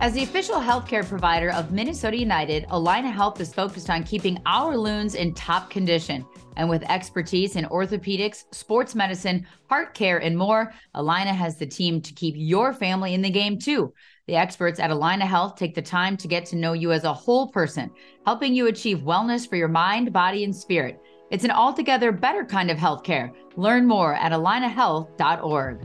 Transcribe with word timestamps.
As 0.00 0.14
the 0.14 0.22
official 0.22 0.56
healthcare 0.56 1.06
provider 1.06 1.52
of 1.52 1.72
Minnesota 1.72 2.16
United, 2.16 2.66
Allina 2.68 3.12
Health 3.12 3.38
is 3.38 3.52
focused 3.52 3.90
on 3.90 4.02
keeping 4.02 4.40
our 4.46 4.74
loons 4.74 5.14
in 5.14 5.34
top 5.34 5.68
condition. 5.68 6.24
And 6.56 6.70
with 6.70 6.82
expertise 6.90 7.54
in 7.54 7.66
orthopedics, 7.66 8.44
sports 8.50 8.94
medicine, 8.94 9.46
heart 9.68 9.92
care, 9.92 10.16
and 10.16 10.36
more, 10.36 10.72
Allina 10.94 11.34
has 11.34 11.58
the 11.58 11.66
team 11.66 12.00
to 12.00 12.14
keep 12.14 12.34
your 12.34 12.72
family 12.72 13.12
in 13.12 13.20
the 13.20 13.28
game 13.28 13.58
too. 13.58 13.92
The 14.26 14.36
experts 14.36 14.80
at 14.80 14.90
Allina 14.90 15.26
Health 15.26 15.56
take 15.56 15.74
the 15.74 15.82
time 15.82 16.16
to 16.16 16.28
get 16.28 16.46
to 16.46 16.56
know 16.56 16.72
you 16.72 16.92
as 16.92 17.04
a 17.04 17.12
whole 17.12 17.48
person, 17.48 17.90
helping 18.24 18.54
you 18.54 18.68
achieve 18.68 19.00
wellness 19.00 19.46
for 19.46 19.56
your 19.56 19.68
mind, 19.68 20.14
body, 20.14 20.44
and 20.44 20.56
spirit. 20.56 20.98
It's 21.30 21.44
an 21.44 21.52
altogether 21.52 22.10
better 22.10 22.44
kind 22.44 22.70
of 22.70 22.76
healthcare. 22.76 23.32
Learn 23.56 23.86
more 23.86 24.14
at 24.14 24.32
allinahealth.org. 24.32 25.80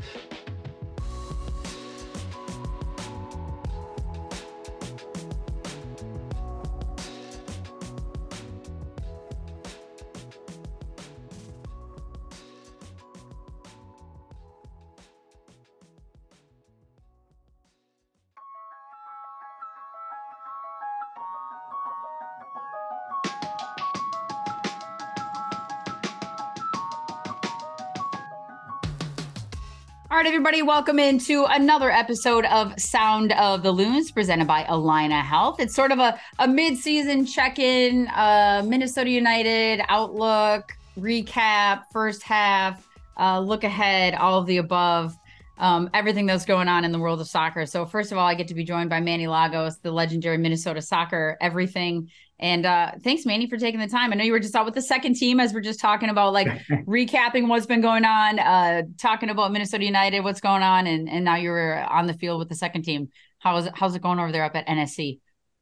everybody, 30.45 30.61
welcome 30.61 30.99
into 30.99 31.43
another 31.45 31.89
episode 31.89 32.45
of 32.45 32.79
Sound 32.79 33.31
of 33.31 33.63
the 33.63 33.71
Loons 33.71 34.11
presented 34.11 34.45
by 34.45 34.61
Allina 34.65 35.23
Health. 35.23 35.59
It's 35.59 35.73
sort 35.73 35.91
of 35.91 35.97
a, 35.97 36.19
a 36.37 36.47
mid-season 36.47 37.25
check-in, 37.25 38.07
uh, 38.09 38.61
Minnesota 38.63 39.09
United 39.09 39.81
outlook, 39.89 40.71
recap, 40.99 41.85
first 41.91 42.21
half, 42.21 42.87
uh, 43.19 43.39
look 43.39 43.63
ahead, 43.63 44.13
all 44.13 44.37
of 44.37 44.45
the 44.45 44.57
above, 44.57 45.17
um, 45.57 45.89
everything 45.95 46.27
that's 46.27 46.45
going 46.45 46.67
on 46.67 46.85
in 46.85 46.91
the 46.91 46.99
world 46.99 47.19
of 47.19 47.27
soccer. 47.27 47.65
So 47.65 47.87
first 47.87 48.11
of 48.11 48.19
all, 48.19 48.27
I 48.27 48.35
get 48.35 48.47
to 48.49 48.53
be 48.53 48.63
joined 48.63 48.91
by 48.91 48.99
Manny 48.99 49.25
Lagos, 49.25 49.77
the 49.77 49.91
legendary 49.91 50.37
Minnesota 50.37 50.79
soccer 50.79 51.37
everything 51.41 52.11
and 52.37 52.65
uh, 52.65 52.91
thanks, 53.01 53.25
Manny, 53.25 53.47
for 53.47 53.57
taking 53.57 53.79
the 53.79 53.87
time. 53.87 54.11
I 54.11 54.15
know 54.15 54.25
you 54.25 54.33
were 54.33 54.39
just 54.39 54.55
out 54.55 54.65
with 54.65 54.73
the 54.73 54.81
second 54.81 55.15
team 55.15 55.39
as 55.39 55.53
we're 55.53 55.61
just 55.61 55.79
talking 55.79 56.09
about 56.09 56.33
like 56.33 56.47
recapping 56.85 57.47
what's 57.47 57.65
been 57.65 57.81
going 57.81 58.03
on, 58.03 58.39
uh, 58.39 58.81
talking 58.97 59.29
about 59.29 59.53
Minnesota 59.53 59.85
United, 59.85 60.21
what's 60.21 60.41
going 60.41 60.61
on, 60.61 60.85
and 60.85 61.07
and 61.09 61.23
now 61.23 61.35
you're 61.35 61.81
on 61.85 62.07
the 62.07 62.13
field 62.13 62.39
with 62.39 62.49
the 62.49 62.55
second 62.55 62.83
team. 62.83 63.09
How's 63.39 63.67
it, 63.67 63.73
how's 63.75 63.95
it 63.95 64.01
going 64.01 64.19
over 64.19 64.31
there 64.33 64.43
up 64.43 64.55
at 64.55 64.67
NSC? 64.67 65.19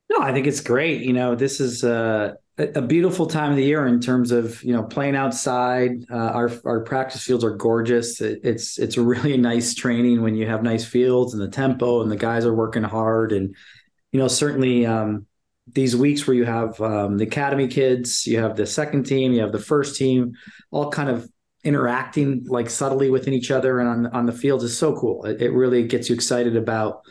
No, 0.09 0.19
I 0.19 0.33
think 0.33 0.47
it's 0.47 0.61
great. 0.61 1.01
You 1.03 1.13
know, 1.13 1.35
this 1.35 1.59
is 1.59 1.83
uh, 1.83 2.33
a, 2.57 2.63
a 2.75 2.81
beautiful 2.81 3.27
time 3.27 3.51
of 3.51 3.57
the 3.57 3.63
year 3.63 3.85
in 3.85 3.99
terms 3.99 4.31
of 4.31 4.63
you 4.63 4.73
know 4.73 4.81
playing 4.81 5.15
outside. 5.15 5.91
Uh, 6.09 6.15
our 6.15 6.51
our 6.65 6.79
practice 6.79 7.23
fields 7.23 7.43
are 7.43 7.55
gorgeous. 7.55 8.19
It, 8.19 8.39
it's 8.43 8.79
it's 8.79 8.97
really 8.97 9.37
nice 9.37 9.75
training 9.75 10.23
when 10.23 10.33
you 10.33 10.47
have 10.47 10.63
nice 10.63 10.85
fields 10.85 11.33
and 11.33 11.41
the 11.41 11.49
tempo 11.49 12.01
and 12.01 12.09
the 12.09 12.15
guys 12.15 12.47
are 12.47 12.53
working 12.53 12.83
hard 12.83 13.31
and 13.31 13.55
you 14.11 14.19
know 14.19 14.27
certainly. 14.27 14.87
Um, 14.87 15.27
these 15.67 15.95
weeks 15.95 16.27
where 16.27 16.35
you 16.35 16.45
have 16.45 16.79
um, 16.81 17.17
the 17.17 17.23
academy 17.25 17.67
kids, 17.67 18.27
you 18.27 18.39
have 18.39 18.55
the 18.55 18.65
second 18.65 19.03
team, 19.05 19.33
you 19.33 19.41
have 19.41 19.51
the 19.51 19.59
first 19.59 19.95
team, 19.95 20.33
all 20.71 20.91
kind 20.91 21.09
of 21.09 21.29
interacting 21.63 22.43
like 22.47 22.69
subtly 22.69 23.09
within 23.09 23.33
each 23.33 23.49
other 23.49 23.79
and 23.79 23.87
on 23.87 24.07
on 24.07 24.25
the 24.25 24.33
fields 24.33 24.63
is 24.63 24.77
so 24.77 24.95
cool. 24.95 25.25
It, 25.25 25.41
it 25.41 25.51
really 25.51 25.87
gets 25.87 26.09
you 26.09 26.15
excited 26.15 26.57
about 26.57 27.01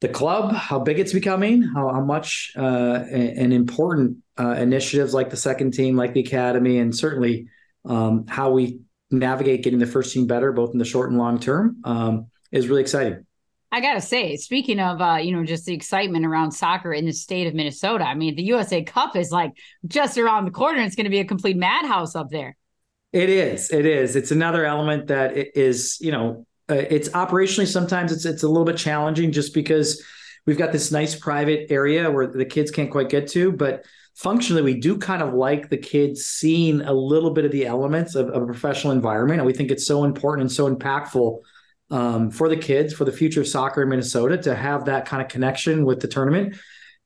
the 0.00 0.08
club, 0.08 0.54
how 0.54 0.78
big 0.78 0.98
it's 0.98 1.12
becoming, 1.12 1.62
how, 1.62 1.92
how 1.92 2.00
much 2.00 2.52
uh, 2.56 3.04
and 3.10 3.52
important 3.52 4.18
uh, 4.38 4.52
initiatives 4.52 5.12
like 5.12 5.30
the 5.30 5.36
second 5.36 5.72
team, 5.72 5.96
like 5.96 6.14
the 6.14 6.20
academy, 6.20 6.78
and 6.78 6.94
certainly 6.94 7.48
um, 7.84 8.24
how 8.28 8.50
we 8.50 8.80
navigate 9.10 9.64
getting 9.64 9.80
the 9.80 9.86
first 9.86 10.12
team 10.12 10.26
better, 10.26 10.52
both 10.52 10.70
in 10.72 10.78
the 10.78 10.84
short 10.84 11.10
and 11.10 11.18
long 11.18 11.40
term, 11.40 11.78
um, 11.84 12.26
is 12.52 12.68
really 12.68 12.82
exciting. 12.82 13.26
I 13.70 13.80
gotta 13.80 14.00
say, 14.00 14.36
speaking 14.36 14.80
of 14.80 15.00
uh, 15.00 15.16
you 15.16 15.32
know, 15.32 15.44
just 15.44 15.66
the 15.66 15.74
excitement 15.74 16.24
around 16.24 16.52
soccer 16.52 16.92
in 16.92 17.04
the 17.04 17.12
state 17.12 17.46
of 17.46 17.54
Minnesota, 17.54 18.04
I 18.04 18.14
mean, 18.14 18.34
the 18.34 18.44
USA 18.44 18.82
Cup 18.82 19.16
is 19.16 19.30
like 19.30 19.52
just 19.86 20.16
around 20.16 20.46
the 20.46 20.50
corner. 20.50 20.80
It's 20.82 20.96
gonna 20.96 21.10
be 21.10 21.20
a 21.20 21.24
complete 21.24 21.56
madhouse 21.56 22.16
up 22.16 22.28
there. 22.30 22.56
It 23.12 23.30
is. 23.30 23.70
It 23.70 23.86
is. 23.86 24.16
It's 24.16 24.30
another 24.30 24.64
element 24.64 25.06
that 25.08 25.36
is, 25.56 25.98
you 26.00 26.12
know, 26.12 26.46
uh, 26.70 26.74
it's 26.74 27.08
operationally 27.10 27.66
sometimes 27.66 28.12
it's 28.12 28.24
it's 28.24 28.42
a 28.42 28.48
little 28.48 28.66
bit 28.66 28.76
challenging 28.76 29.32
just 29.32 29.54
because 29.54 30.02
we've 30.46 30.58
got 30.58 30.72
this 30.72 30.90
nice 30.90 31.14
private 31.14 31.70
area 31.70 32.10
where 32.10 32.26
the 32.26 32.44
kids 32.44 32.70
can't 32.70 32.90
quite 32.90 33.08
get 33.08 33.28
to, 33.28 33.52
but 33.52 33.84
functionally 34.18 34.62
we 34.62 34.74
do 34.74 34.98
kind 34.98 35.22
of 35.22 35.32
like 35.32 35.70
the 35.70 35.76
kids 35.76 36.24
seeing 36.24 36.80
a 36.80 36.92
little 36.92 37.30
bit 37.30 37.44
of 37.44 37.52
the 37.52 37.64
elements 37.64 38.14
of, 38.14 38.28
of 38.30 38.42
a 38.42 38.46
professional 38.46 38.92
environment 38.92 39.38
and 39.38 39.46
we 39.46 39.52
think 39.52 39.70
it's 39.70 39.86
so 39.86 40.02
important 40.02 40.42
and 40.42 40.50
so 40.50 40.74
impactful 40.74 41.38
um, 41.90 42.30
for 42.30 42.48
the 42.48 42.56
kids, 42.56 42.92
for 42.92 43.04
the 43.04 43.12
future 43.12 43.40
of 43.40 43.48
soccer 43.48 43.82
in 43.82 43.88
Minnesota 43.88 44.36
to 44.38 44.54
have 44.54 44.86
that 44.86 45.06
kind 45.06 45.22
of 45.22 45.28
connection 45.28 45.84
with 45.84 46.00
the 46.00 46.08
tournament. 46.08 46.56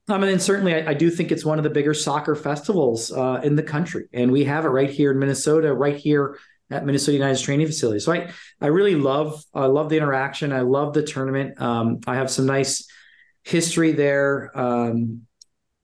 Um, 0.09 0.23
and 0.23 0.33
then 0.33 0.41
certainly, 0.41 0.75
I, 0.75 0.91
I, 0.91 0.95
do 0.95 1.11
think 1.11 1.31
it's 1.31 1.45
one 1.45 1.59
of 1.59 1.65
the 1.65 1.71
bigger 1.71 1.95
soccer 1.95 2.35
festivals 2.35 3.13
uh, 3.13 3.41
in 3.45 3.55
the 3.55 3.63
country, 3.63 4.07
and 4.13 4.33
we 4.33 4.45
have 4.45 4.65
it 4.65 4.69
right 4.71 4.91
here 4.91 5.13
in 5.13 5.19
Minnesota, 5.21 5.73
right 5.73 5.97
here 5.97 6.39
at 6.73 6.85
Minnesota 6.85 7.13
United's 7.13 7.41
training 7.41 7.67
facility. 7.67 8.01
So 8.01 8.13
I, 8.13 8.31
I 8.61 8.67
really 8.67 8.97
love, 8.97 9.45
I 9.55 9.67
love 9.67 9.91
the 9.91 9.97
interaction. 9.97 10.53
I 10.53 10.63
love 10.63 10.95
the 10.95 11.03
tournament. 11.03 11.61
Um, 11.61 12.01
I 12.07 12.17
have 12.17 12.31
some 12.31 12.47
nice 12.47 12.89
history 13.45 13.93
there. 13.93 14.51
Um, 14.59 15.23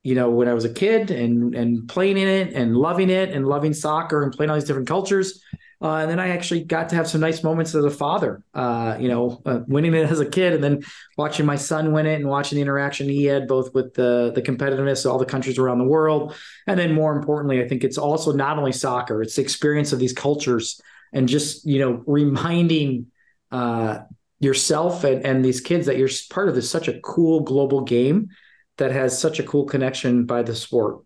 you 0.02 0.14
know, 0.14 0.30
when 0.30 0.48
I 0.48 0.54
was 0.54 0.64
a 0.64 0.72
kid 0.72 1.10
and 1.10 1.54
and 1.54 1.86
playing 1.88 2.16
in 2.16 2.28
it 2.28 2.54
and 2.54 2.76
loving 2.76 3.10
it 3.10 3.30
and 3.30 3.46
loving 3.46 3.74
soccer 3.74 4.22
and 4.22 4.32
playing 4.32 4.50
all 4.50 4.56
these 4.56 4.64
different 4.64 4.88
cultures. 4.88 5.42
Uh, 5.80 5.98
and 5.98 6.10
then 6.10 6.18
I 6.18 6.30
actually 6.30 6.64
got 6.64 6.88
to 6.88 6.96
have 6.96 7.08
some 7.08 7.20
nice 7.20 7.44
moments 7.44 7.72
as 7.72 7.84
a 7.84 7.90
father, 7.90 8.42
uh, 8.52 8.96
you 8.98 9.06
know, 9.06 9.40
uh, 9.46 9.60
winning 9.68 9.94
it 9.94 10.10
as 10.10 10.18
a 10.18 10.26
kid 10.28 10.52
and 10.52 10.64
then 10.64 10.82
watching 11.16 11.46
my 11.46 11.54
son 11.54 11.92
win 11.92 12.06
it 12.06 12.16
and 12.16 12.28
watching 12.28 12.56
the 12.56 12.62
interaction 12.62 13.08
he 13.08 13.26
had 13.26 13.46
both 13.46 13.72
with 13.74 13.94
the, 13.94 14.32
the 14.34 14.42
competitiveness 14.42 15.04
of 15.04 15.12
all 15.12 15.18
the 15.18 15.24
countries 15.24 15.56
around 15.56 15.78
the 15.78 15.84
world. 15.84 16.34
And 16.66 16.78
then 16.78 16.92
more 16.94 17.16
importantly, 17.16 17.62
I 17.62 17.68
think 17.68 17.84
it's 17.84 17.96
also 17.98 18.32
not 18.32 18.58
only 18.58 18.72
soccer, 18.72 19.22
it's 19.22 19.36
the 19.36 19.42
experience 19.42 19.92
of 19.92 20.00
these 20.00 20.12
cultures 20.12 20.80
and 21.12 21.28
just, 21.28 21.64
you 21.64 21.78
know, 21.78 22.02
reminding 22.08 23.06
uh, 23.52 24.00
yourself 24.40 25.04
and, 25.04 25.24
and 25.24 25.44
these 25.44 25.60
kids 25.60 25.86
that 25.86 25.96
you're 25.96 26.10
part 26.28 26.48
of 26.48 26.56
this 26.56 26.68
such 26.68 26.88
a 26.88 26.98
cool 27.00 27.40
global 27.40 27.82
game 27.82 28.30
that 28.78 28.90
has 28.90 29.16
such 29.16 29.38
a 29.38 29.44
cool 29.44 29.64
connection 29.64 30.24
by 30.24 30.42
the 30.42 30.56
sport. 30.56 31.04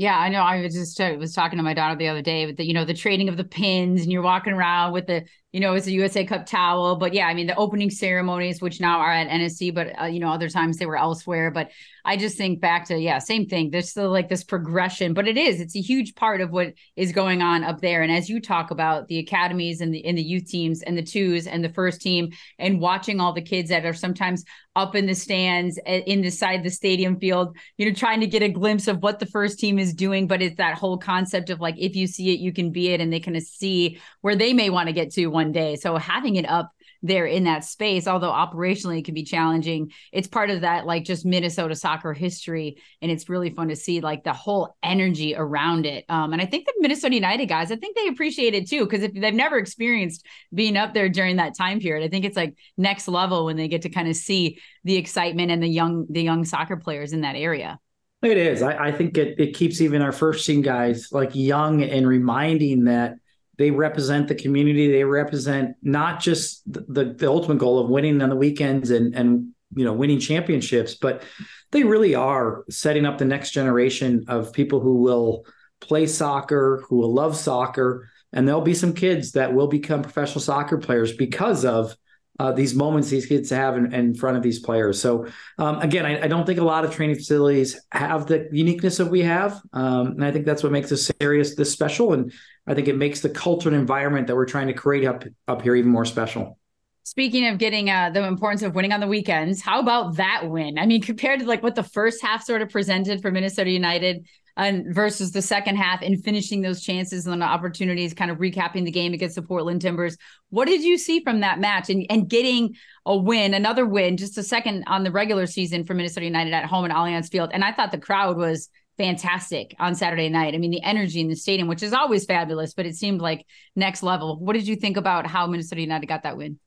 Yeah, 0.00 0.18
I 0.18 0.30
know. 0.30 0.40
I 0.40 0.62
was 0.62 0.72
just 0.72 0.98
was 1.18 1.34
talking 1.34 1.58
to 1.58 1.62
my 1.62 1.74
daughter 1.74 1.94
the 1.94 2.08
other 2.08 2.22
day 2.22 2.46
with 2.46 2.56
the, 2.56 2.64
you 2.64 2.72
know, 2.72 2.86
the 2.86 2.94
trading 2.94 3.28
of 3.28 3.36
the 3.36 3.44
pins 3.44 4.00
and 4.00 4.10
you're 4.10 4.22
walking 4.22 4.54
around 4.54 4.92
with 4.94 5.06
the, 5.06 5.26
you 5.52 5.60
know, 5.60 5.74
it's 5.74 5.86
a 5.86 5.92
USA 5.92 6.24
Cup 6.24 6.46
towel. 6.46 6.96
But 6.96 7.12
yeah, 7.12 7.26
I 7.26 7.34
mean, 7.34 7.46
the 7.46 7.56
opening 7.56 7.90
ceremonies, 7.90 8.60
which 8.60 8.80
now 8.80 9.00
are 9.00 9.12
at 9.12 9.28
NSC, 9.28 9.74
but, 9.74 10.00
uh, 10.00 10.06
you 10.06 10.20
know, 10.20 10.30
other 10.30 10.48
times 10.48 10.76
they 10.76 10.86
were 10.86 10.96
elsewhere. 10.96 11.50
But 11.50 11.70
I 12.04 12.16
just 12.16 12.36
think 12.36 12.60
back 12.60 12.86
to, 12.86 12.96
yeah, 12.96 13.18
same 13.18 13.46
thing. 13.46 13.70
There's 13.70 13.90
still 13.90 14.10
like 14.10 14.28
this 14.28 14.44
progression, 14.44 15.12
but 15.12 15.28
it 15.28 15.36
is, 15.36 15.60
it's 15.60 15.76
a 15.76 15.80
huge 15.80 16.14
part 16.14 16.40
of 16.40 16.50
what 16.50 16.74
is 16.96 17.12
going 17.12 17.42
on 17.42 17.64
up 17.64 17.80
there. 17.80 18.02
And 18.02 18.12
as 18.12 18.28
you 18.28 18.40
talk 18.40 18.70
about 18.70 19.08
the 19.08 19.18
academies 19.18 19.80
and 19.80 19.92
the, 19.92 19.98
in 19.98 20.14
the 20.14 20.22
youth 20.22 20.46
teams 20.46 20.82
and 20.82 20.96
the 20.96 21.02
twos 21.02 21.46
and 21.46 21.64
the 21.64 21.72
first 21.72 22.00
team 22.00 22.30
and 22.58 22.80
watching 22.80 23.20
all 23.20 23.32
the 23.32 23.42
kids 23.42 23.70
that 23.70 23.84
are 23.84 23.92
sometimes 23.92 24.44
up 24.76 24.94
in 24.94 25.06
the 25.06 25.14
stands 25.14 25.78
in 25.84 26.22
the 26.22 26.30
side 26.30 26.62
the 26.62 26.70
stadium 26.70 27.18
field, 27.18 27.56
you 27.76 27.86
know, 27.86 27.92
trying 27.92 28.20
to 28.20 28.26
get 28.26 28.42
a 28.42 28.48
glimpse 28.48 28.86
of 28.86 29.02
what 29.02 29.18
the 29.18 29.26
first 29.26 29.58
team 29.58 29.78
is 29.78 29.92
doing. 29.92 30.28
But 30.28 30.42
it's 30.42 30.56
that 30.56 30.78
whole 30.78 30.96
concept 30.96 31.50
of 31.50 31.60
like, 31.60 31.74
if 31.76 31.96
you 31.96 32.06
see 32.06 32.32
it, 32.32 32.38
you 32.38 32.52
can 32.52 32.70
be 32.70 32.90
it. 32.90 33.00
And 33.00 33.12
they 33.12 33.20
kind 33.20 33.36
of 33.36 33.42
see 33.42 34.00
where 34.20 34.36
they 34.36 34.52
may 34.52 34.70
want 34.70 34.86
to 34.86 34.92
get 34.92 35.12
to 35.14 35.26
one 35.40 35.52
day. 35.52 35.76
So 35.76 35.96
having 35.96 36.36
it 36.36 36.48
up 36.48 36.70
there 37.02 37.24
in 37.24 37.44
that 37.44 37.64
space, 37.64 38.06
although 38.06 38.30
operationally 38.30 38.98
it 38.98 39.06
can 39.06 39.14
be 39.14 39.22
challenging. 39.22 39.90
It's 40.12 40.28
part 40.28 40.50
of 40.50 40.60
that, 40.60 40.84
like 40.84 41.04
just 41.04 41.24
Minnesota 41.24 41.74
soccer 41.74 42.12
history. 42.12 42.76
And 43.00 43.10
it's 43.10 43.28
really 43.30 43.50
fun 43.50 43.68
to 43.68 43.76
see 43.76 44.02
like 44.02 44.22
the 44.22 44.34
whole 44.34 44.76
energy 44.82 45.34
around 45.34 45.86
it. 45.86 46.04
Um, 46.10 46.34
and 46.34 46.42
I 46.42 46.46
think 46.46 46.66
the 46.66 46.74
Minnesota 46.78 47.14
United 47.14 47.46
guys, 47.46 47.72
I 47.72 47.76
think 47.76 47.96
they 47.96 48.08
appreciate 48.08 48.54
it 48.54 48.68
too, 48.68 48.84
because 48.84 49.02
if 49.02 49.14
they've 49.14 49.32
never 49.32 49.56
experienced 49.56 50.26
being 50.52 50.76
up 50.76 50.92
there 50.92 51.08
during 51.08 51.36
that 51.36 51.56
time 51.56 51.80
period, 51.80 52.04
I 52.04 52.08
think 52.08 52.26
it's 52.26 52.36
like 52.36 52.54
next 52.76 53.08
level 53.08 53.46
when 53.46 53.56
they 53.56 53.68
get 53.68 53.82
to 53.82 53.88
kind 53.88 54.08
of 54.08 54.14
see 54.14 54.58
the 54.84 54.96
excitement 54.96 55.50
and 55.50 55.62
the 55.62 55.68
young, 55.68 56.06
the 56.10 56.22
young 56.22 56.44
soccer 56.44 56.76
players 56.76 57.14
in 57.14 57.22
that 57.22 57.34
area. 57.34 57.78
It 58.22 58.36
is. 58.36 58.60
I, 58.60 58.88
I 58.88 58.92
think 58.92 59.16
it, 59.16 59.40
it 59.40 59.56
keeps 59.56 59.80
even 59.80 60.02
our 60.02 60.12
first 60.12 60.44
team 60.44 60.60
guys 60.60 61.08
like 61.12 61.30
young 61.32 61.82
and 61.82 62.06
reminding 62.06 62.84
that 62.84 63.14
they 63.60 63.70
represent 63.70 64.26
the 64.26 64.34
community. 64.34 64.90
They 64.90 65.04
represent 65.04 65.76
not 65.82 66.18
just 66.18 66.62
the, 66.72 66.80
the, 66.88 67.04
the 67.12 67.28
ultimate 67.28 67.58
goal 67.58 67.78
of 67.78 67.90
winning 67.90 68.22
on 68.22 68.30
the 68.30 68.36
weekends 68.36 68.90
and 68.90 69.14
and 69.14 69.50
you 69.76 69.84
know 69.84 69.92
winning 69.92 70.18
championships, 70.18 70.94
but 70.94 71.22
they 71.70 71.84
really 71.84 72.14
are 72.14 72.64
setting 72.70 73.04
up 73.04 73.18
the 73.18 73.26
next 73.26 73.50
generation 73.50 74.24
of 74.28 74.54
people 74.54 74.80
who 74.80 75.02
will 75.02 75.44
play 75.78 76.06
soccer, 76.06 76.82
who 76.88 76.96
will 76.96 77.12
love 77.12 77.36
soccer, 77.36 78.08
and 78.32 78.48
there'll 78.48 78.62
be 78.62 78.72
some 78.72 78.94
kids 78.94 79.32
that 79.32 79.52
will 79.52 79.68
become 79.68 80.00
professional 80.00 80.40
soccer 80.40 80.78
players 80.78 81.14
because 81.14 81.66
of 81.66 81.94
uh, 82.40 82.50
these 82.50 82.74
moments 82.74 83.10
these 83.10 83.26
kids 83.26 83.50
have 83.50 83.76
in, 83.76 83.92
in, 83.92 84.14
front 84.14 84.34
of 84.34 84.42
these 84.42 84.60
players. 84.60 84.98
So 84.98 85.26
um, 85.58 85.78
again, 85.80 86.06
I, 86.06 86.24
I, 86.24 86.26
don't 86.26 86.46
think 86.46 86.58
a 86.58 86.64
lot 86.64 86.86
of 86.86 86.90
training 86.90 87.16
facilities 87.16 87.78
have 87.92 88.26
the 88.26 88.48
uniqueness 88.50 88.96
that 88.96 89.08
we 89.08 89.20
have, 89.20 89.60
um, 89.74 90.12
and 90.12 90.24
I 90.24 90.32
think 90.32 90.46
that's 90.46 90.62
what 90.62 90.72
makes 90.72 90.88
this 90.88 91.10
serious 91.20 91.54
this 91.54 91.70
special. 91.70 92.14
And 92.14 92.32
I 92.66 92.72
think 92.72 92.88
it 92.88 92.96
makes 92.96 93.20
the 93.20 93.28
culture 93.28 93.68
and 93.68 93.76
environment 93.76 94.26
that 94.28 94.36
we're 94.36 94.46
trying 94.46 94.68
to 94.68 94.72
create 94.72 95.06
up 95.06 95.22
up 95.48 95.60
here 95.60 95.76
even 95.76 95.90
more 95.90 96.06
special. 96.06 96.58
Speaking 97.02 97.46
of 97.46 97.58
getting 97.58 97.90
uh, 97.90 98.08
the 98.08 98.24
importance 98.24 98.62
of 98.62 98.74
winning 98.74 98.92
on 98.92 99.00
the 99.00 99.06
weekends, 99.06 99.60
how 99.60 99.78
about 99.78 100.16
that 100.16 100.48
win? 100.48 100.78
I 100.78 100.86
mean, 100.86 101.02
compared 101.02 101.40
to 101.40 101.46
like 101.46 101.62
what 101.62 101.74
the 101.74 101.82
first 101.82 102.22
half 102.22 102.42
sort 102.42 102.62
of 102.62 102.70
presented 102.70 103.20
for 103.20 103.30
Minnesota 103.30 103.70
United, 103.70 104.26
and 104.60 104.94
versus 104.94 105.32
the 105.32 105.40
second 105.40 105.76
half 105.76 106.02
and 106.02 106.22
finishing 106.22 106.60
those 106.60 106.82
chances 106.82 107.26
and 107.26 107.40
the 107.40 107.46
opportunities, 107.46 108.12
kind 108.12 108.30
of 108.30 108.36
recapping 108.36 108.84
the 108.84 108.90
game 108.90 109.14
against 109.14 109.34
the 109.34 109.42
Portland 109.42 109.80
Timbers. 109.80 110.18
What 110.50 110.68
did 110.68 110.82
you 110.82 110.98
see 110.98 111.20
from 111.24 111.40
that 111.40 111.58
match 111.58 111.88
and, 111.88 112.04
and 112.10 112.28
getting 112.28 112.76
a 113.06 113.16
win, 113.16 113.54
another 113.54 113.86
win, 113.86 114.18
just 114.18 114.36
a 114.36 114.42
second 114.42 114.84
on 114.86 115.02
the 115.02 115.10
regular 115.10 115.46
season 115.46 115.84
for 115.84 115.94
Minnesota 115.94 116.26
United 116.26 116.52
at 116.52 116.66
home 116.66 116.84
at 116.84 116.90
Allianz 116.90 117.30
Field? 117.30 117.50
And 117.54 117.64
I 117.64 117.72
thought 117.72 117.90
the 117.90 117.98
crowd 117.98 118.36
was 118.36 118.68
fantastic 118.98 119.74
on 119.78 119.94
Saturday 119.94 120.28
night. 120.28 120.54
I 120.54 120.58
mean, 120.58 120.70
the 120.70 120.82
energy 120.82 121.22
in 121.22 121.28
the 121.28 121.36
stadium, 121.36 121.66
which 121.66 121.82
is 121.82 121.94
always 121.94 122.26
fabulous, 122.26 122.74
but 122.74 122.84
it 122.84 122.96
seemed 122.96 123.22
like 123.22 123.46
next 123.74 124.02
level. 124.02 124.38
What 124.38 124.52
did 124.52 124.68
you 124.68 124.76
think 124.76 124.98
about 124.98 125.26
how 125.26 125.46
Minnesota 125.46 125.80
United 125.80 126.06
got 126.06 126.24
that 126.24 126.36
win? 126.36 126.58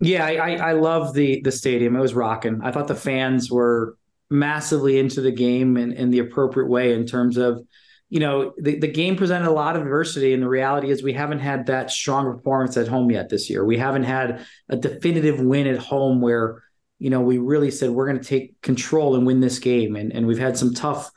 Yeah, 0.00 0.24
I, 0.24 0.56
I 0.56 0.72
love 0.72 1.12
the 1.12 1.42
the 1.42 1.52
stadium. 1.52 1.94
It 1.94 2.00
was 2.00 2.14
rocking. 2.14 2.60
I 2.62 2.72
thought 2.72 2.88
the 2.88 2.94
fans 2.94 3.50
were 3.50 3.96
massively 4.32 4.98
into 4.98 5.20
the 5.20 5.30
game 5.30 5.76
in, 5.76 5.92
in 5.92 6.10
the 6.10 6.18
appropriate 6.18 6.68
way 6.68 6.94
in 6.94 7.06
terms 7.06 7.36
of, 7.36 7.64
you 8.08 8.18
know, 8.18 8.52
the, 8.58 8.78
the 8.78 8.88
game 8.88 9.16
presented 9.16 9.48
a 9.48 9.52
lot 9.52 9.76
of 9.76 9.82
adversity. 9.82 10.32
And 10.32 10.42
the 10.42 10.48
reality 10.48 10.90
is 10.90 11.02
we 11.02 11.12
haven't 11.12 11.38
had 11.38 11.66
that 11.66 11.90
strong 11.90 12.24
performance 12.24 12.76
at 12.76 12.88
home 12.88 13.10
yet 13.10 13.28
this 13.28 13.48
year. 13.48 13.64
We 13.64 13.78
haven't 13.78 14.04
had 14.04 14.44
a 14.68 14.76
definitive 14.76 15.40
win 15.40 15.66
at 15.66 15.78
home 15.78 16.20
where, 16.20 16.62
you 16.98 17.10
know, 17.10 17.20
we 17.20 17.38
really 17.38 17.70
said 17.70 17.90
we're 17.90 18.08
going 18.08 18.20
to 18.20 18.28
take 18.28 18.60
control 18.62 19.14
and 19.14 19.26
win 19.26 19.40
this 19.40 19.58
game. 19.58 19.96
And, 19.96 20.12
and 20.12 20.26
we've 20.26 20.38
had 20.38 20.58
some 20.58 20.74
tough 20.74 21.10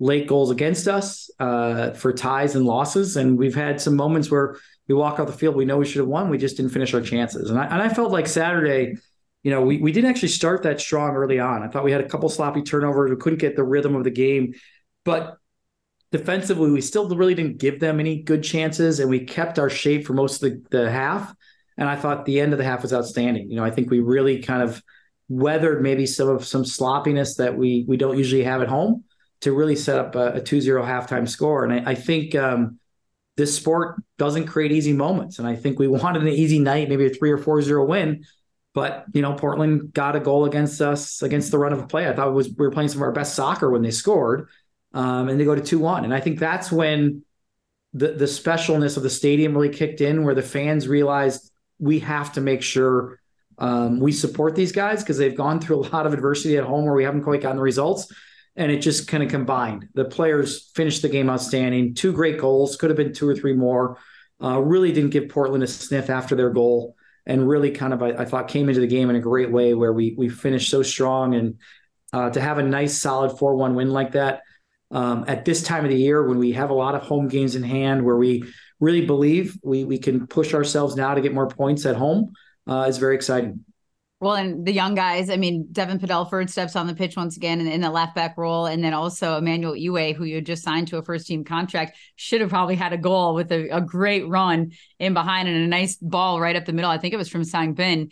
late 0.00 0.26
goals 0.26 0.50
against 0.50 0.88
us 0.88 1.30
uh, 1.38 1.92
for 1.92 2.12
ties 2.12 2.54
and 2.54 2.66
losses. 2.66 3.16
And 3.16 3.38
we've 3.38 3.54
had 3.54 3.80
some 3.80 3.96
moments 3.96 4.30
where 4.30 4.56
we 4.88 4.94
walk 4.94 5.20
off 5.20 5.28
the 5.28 5.32
field, 5.32 5.56
we 5.56 5.64
know 5.64 5.78
we 5.78 5.86
should 5.86 6.00
have 6.00 6.08
won, 6.08 6.28
we 6.28 6.38
just 6.38 6.56
didn't 6.56 6.72
finish 6.72 6.92
our 6.92 7.00
chances. 7.00 7.50
And 7.50 7.58
I, 7.58 7.64
and 7.64 7.82
I 7.82 7.88
felt 7.88 8.12
like 8.12 8.26
Saturday– 8.26 8.96
you 9.42 9.50
know, 9.50 9.62
we, 9.62 9.78
we 9.78 9.92
didn't 9.92 10.10
actually 10.10 10.28
start 10.28 10.62
that 10.62 10.80
strong 10.80 11.14
early 11.16 11.40
on. 11.40 11.62
I 11.62 11.68
thought 11.68 11.84
we 11.84 11.92
had 11.92 12.00
a 12.00 12.08
couple 12.08 12.28
sloppy 12.28 12.62
turnovers. 12.62 13.10
We 13.10 13.16
couldn't 13.16 13.40
get 13.40 13.56
the 13.56 13.64
rhythm 13.64 13.96
of 13.96 14.04
the 14.04 14.10
game. 14.10 14.54
But 15.04 15.36
defensively, 16.12 16.70
we 16.70 16.80
still 16.80 17.08
really 17.08 17.34
didn't 17.34 17.58
give 17.58 17.80
them 17.80 17.98
any 17.98 18.22
good 18.22 18.44
chances. 18.44 19.00
And 19.00 19.10
we 19.10 19.24
kept 19.24 19.58
our 19.58 19.70
shape 19.70 20.06
for 20.06 20.12
most 20.12 20.42
of 20.42 20.50
the, 20.50 20.62
the 20.70 20.90
half. 20.90 21.34
And 21.76 21.88
I 21.88 21.96
thought 21.96 22.24
the 22.24 22.38
end 22.38 22.52
of 22.52 22.58
the 22.58 22.64
half 22.64 22.82
was 22.82 22.92
outstanding. 22.92 23.50
You 23.50 23.56
know, 23.56 23.64
I 23.64 23.70
think 23.70 23.90
we 23.90 23.98
really 23.98 24.42
kind 24.42 24.62
of 24.62 24.80
weathered 25.28 25.82
maybe 25.82 26.06
some 26.06 26.28
of 26.28 26.44
some 26.46 26.64
sloppiness 26.64 27.36
that 27.36 27.56
we 27.56 27.86
we 27.88 27.96
don't 27.96 28.18
usually 28.18 28.44
have 28.44 28.60
at 28.60 28.68
home 28.68 29.04
to 29.40 29.52
really 29.52 29.74
set 29.74 29.98
up 29.98 30.14
a, 30.14 30.34
a 30.34 30.40
2-0 30.40 30.84
halftime 30.84 31.28
score. 31.28 31.64
And 31.64 31.72
I, 31.72 31.92
I 31.92 31.94
think 31.94 32.34
um, 32.34 32.78
this 33.36 33.56
sport 33.56 33.96
doesn't 34.18 34.46
create 34.46 34.70
easy 34.70 34.92
moments. 34.92 35.40
And 35.40 35.48
I 35.48 35.56
think 35.56 35.78
we 35.78 35.88
wanted 35.88 36.22
an 36.22 36.28
easy 36.28 36.60
night, 36.60 36.88
maybe 36.88 37.06
a 37.06 37.10
three 37.10 37.32
or 37.32 37.38
four 37.38 37.60
zero 37.60 37.84
win 37.84 38.24
but 38.74 39.04
you 39.12 39.22
know, 39.22 39.34
Portland 39.34 39.92
got 39.92 40.16
a 40.16 40.20
goal 40.20 40.44
against 40.44 40.80
us 40.80 41.22
against 41.22 41.50
the 41.50 41.58
run 41.58 41.72
of 41.72 41.88
play. 41.88 42.08
I 42.08 42.14
thought 42.14 42.28
it 42.28 42.32
was 42.32 42.48
we 42.48 42.54
were 42.66 42.70
playing 42.70 42.88
some 42.88 42.98
of 42.98 43.02
our 43.02 43.12
best 43.12 43.34
soccer 43.34 43.70
when 43.70 43.82
they 43.82 43.90
scored, 43.90 44.48
um, 44.94 45.28
and 45.28 45.38
they 45.38 45.44
go 45.44 45.54
to 45.54 45.60
two 45.60 45.78
one. 45.78 46.04
And 46.04 46.14
I 46.14 46.20
think 46.20 46.38
that's 46.38 46.72
when 46.72 47.24
the 47.92 48.08
the 48.12 48.24
specialness 48.24 48.96
of 48.96 49.02
the 49.02 49.10
stadium 49.10 49.54
really 49.54 49.68
kicked 49.68 50.00
in, 50.00 50.24
where 50.24 50.34
the 50.34 50.42
fans 50.42 50.88
realized 50.88 51.50
we 51.78 51.98
have 52.00 52.32
to 52.34 52.40
make 52.40 52.62
sure 52.62 53.18
um, 53.58 54.00
we 54.00 54.12
support 54.12 54.54
these 54.54 54.72
guys 54.72 55.02
because 55.02 55.18
they've 55.18 55.36
gone 55.36 55.60
through 55.60 55.76
a 55.80 55.86
lot 55.88 56.06
of 56.06 56.14
adversity 56.14 56.56
at 56.56 56.64
home 56.64 56.84
where 56.84 56.94
we 56.94 57.04
haven't 57.04 57.22
quite 57.22 57.42
gotten 57.42 57.56
the 57.56 57.62
results. 57.62 58.12
And 58.54 58.70
it 58.70 58.80
just 58.80 59.08
kind 59.08 59.22
of 59.22 59.30
combined. 59.30 59.88
The 59.94 60.04
players 60.04 60.70
finished 60.74 61.00
the 61.00 61.08
game 61.08 61.30
outstanding. 61.30 61.94
Two 61.94 62.12
great 62.12 62.38
goals, 62.38 62.76
could 62.76 62.90
have 62.90 62.98
been 62.98 63.14
two 63.14 63.26
or 63.26 63.34
three 63.34 63.54
more. 63.54 63.96
Uh, 64.42 64.60
really 64.60 64.92
didn't 64.92 65.08
give 65.08 65.30
Portland 65.30 65.64
a 65.64 65.66
sniff 65.66 66.10
after 66.10 66.34
their 66.34 66.50
goal 66.50 66.94
and 67.26 67.46
really 67.46 67.70
kind 67.70 67.92
of 67.92 68.02
I, 68.02 68.10
I, 68.10 68.24
thought 68.24 68.48
came 68.48 68.68
into 68.68 68.80
the 68.80 68.86
game 68.86 69.10
in 69.10 69.16
a 69.16 69.20
great 69.20 69.50
way 69.50 69.74
where 69.74 69.92
we 69.92 70.14
we 70.16 70.28
finished 70.28 70.70
so 70.70 70.82
strong 70.82 71.34
and 71.34 71.58
uh, 72.12 72.30
to 72.30 72.40
have 72.40 72.58
a 72.58 72.62
nice 72.62 72.98
solid 72.98 73.38
four 73.38 73.54
one 73.54 73.74
win 73.74 73.90
like 73.90 74.12
that 74.12 74.42
um, 74.90 75.24
at 75.28 75.44
this 75.44 75.62
time 75.62 75.84
of 75.84 75.90
the 75.90 75.96
year 75.96 76.26
when 76.26 76.38
we 76.38 76.52
have 76.52 76.70
a 76.70 76.74
lot 76.74 76.94
of 76.94 77.02
home 77.02 77.28
games 77.28 77.54
in 77.54 77.62
hand 77.62 78.04
where 78.04 78.16
we 78.16 78.44
really 78.80 79.06
believe 79.06 79.58
we 79.62 79.84
we 79.84 79.98
can 79.98 80.26
push 80.26 80.54
ourselves 80.54 80.96
now 80.96 81.14
to 81.14 81.20
get 81.20 81.32
more 81.32 81.48
points 81.48 81.86
at 81.86 81.96
home 81.96 82.32
uh, 82.68 82.86
is 82.88 82.98
very 82.98 83.14
exciting. 83.14 83.64
Well, 84.22 84.34
and 84.34 84.64
the 84.64 84.72
young 84.72 84.94
guys, 84.94 85.30
I 85.30 85.36
mean, 85.36 85.66
Devin 85.72 85.98
Padelford 85.98 86.48
steps 86.48 86.76
on 86.76 86.86
the 86.86 86.94
pitch 86.94 87.16
once 87.16 87.36
again 87.36 87.60
in, 87.60 87.66
in 87.66 87.80
the 87.80 87.90
left 87.90 88.14
back 88.14 88.38
role. 88.38 88.66
And 88.66 88.84
then 88.84 88.94
also 88.94 89.36
Emmanuel 89.36 89.74
Iwe, 89.74 90.14
who 90.14 90.22
you 90.22 90.40
just 90.40 90.62
signed 90.62 90.86
to 90.88 90.98
a 90.98 91.02
first 91.02 91.26
team 91.26 91.42
contract, 91.42 91.96
should 92.14 92.40
have 92.40 92.50
probably 92.50 92.76
had 92.76 92.92
a 92.92 92.96
goal 92.96 93.34
with 93.34 93.50
a, 93.50 93.68
a, 93.70 93.80
great 93.80 94.28
run 94.28 94.70
in 95.00 95.12
behind 95.12 95.48
and 95.48 95.56
a 95.56 95.66
nice 95.66 95.96
ball 95.96 96.40
right 96.40 96.54
up 96.54 96.66
the 96.66 96.72
middle. 96.72 96.88
I 96.88 96.98
think 96.98 97.12
it 97.12 97.16
was 97.16 97.28
from 97.28 97.42
Sang 97.42 97.74
Bin. 97.74 98.10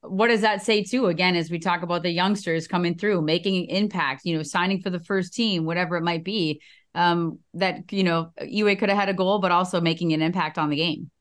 What 0.00 0.30
does 0.30 0.40
that 0.40 0.62
say 0.62 0.82
too? 0.82 1.06
Again, 1.06 1.36
as 1.36 1.48
we 1.48 1.60
talk 1.60 1.82
about 1.82 2.02
the 2.02 2.10
youngsters 2.10 2.66
coming 2.66 2.98
through, 2.98 3.22
making 3.22 3.54
an 3.54 3.76
impact, 3.76 4.22
you 4.24 4.36
know, 4.36 4.42
signing 4.42 4.82
for 4.82 4.90
the 4.90 4.98
first 4.98 5.32
team, 5.32 5.64
whatever 5.64 5.96
it 5.96 6.02
might 6.02 6.24
be, 6.24 6.60
um, 6.96 7.38
that, 7.54 7.92
you 7.92 8.02
know, 8.02 8.32
Iwe 8.40 8.80
could 8.80 8.88
have 8.88 8.98
had 8.98 9.10
a 9.10 9.14
goal, 9.14 9.38
but 9.38 9.52
also 9.52 9.80
making 9.80 10.12
an 10.12 10.22
impact 10.22 10.58
on 10.58 10.70
the 10.70 10.76
game. 10.76 11.11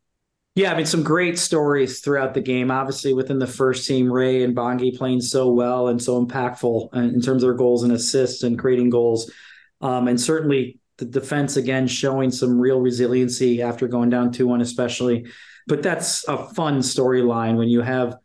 Yeah, 0.53 0.73
I 0.73 0.75
mean, 0.75 0.85
some 0.85 1.03
great 1.03 1.39
stories 1.39 2.01
throughout 2.01 2.33
the 2.33 2.41
game. 2.41 2.71
Obviously, 2.71 3.13
within 3.13 3.39
the 3.39 3.47
first 3.47 3.87
team, 3.87 4.11
Ray 4.11 4.43
and 4.43 4.55
Bongi 4.55 4.97
playing 4.97 5.21
so 5.21 5.49
well 5.49 5.87
and 5.87 6.01
so 6.01 6.23
impactful 6.25 6.93
in 6.93 7.21
terms 7.21 7.41
of 7.41 7.47
their 7.47 7.53
goals 7.53 7.83
and 7.83 7.93
assists 7.93 8.43
and 8.43 8.59
creating 8.59 8.89
goals. 8.89 9.31
Um, 9.79 10.09
and 10.09 10.19
certainly 10.19 10.79
the 10.97 11.05
defense, 11.05 11.55
again, 11.55 11.87
showing 11.87 12.31
some 12.31 12.59
real 12.59 12.81
resiliency 12.81 13.61
after 13.61 13.87
going 13.87 14.09
down 14.09 14.33
2 14.33 14.45
1, 14.45 14.59
especially. 14.59 15.25
But 15.67 15.83
that's 15.83 16.27
a 16.27 16.49
fun 16.53 16.79
storyline 16.79 17.55
when 17.55 17.69
you 17.69 17.81
have 17.81 18.17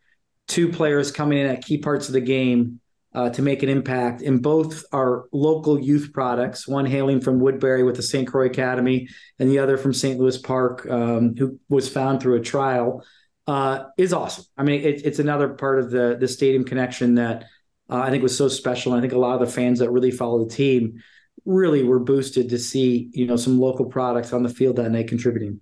two 0.48 0.68
players 0.68 1.12
coming 1.12 1.38
in 1.38 1.46
at 1.46 1.64
key 1.64 1.78
parts 1.78 2.08
of 2.08 2.12
the 2.12 2.20
game 2.20 2.80
uh, 3.16 3.30
to 3.30 3.40
make 3.40 3.62
an 3.62 3.70
impact 3.70 4.20
in 4.20 4.38
both 4.38 4.84
our 4.92 5.24
local 5.32 5.80
youth 5.80 6.10
products, 6.12 6.68
one 6.68 6.84
hailing 6.84 7.18
from 7.18 7.40
Woodbury 7.40 7.82
with 7.82 7.96
the 7.96 8.02
St. 8.02 8.28
Croix 8.28 8.44
Academy 8.44 9.08
and 9.38 9.50
the 9.50 9.58
other 9.58 9.78
from 9.78 9.94
St. 9.94 10.20
Louis 10.20 10.36
Park, 10.36 10.86
um, 10.90 11.34
who 11.34 11.58
was 11.70 11.88
found 11.88 12.20
through 12.20 12.36
a 12.36 12.42
trial, 12.42 13.02
uh, 13.46 13.84
is 13.96 14.12
awesome. 14.12 14.44
I 14.58 14.64
mean, 14.64 14.82
it, 14.82 15.06
it's 15.06 15.18
another 15.18 15.48
part 15.48 15.78
of 15.78 15.90
the, 15.90 16.18
the 16.20 16.28
stadium 16.28 16.64
connection 16.64 17.14
that 17.14 17.44
uh, 17.88 18.00
I 18.00 18.10
think 18.10 18.22
was 18.22 18.36
so 18.36 18.48
special. 18.48 18.92
And 18.92 18.98
I 18.98 19.00
think 19.00 19.14
a 19.14 19.18
lot 19.18 19.40
of 19.40 19.48
the 19.48 19.54
fans 19.54 19.78
that 19.78 19.90
really 19.90 20.10
follow 20.10 20.44
the 20.44 20.54
team 20.54 21.02
really 21.46 21.84
were 21.84 22.00
boosted 22.00 22.50
to 22.50 22.58
see, 22.58 23.08
you 23.14 23.26
know, 23.26 23.36
some 23.36 23.58
local 23.58 23.86
products 23.86 24.34
on 24.34 24.42
the 24.42 24.50
field 24.50 24.76
that 24.76 24.90
night 24.90 25.08
contributing. 25.08 25.60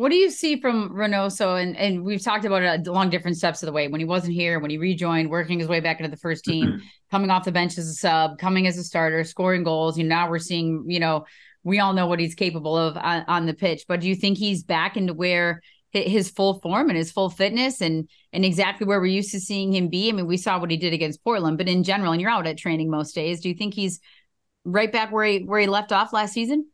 What 0.00 0.08
do 0.08 0.16
you 0.16 0.30
see 0.30 0.58
from 0.58 0.94
Reynoso? 0.94 1.62
And 1.62 1.76
and 1.76 2.02
we've 2.02 2.24
talked 2.24 2.46
about 2.46 2.62
it 2.62 2.86
along 2.86 3.10
different 3.10 3.36
steps 3.36 3.62
of 3.62 3.66
the 3.66 3.72
way. 3.72 3.86
When 3.86 4.00
he 4.00 4.06
wasn't 4.06 4.32
here, 4.32 4.58
when 4.58 4.70
he 4.70 4.78
rejoined, 4.78 5.28
working 5.28 5.58
his 5.58 5.68
way 5.68 5.80
back 5.80 6.00
into 6.00 6.10
the 6.10 6.16
first 6.16 6.42
team, 6.42 6.66
mm-hmm. 6.66 6.86
coming 7.10 7.28
off 7.28 7.44
the 7.44 7.52
bench 7.52 7.76
as 7.76 7.86
a 7.86 7.92
sub, 7.92 8.38
coming 8.38 8.66
as 8.66 8.78
a 8.78 8.82
starter, 8.82 9.22
scoring 9.24 9.62
goals. 9.62 9.98
You 9.98 10.04
know, 10.04 10.16
now 10.16 10.30
we're 10.30 10.38
seeing, 10.38 10.86
you 10.86 11.00
know, 11.00 11.26
we 11.64 11.80
all 11.80 11.92
know 11.92 12.06
what 12.06 12.18
he's 12.18 12.34
capable 12.34 12.78
of 12.78 12.96
on, 12.96 13.26
on 13.28 13.44
the 13.44 13.52
pitch. 13.52 13.84
But 13.86 14.00
do 14.00 14.08
you 14.08 14.14
think 14.14 14.38
he's 14.38 14.64
back 14.64 14.96
into 14.96 15.12
where 15.12 15.60
his 15.90 16.30
full 16.30 16.60
form 16.60 16.88
and 16.88 16.96
his 16.96 17.12
full 17.12 17.28
fitness 17.28 17.82
and 17.82 18.08
and 18.32 18.42
exactly 18.42 18.86
where 18.86 19.00
we're 19.00 19.06
used 19.06 19.32
to 19.32 19.40
seeing 19.40 19.74
him 19.74 19.88
be? 19.88 20.08
I 20.08 20.12
mean, 20.12 20.26
we 20.26 20.38
saw 20.38 20.58
what 20.58 20.70
he 20.70 20.78
did 20.78 20.94
against 20.94 21.22
Portland, 21.22 21.58
but 21.58 21.68
in 21.68 21.84
general, 21.84 22.12
and 22.12 22.22
you're 22.22 22.30
out 22.30 22.46
at 22.46 22.56
training 22.56 22.88
most 22.88 23.14
days. 23.14 23.42
Do 23.42 23.50
you 23.50 23.54
think 23.54 23.74
he's 23.74 24.00
right 24.64 24.90
back 24.90 25.12
where 25.12 25.26
he 25.26 25.40
where 25.40 25.60
he 25.60 25.66
left 25.66 25.92
off 25.92 26.14
last 26.14 26.32
season? 26.32 26.70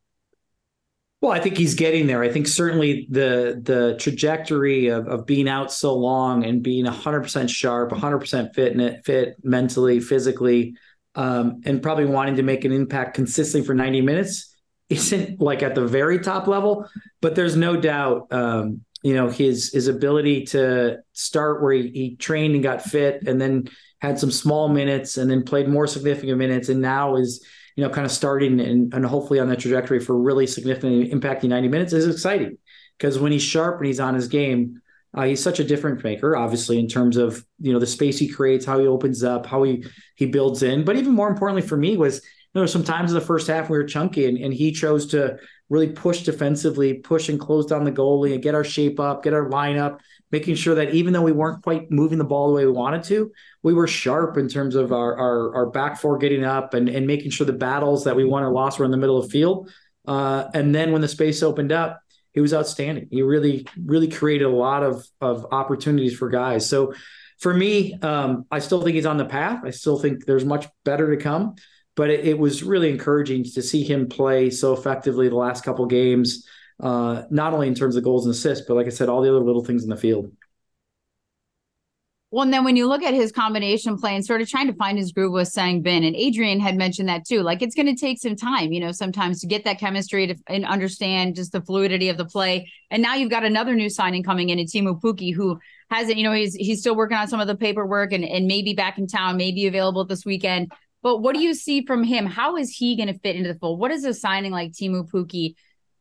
Well, 1.23 1.33
I 1.33 1.41
think 1.41 1.57
he's 1.57 1.75
getting 1.75 2.07
there. 2.07 2.23
I 2.23 2.31
think 2.31 2.47
certainly 2.47 3.07
the 3.11 3.61
the 3.63 3.97
trajectory 3.99 4.89
of, 4.89 5.09
of 5.09 5.27
being 5.27 5.49
out 5.49 5.73
so 5.73 5.95
long 5.95 6.45
and 6.45 6.63
being 6.63 6.85
100% 6.85 7.49
sharp, 7.49 7.91
100% 7.91 8.55
fit, 8.55 9.05
fit 9.05 9.37
mentally, 9.43 10.01
physically, 10.01 10.75
um, 11.15 11.63
and 11.65 11.83
probably 11.83 12.05
wanting 12.05 12.37
to 12.37 12.43
make 12.43 12.65
an 12.65 12.73
impact 12.73 13.15
consistently 13.15 13.67
for 13.67 13.75
90 13.75 14.03
minutes 14.03 14.55
isn't 14.91 15.41
like 15.41 15.63
at 15.63 15.75
the 15.75 15.87
very 15.87 16.19
top 16.19 16.47
level. 16.47 16.87
But 17.23 17.35
there's 17.35 17.57
no 17.57 17.81
doubt, 17.81 18.29
um, 18.31 18.83
you 19.03 19.15
know, 19.15 19.31
his 19.31 19.73
his 19.73 19.89
ability 19.89 20.45
to 20.47 20.99
start 21.13 21.63
where 21.63 21.73
he, 21.73 21.89
he 21.89 22.17
trained 22.17 22.55
and 22.55 22.63
got 22.63 22.83
fit, 22.83 23.27
and 23.27 23.41
then 23.41 23.69
had 24.03 24.19
some 24.19 24.31
small 24.31 24.69
minutes, 24.69 25.17
and 25.17 25.31
then 25.31 25.45
played 25.45 25.67
more 25.67 25.87
significant 25.87 26.37
minutes, 26.37 26.69
and 26.69 26.83
now 26.83 27.17
is 27.17 27.43
you 27.77 27.85
know, 27.85 27.91
kind 27.91 28.05
of 28.07 28.11
starting 28.11 28.59
and, 28.59 28.93
and 28.93 29.07
hopefully 29.07 29.39
on 29.39 29.49
that 29.49 29.61
trajectory 29.61 30.01
for 30.01 30.19
really 30.19 30.47
significantly 30.47 31.11
impacting 31.11 31.51
90 31.51 31.69
minutes 31.69 31.93
is 31.93 32.09
exciting 32.09 32.57
because 32.99 33.19
when 33.19 33.33
he's 33.33 33.43
sharp 33.43 33.77
and 33.77 33.87
he's 33.87 34.01
on 34.01 34.15
his 34.15 34.29
game, 34.29 34.81
uh, 35.15 35.25
he's 35.25 35.43
such 35.43 35.61
a 35.61 35.65
difference 35.65 36.03
maker, 36.03 36.37
obviously, 36.37 36.79
in 36.79 36.89
terms 36.89 37.17
of 37.17 37.45
you 37.59 37.73
know 37.73 37.79
the 37.79 37.87
space 37.87 38.19
he 38.19 38.29
creates, 38.29 38.67
how 38.67 38.79
he 38.79 38.87
opens 38.87 39.23
up, 39.23 39.47
how 39.47 39.63
he 39.63 39.85
he 40.17 40.27
builds 40.27 40.63
in. 40.63 40.85
But 40.85 40.97
even 40.97 41.13
more 41.13 41.29
importantly 41.29 41.67
for 41.67 41.77
me 41.77 41.97
was 41.97 42.21
there 42.53 42.63
were 42.63 42.69
some 42.69 42.85
times 42.85 43.13
in 43.13 43.19
the 43.19 43.25
first 43.25 43.47
half 43.47 43.69
we 43.69 43.77
were 43.77 43.85
chunky 43.85 44.27
and, 44.27 44.39
and 44.39 44.53
he 44.53 44.73
chose 44.73 45.07
to 45.09 45.39
really 45.69 45.89
push 45.89 46.23
defensively, 46.23 46.95
push 46.95 47.29
and 47.29 47.41
close 47.41 47.67
down 47.67 47.85
the 47.85 47.93
goalie 47.93 48.33
and 48.33 48.43
get 48.43 48.55
our 48.55 48.65
shape 48.65 49.01
up, 49.01 49.23
get 49.23 49.35
our 49.35 49.49
lineup, 49.49 50.01
making 50.33 50.55
sure 50.55 50.75
that 50.75 50.91
even 50.91 51.13
though 51.13 51.23
we 51.23 51.33
weren't 51.33 51.63
quite 51.63 51.91
moving 51.91 52.19
the 52.19 52.25
ball 52.25 52.49
the 52.49 52.55
way 52.55 52.67
we 52.67 52.73
wanted 52.73 53.03
to, 53.05 53.31
we 53.63 53.73
were 53.73 53.87
sharp 53.87 54.37
in 54.37 54.49
terms 54.49 54.75
of 54.75 54.93
our 54.93 55.17
our, 55.17 55.55
our 55.55 55.67
back 55.67 56.01
four 56.01 56.19
getting 56.19 56.45
up 56.45 56.75
and, 56.75 56.89
and 56.89 57.07
making 57.07 57.31
sure 57.31 57.47
the 57.47 57.53
battles 57.53 58.05
that 58.05 58.17
we 58.17 58.25
won 58.25 58.43
or 58.43 58.51
lost 58.51 58.79
were 58.79 58.85
in 58.85 58.91
the 58.91 58.97
middle 58.97 59.19
of 59.19 59.27
the 59.27 59.31
field. 59.31 59.71
Uh, 60.07 60.45
and 60.55 60.75
then 60.75 60.93
when 60.93 61.01
the 61.01 61.09
space 61.09 61.43
opened 61.43 61.73
up, 61.73 62.01
he 62.33 62.41
was 62.41 62.55
outstanding. 62.55 63.09
He 63.11 63.23
really, 63.23 63.67
really 63.85 64.09
created 64.09 64.45
a 64.45 64.51
lot 64.51 64.83
of 64.83 65.07
of 65.21 65.47
opportunities 65.53 66.17
for 66.17 66.29
guys. 66.29 66.69
So 66.69 66.95
for 67.39 67.53
me, 67.53 67.95
um, 68.01 68.47
I 68.51 68.61
still 68.61 68.83
think 68.83 68.95
he's 68.95 69.07
on 69.07 69.19
the 69.19 69.25
path. 69.25 69.61
I 69.65 69.71
still 69.71 69.99
think 69.99 70.25
there's 70.25 70.45
much 70.45 70.67
better 70.85 71.15
to 71.15 71.23
come 71.23 71.57
but 71.97 72.11
it, 72.11 72.27
it, 72.27 72.39
was 72.39 72.63
really 72.63 72.91
encouraging 72.91 73.43
to 73.43 73.63
see 73.63 73.83
him 73.83 74.09
play 74.09 74.51
so 74.51 74.75
effectively 74.75 75.29
the 75.29 75.35
last 75.35 75.65
couple 75.65 75.85
games, 75.87 76.47
uh, 76.81 77.23
not 77.31 77.53
only 77.53 77.69
in 77.69 77.75
terms 77.75 77.97
of 77.97 78.05
goals 78.05 78.27
and 78.27 78.35
assists, 78.35 78.67
but 78.67 78.75
like 78.75 78.87
I 78.87 78.91
said, 78.91 79.09
all 79.09 79.23
the 79.23 79.31
other 79.31 79.41
little 79.41 79.65
things 79.65 79.83
in 79.83 79.91
the 79.91 79.97
field. 79.97 80.31
Well, 82.33 82.43
and 82.43 82.53
then 82.53 82.65
when 82.65 82.77
you 82.77 82.89
look 82.89 83.05
at 83.05 83.15
his 83.15 83.31
combination 83.31 83.97
play 83.97 84.15
and 84.15 84.27
sort 84.27 84.43
of 84.43 84.49
trying 84.49 84.67
to 84.67 84.75
find 84.75 84.99
his 84.99 85.13
groove 85.13 85.33
with 85.33 85.49
Sangbin, 85.49 86.07
and 86.07 86.17
Adrian 86.17 86.59
had 86.59 86.77
mentioned 86.77 87.09
that 87.09 87.25
too. 87.25 87.43
Like 87.43 87.63
it's 87.63 87.75
going 87.75 87.87
to 87.87 87.95
take 87.95 88.19
some 88.19 88.35
time, 88.35 88.73
you 88.73 88.81
know, 88.81 88.91
sometimes 88.91 89.41
to 89.41 89.47
get 89.47 89.65
that 89.65 89.79
chemistry 89.79 90.27
to 90.27 90.35
and 90.49 90.67
understand 90.67 91.37
just 91.37 91.53
the 91.53 91.63
fluidity 91.63 92.09
of 92.09 92.17
the 92.17 92.25
play. 92.25 92.71
And 92.91 93.01
now 93.01 93.15
you've 93.15 93.31
got 93.31 93.45
another 93.45 93.75
new 93.75 93.89
signing 93.89 94.25
coming 94.25 94.51
in, 94.51 94.59
in 94.59 94.67
Teemu 94.67 95.01
Pukki, 95.01 95.33
who 95.33 95.59
hasn't, 95.89 96.19
you 96.19 96.25
know, 96.25 96.33
he's 96.33 96.55
he's 96.55 96.81
still 96.81 96.97
working 96.97 97.17
on 97.17 97.29
some 97.29 97.41
of 97.41 97.47
the 97.47 97.57
paperwork 97.57 98.13
and 98.13 98.25
and 98.25 98.47
maybe 98.47 98.75
back 98.75 98.99
in 98.99 99.07
town, 99.07 99.37
maybe 99.37 99.67
available 99.67 100.05
this 100.05 100.27
weekend. 100.27 100.73
But 101.03 101.19
what 101.19 101.35
do 101.35 101.41
you 101.41 101.55
see 101.55 101.87
from 101.87 102.03
him? 102.03 102.27
How 102.27 102.57
is 102.57 102.71
he 102.71 102.97
going 102.97 103.07
to 103.07 103.19
fit 103.21 103.37
into 103.37 103.53
the 103.53 103.59
fold? 103.59 103.79
What 103.79 103.93
is 103.93 104.05
a 104.05 104.13
signing 104.13 104.51
like 104.51 104.73
Teemu 104.73 105.09
Pukki 105.09 105.55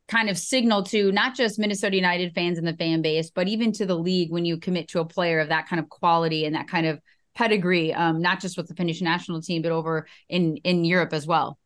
kind 0.07 0.29
of 0.29 0.38
signal 0.38 0.83
to 0.83 1.12
not 1.12 1.35
just 1.35 1.57
Minnesota 1.57 1.95
United 1.95 2.33
fans 2.33 2.57
and 2.57 2.67
the 2.67 2.75
fan 2.75 3.01
base, 3.01 3.31
but 3.31 3.47
even 3.47 3.71
to 3.74 3.85
the 3.85 3.97
league 3.97 4.31
when 4.31 4.45
you 4.45 4.57
commit 4.57 4.88
to 4.89 5.00
a 5.00 5.05
player 5.05 5.39
of 5.39 5.50
that 5.50 5.67
kind 5.67 5.79
of 5.79 5.89
quality 5.89 6.45
and 6.45 6.55
that 6.55 6.67
kind 6.67 6.85
of 6.85 7.00
pedigree, 7.33 7.93
um, 7.93 8.21
not 8.21 8.39
just 8.39 8.57
with 8.57 8.67
the 8.67 8.75
Finnish 8.75 9.01
national 9.01 9.41
team, 9.41 9.62
but 9.62 9.71
over 9.71 10.07
in 10.29 10.57
in 10.57 10.85
Europe 10.85 11.13
as 11.13 11.25
well? 11.25 11.57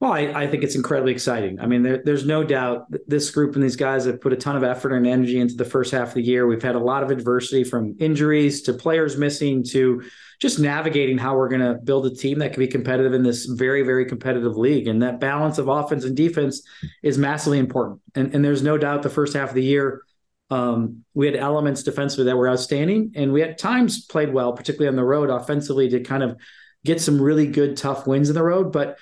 Well, 0.00 0.12
I, 0.12 0.32
I, 0.32 0.46
think 0.46 0.64
it's 0.64 0.76
incredibly 0.76 1.12
exciting. 1.12 1.60
I 1.60 1.66
mean, 1.66 1.82
there, 1.82 2.02
there's 2.02 2.24
no 2.24 2.42
doubt 2.42 2.86
this 3.06 3.30
group 3.30 3.54
and 3.54 3.62
these 3.62 3.76
guys 3.76 4.06
have 4.06 4.18
put 4.18 4.32
a 4.32 4.36
ton 4.36 4.56
of 4.56 4.64
effort 4.64 4.94
and 4.94 5.06
energy 5.06 5.38
into 5.38 5.56
the 5.56 5.64
first 5.66 5.92
half 5.92 6.08
of 6.08 6.14
the 6.14 6.22
year. 6.22 6.46
We've 6.46 6.62
had 6.62 6.74
a 6.74 6.80
lot 6.80 7.02
of 7.02 7.10
adversity 7.10 7.64
from 7.64 7.96
injuries 8.00 8.62
to 8.62 8.72
players 8.72 9.18
missing 9.18 9.62
to 9.64 10.02
just 10.40 10.58
navigating 10.58 11.18
how 11.18 11.36
we're 11.36 11.48
going 11.48 11.60
to 11.60 11.74
build 11.74 12.06
a 12.06 12.14
team 12.14 12.38
that 12.38 12.52
can 12.52 12.60
be 12.60 12.66
competitive 12.66 13.12
in 13.12 13.22
this 13.22 13.44
very, 13.44 13.82
very 13.82 14.06
competitive 14.06 14.56
league. 14.56 14.88
And 14.88 15.02
that 15.02 15.20
balance 15.20 15.58
of 15.58 15.68
offense 15.68 16.04
and 16.04 16.16
defense 16.16 16.62
is 17.02 17.18
massively 17.18 17.58
important. 17.58 18.00
And, 18.14 18.34
and 18.34 18.44
there's 18.44 18.62
no 18.62 18.78
doubt 18.78 19.02
the 19.02 19.10
first 19.10 19.34
half 19.34 19.50
of 19.50 19.54
the 19.54 19.62
year, 19.62 20.02
um, 20.48 21.04
we 21.14 21.26
had 21.26 21.36
elements 21.36 21.82
defensively 21.82 22.24
that 22.24 22.36
were 22.36 22.48
outstanding, 22.48 23.12
and 23.14 23.32
we 23.32 23.42
at 23.42 23.58
times 23.58 24.04
played 24.06 24.32
well, 24.32 24.52
particularly 24.52 24.88
on 24.88 24.96
the 24.96 25.04
road 25.04 25.30
offensively, 25.30 25.88
to 25.90 26.00
kind 26.00 26.22
of 26.22 26.36
get 26.84 27.00
some 27.00 27.20
really 27.20 27.46
good, 27.46 27.76
tough 27.76 28.06
wins 28.06 28.28
in 28.30 28.34
the 28.34 28.42
road. 28.42 28.72
But 28.72 28.98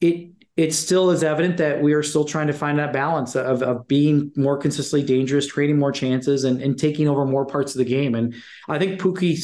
it 0.00 0.32
it 0.56 0.74
still 0.74 1.10
is 1.10 1.22
evident 1.22 1.58
that 1.58 1.80
we 1.80 1.92
are 1.92 2.02
still 2.02 2.24
trying 2.24 2.48
to 2.48 2.52
find 2.52 2.78
that 2.78 2.92
balance 2.92 3.36
of, 3.36 3.62
of 3.62 3.86
being 3.86 4.32
more 4.36 4.58
consistently 4.58 5.06
dangerous, 5.06 5.50
creating 5.50 5.78
more 5.78 5.92
chances, 5.92 6.44
and, 6.44 6.60
and 6.60 6.78
taking 6.78 7.08
over 7.08 7.24
more 7.24 7.46
parts 7.46 7.72
of 7.74 7.78
the 7.78 7.84
game. 7.84 8.14
And 8.14 8.34
I 8.68 8.78
think 8.78 9.00
Pukki 9.00 9.38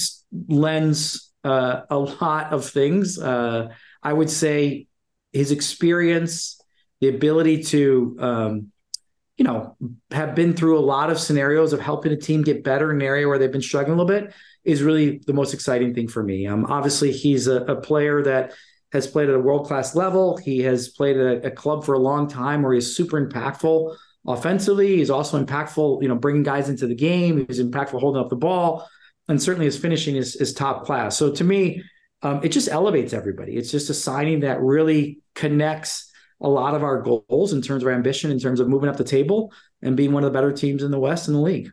lends 0.49 1.26
uh, 1.47 1.83
a 1.89 1.99
lot 1.99 2.53
of 2.53 2.69
things. 2.69 3.19
Uh, 3.19 3.69
I 4.03 4.13
would 4.13 4.31
say 4.31 4.89
his 5.33 5.53
experience, 5.53 6.61
the 7.01 7.09
ability 7.09 7.63
to, 7.65 8.17
um, 8.21 8.73
you 9.37 9.45
know, 9.45 9.77
have 10.11 10.35
been 10.35 10.55
through 10.55 10.79
a 10.79 10.81
lot 10.81 11.11
of 11.11 11.21
scenarios 11.21 11.73
of 11.73 11.81
helping 11.81 12.13
a 12.13 12.17
team 12.17 12.43
get 12.43 12.65
better 12.65 12.91
in 12.91 12.97
an 12.97 13.07
area 13.07 13.29
where 13.29 13.39
they've 13.39 13.53
been 13.53 13.63
struggling 13.63 13.99
a 13.99 14.03
little 14.03 14.21
bit 14.21 14.35
is 14.65 14.83
really 14.83 15.19
the 15.27 15.33
most 15.33 15.55
exciting 15.55 15.95
thing 15.95 16.09
for 16.09 16.23
me. 16.23 16.47
Um, 16.47 16.65
obviously, 16.67 17.13
he's 17.13 17.47
a, 17.47 17.63
a 17.65 17.81
player 17.81 18.23
that 18.23 18.53
has 18.93 19.07
played 19.07 19.29
at 19.29 19.35
a 19.35 19.39
world 19.39 19.67
class 19.67 19.95
level. 19.95 20.37
He 20.37 20.61
has 20.61 20.89
played 20.89 21.17
at 21.17 21.45
a, 21.45 21.47
a, 21.49 21.51
club 21.51 21.85
for 21.85 21.95
a 21.95 21.99
long 21.99 22.29
time 22.29 22.63
where 22.63 22.73
he's 22.73 22.97
super 22.97 23.25
impactful 23.25 23.95
offensively. 24.27 24.97
He's 24.97 25.11
also 25.11 25.43
impactful, 25.43 26.03
you 26.03 26.09
know, 26.09 26.17
bringing 26.17 26.43
guys 26.43 26.69
into 26.69 26.87
the 26.87 26.95
game. 26.95 27.47
He's 27.47 27.61
impactful 27.61 28.01
holding 28.01 28.21
up 28.21 28.31
the 28.31 28.37
ball, 28.37 28.89
and 29.29 29.43
certainly 29.43 29.67
his 29.67 29.79
finishing 29.79 30.17
is, 30.17 30.37
is 30.37 30.53
top 30.53 30.85
class. 30.85 31.17
So 31.17 31.33
to 31.33 31.45
me, 31.45 31.83
um, 32.23 32.41
it 32.43 32.49
just 32.51 32.69
elevates 32.69 33.13
everybody. 33.13 33.57
It's 33.57 33.71
just 33.71 33.91
a 33.91 33.95
signing 33.95 34.41
that 34.41 34.61
really 34.61 35.21
connects 35.35 36.11
a 36.41 36.49
lot 36.49 36.75
of 36.75 36.83
our 36.83 37.03
goals 37.03 37.53
in 37.53 37.63
terms 37.63 37.83
of 37.83 37.89
our 37.89 37.95
ambition, 37.95 38.31
in 38.31 38.39
terms 38.39 38.61
of 38.61 38.69
moving 38.69 38.89
up 38.89 38.97
the 38.97 39.05
table 39.05 39.53
and 39.83 39.97
being 39.97 40.13
one 40.13 40.25
of 40.25 40.33
the 40.33 40.37
better 40.37 40.53
teams 40.53 40.83
in 40.83 40.91
the 40.91 40.99
West 40.99 41.29
in 41.29 41.35
the 41.35 41.41
league. 41.41 41.71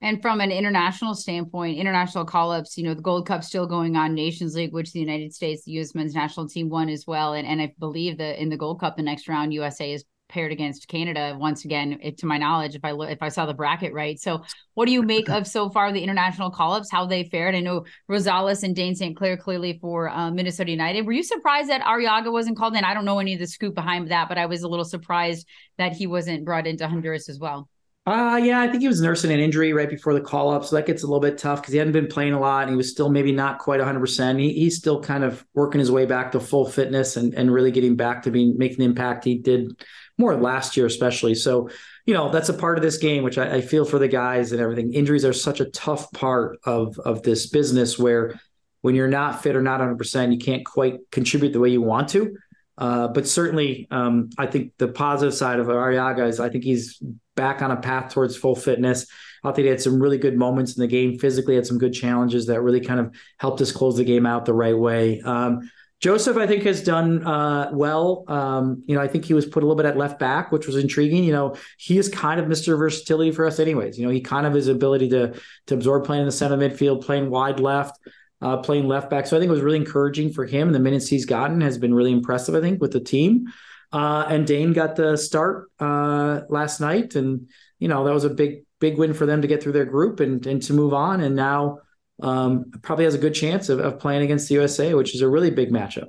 And 0.00 0.20
from 0.20 0.40
an 0.40 0.50
international 0.50 1.14
standpoint, 1.14 1.78
international 1.78 2.26
call 2.26 2.52
ups, 2.52 2.76
you 2.76 2.84
know, 2.84 2.92
the 2.92 3.00
Gold 3.00 3.26
Cup 3.26 3.42
still 3.42 3.66
going 3.66 3.96
on, 3.96 4.12
Nations 4.12 4.54
League, 4.54 4.74
which 4.74 4.92
the 4.92 5.00
United 5.00 5.32
States, 5.32 5.64
the 5.64 5.72
U.S. 5.72 5.94
men's 5.94 6.14
national 6.14 6.46
team 6.46 6.68
won 6.68 6.90
as 6.90 7.06
well. 7.06 7.32
And, 7.32 7.46
and 7.46 7.62
I 7.62 7.74
believe 7.78 8.18
that 8.18 8.40
in 8.40 8.50
the 8.50 8.56
Gold 8.56 8.80
Cup, 8.80 8.96
the 8.96 9.02
next 9.02 9.28
round, 9.28 9.54
USA 9.54 9.92
is 9.92 10.04
paired 10.28 10.52
against 10.52 10.88
Canada 10.88 11.36
once 11.38 11.64
again, 11.64 11.98
it, 12.02 12.18
to 12.18 12.26
my 12.26 12.38
knowledge, 12.38 12.74
if 12.74 12.84
I 12.84 12.92
look, 12.92 13.10
if 13.10 13.22
I 13.22 13.28
saw 13.28 13.46
the 13.46 13.54
bracket 13.54 13.92
right. 13.92 14.18
So, 14.18 14.42
what 14.74 14.86
do 14.86 14.92
you 14.92 15.02
make 15.02 15.28
of 15.28 15.46
so 15.46 15.70
far 15.70 15.92
the 15.92 16.02
international 16.02 16.50
call 16.50 16.72
ups? 16.72 16.90
How 16.90 17.06
they 17.06 17.24
fared? 17.24 17.54
I 17.54 17.60
know 17.60 17.84
Rosales 18.10 18.62
and 18.62 18.74
Dayne 18.74 18.94
St. 18.94 19.16
Clair 19.16 19.36
clearly 19.36 19.78
for 19.80 20.08
uh, 20.08 20.30
Minnesota 20.30 20.70
United. 20.70 21.06
Were 21.06 21.12
you 21.12 21.22
surprised 21.22 21.70
that 21.70 21.82
Arriaga 21.82 22.32
wasn't 22.32 22.56
called 22.56 22.76
in? 22.76 22.84
I 22.84 22.94
don't 22.94 23.04
know 23.04 23.18
any 23.18 23.34
of 23.34 23.40
the 23.40 23.46
scoop 23.46 23.74
behind 23.74 24.10
that, 24.10 24.28
but 24.28 24.38
I 24.38 24.46
was 24.46 24.62
a 24.62 24.68
little 24.68 24.84
surprised 24.84 25.46
that 25.78 25.92
he 25.92 26.06
wasn't 26.06 26.44
brought 26.44 26.66
into 26.66 26.88
Honduras 26.88 27.28
as 27.28 27.38
well. 27.38 27.68
Uh, 28.06 28.38
yeah, 28.42 28.60
I 28.60 28.68
think 28.68 28.82
he 28.82 28.88
was 28.88 29.00
nursing 29.00 29.32
an 29.32 29.40
injury 29.40 29.72
right 29.72 29.88
before 29.88 30.12
the 30.12 30.20
call 30.20 30.50
up. 30.50 30.62
So 30.66 30.76
that 30.76 30.84
gets 30.84 31.02
a 31.02 31.06
little 31.06 31.20
bit 31.20 31.38
tough 31.38 31.62
because 31.62 31.72
he 31.72 31.78
hadn't 31.78 31.94
been 31.94 32.06
playing 32.06 32.34
a 32.34 32.40
lot 32.40 32.64
and 32.64 32.70
he 32.70 32.76
was 32.76 32.90
still 32.90 33.08
maybe 33.08 33.32
not 33.32 33.60
quite 33.60 33.80
100%. 33.80 34.38
He, 34.38 34.52
he's 34.52 34.76
still 34.76 35.00
kind 35.00 35.24
of 35.24 35.42
working 35.54 35.78
his 35.78 35.90
way 35.90 36.04
back 36.04 36.32
to 36.32 36.40
full 36.40 36.68
fitness 36.68 37.16
and, 37.16 37.32
and 37.32 37.50
really 37.50 37.70
getting 37.70 37.96
back 37.96 38.22
to 38.24 38.30
being 38.30 38.58
making 38.58 38.78
the 38.78 38.84
impact 38.84 39.24
he 39.24 39.38
did 39.38 39.82
more 40.18 40.36
last 40.36 40.76
year, 40.76 40.86
especially. 40.86 41.34
So, 41.34 41.70
you 42.06 42.14
know, 42.14 42.30
that's 42.30 42.48
a 42.48 42.54
part 42.54 42.78
of 42.78 42.82
this 42.82 42.98
game, 42.98 43.24
which 43.24 43.38
I, 43.38 43.56
I 43.56 43.60
feel 43.60 43.84
for 43.84 43.98
the 43.98 44.08
guys 44.08 44.52
and 44.52 44.60
everything. 44.60 44.92
Injuries 44.92 45.24
are 45.24 45.32
such 45.32 45.60
a 45.60 45.66
tough 45.66 46.12
part 46.12 46.58
of, 46.64 46.98
of 47.00 47.22
this 47.22 47.46
business 47.46 47.98
where 47.98 48.40
when 48.82 48.94
you're 48.94 49.08
not 49.08 49.42
fit 49.42 49.56
or 49.56 49.62
not 49.62 49.80
100%, 49.80 50.32
you 50.32 50.38
can't 50.38 50.64
quite 50.64 51.00
contribute 51.10 51.52
the 51.52 51.60
way 51.60 51.70
you 51.70 51.80
want 51.80 52.08
to. 52.10 52.36
Uh, 52.76 53.08
but 53.08 53.26
certainly, 53.26 53.86
um, 53.90 54.30
I 54.36 54.46
think 54.46 54.72
the 54.78 54.88
positive 54.88 55.34
side 55.34 55.60
of 55.60 55.68
Arriaga 55.68 56.28
is 56.28 56.40
I 56.40 56.48
think 56.48 56.64
he's 56.64 57.00
back 57.36 57.62
on 57.62 57.70
a 57.70 57.76
path 57.76 58.12
towards 58.12 58.36
full 58.36 58.56
fitness. 58.56 59.06
I 59.44 59.52
think 59.52 59.64
he 59.64 59.70
had 59.70 59.80
some 59.80 60.00
really 60.00 60.18
good 60.18 60.36
moments 60.36 60.76
in 60.76 60.80
the 60.80 60.88
game. 60.88 61.18
Physically, 61.18 61.54
had 61.54 61.66
some 61.66 61.78
good 61.78 61.92
challenges 61.92 62.46
that 62.46 62.62
really 62.62 62.80
kind 62.80 62.98
of 62.98 63.14
helped 63.38 63.60
us 63.60 63.70
close 63.70 63.96
the 63.96 64.04
game 64.04 64.26
out 64.26 64.44
the 64.44 64.54
right 64.54 64.76
way. 64.76 65.20
Um, 65.20 65.70
Joseph, 66.04 66.36
I 66.36 66.46
think, 66.46 66.64
has 66.64 66.82
done 66.82 67.26
uh, 67.26 67.70
well. 67.72 68.24
Um, 68.28 68.84
you 68.86 68.94
know, 68.94 69.00
I 69.00 69.08
think 69.08 69.24
he 69.24 69.32
was 69.32 69.46
put 69.46 69.62
a 69.62 69.66
little 69.66 69.74
bit 69.74 69.86
at 69.86 69.96
left 69.96 70.18
back, 70.18 70.52
which 70.52 70.66
was 70.66 70.76
intriguing. 70.76 71.24
You 71.24 71.32
know, 71.32 71.56
he 71.78 71.96
is 71.96 72.10
kind 72.10 72.38
of 72.38 72.44
Mr. 72.44 72.76
Versatility 72.76 73.32
for 73.32 73.46
us, 73.46 73.58
anyways. 73.58 73.98
You 73.98 74.04
know, 74.04 74.12
he 74.12 74.20
kind 74.20 74.46
of 74.46 74.52
his 74.52 74.68
ability 74.68 75.08
to 75.08 75.34
to 75.68 75.74
absorb 75.74 76.04
playing 76.04 76.20
in 76.20 76.26
the 76.26 76.32
center 76.32 76.58
midfield, 76.58 77.02
playing 77.02 77.30
wide 77.30 77.58
left 77.58 77.98
uh, 78.44 78.58
playing 78.58 78.86
left 78.86 79.08
back. 79.08 79.26
So 79.26 79.36
I 79.36 79.40
think 79.40 79.48
it 79.48 79.52
was 79.52 79.62
really 79.62 79.78
encouraging 79.78 80.30
for 80.30 80.44
him. 80.44 80.72
The 80.72 80.78
minutes 80.78 81.08
he's 81.08 81.24
gotten 81.24 81.62
has 81.62 81.78
been 81.78 81.94
really 81.94 82.12
impressive, 82.12 82.54
I 82.54 82.60
think, 82.60 82.80
with 82.80 82.92
the 82.92 83.00
team. 83.00 83.46
Uh, 83.90 84.26
and 84.28 84.46
Dayne 84.46 84.74
got 84.74 84.96
the 84.96 85.16
start 85.16 85.70
uh, 85.80 86.42
last 86.50 86.80
night, 86.80 87.14
and 87.14 87.48
you 87.78 87.88
know 87.88 88.04
that 88.04 88.12
was 88.12 88.24
a 88.24 88.30
big, 88.30 88.64
big 88.80 88.98
win 88.98 89.14
for 89.14 89.24
them 89.24 89.40
to 89.40 89.48
get 89.48 89.62
through 89.62 89.72
their 89.72 89.86
group 89.86 90.20
and 90.20 90.46
and 90.46 90.62
to 90.64 90.74
move 90.74 90.92
on. 90.92 91.22
And 91.22 91.34
now 91.34 91.78
um, 92.22 92.70
probably 92.82 93.04
has 93.04 93.14
a 93.14 93.18
good 93.18 93.34
chance 93.34 93.68
of, 93.68 93.80
of 93.80 93.98
playing 93.98 94.22
against 94.22 94.48
the 94.48 94.54
USA, 94.54 94.94
which 94.94 95.14
is 95.14 95.20
a 95.20 95.28
really 95.28 95.50
big 95.50 95.70
matchup. 95.70 96.08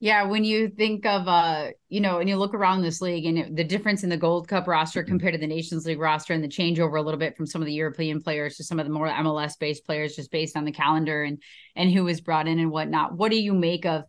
Yeah, 0.00 0.24
when 0.24 0.44
you 0.44 0.68
think 0.68 1.06
of 1.06 1.28
uh, 1.28 1.70
you 1.88 2.00
know, 2.00 2.18
and 2.18 2.28
you 2.28 2.36
look 2.36 2.52
around 2.52 2.82
this 2.82 3.00
league 3.00 3.24
and 3.24 3.56
the 3.56 3.64
difference 3.64 4.02
in 4.02 4.10
the 4.10 4.16
Gold 4.16 4.48
Cup 4.48 4.66
roster 4.66 5.00
mm-hmm. 5.00 5.08
compared 5.08 5.32
to 5.32 5.38
the 5.38 5.46
Nations 5.46 5.86
League 5.86 6.00
roster 6.00 6.34
and 6.34 6.44
the 6.44 6.48
changeover 6.48 6.98
a 6.98 7.02
little 7.02 7.18
bit 7.18 7.36
from 7.36 7.46
some 7.46 7.62
of 7.62 7.66
the 7.66 7.72
European 7.72 8.20
players 8.20 8.56
to 8.56 8.64
some 8.64 8.78
of 8.78 8.86
the 8.86 8.92
more 8.92 9.08
MLS 9.08 9.58
based 9.58 9.86
players 9.86 10.16
just 10.16 10.30
based 10.30 10.56
on 10.58 10.64
the 10.64 10.72
calendar 10.72 11.22
and 11.22 11.40
and 11.74 11.90
who 11.90 12.04
was 12.04 12.20
brought 12.20 12.48
in 12.48 12.58
and 12.58 12.70
whatnot. 12.70 13.16
What 13.16 13.30
do 13.30 13.40
you 13.40 13.54
make 13.54 13.86
of 13.86 14.04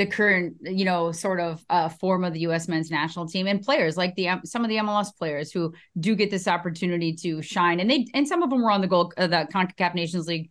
the 0.00 0.06
current, 0.06 0.56
you 0.62 0.86
know, 0.86 1.12
sort 1.12 1.40
of 1.40 1.62
uh, 1.68 1.90
form 1.90 2.24
of 2.24 2.32
the 2.32 2.40
U.S. 2.40 2.68
men's 2.68 2.90
national 2.90 3.28
team 3.28 3.46
and 3.46 3.60
players 3.60 3.98
like 3.98 4.14
the 4.14 4.30
some 4.46 4.64
of 4.64 4.70
the 4.70 4.76
MLS 4.76 5.14
players 5.14 5.52
who 5.52 5.74
do 5.98 6.14
get 6.14 6.30
this 6.30 6.48
opportunity 6.48 7.14
to 7.16 7.42
shine, 7.42 7.80
and 7.80 7.90
they 7.90 8.06
and 8.14 8.26
some 8.26 8.42
of 8.42 8.48
them 8.48 8.62
were 8.62 8.70
on 8.70 8.80
the 8.80 8.86
gold 8.86 9.12
uh, 9.18 9.26
the 9.26 9.46
Concacaf 9.52 9.94
Nations 9.94 10.26
League 10.26 10.50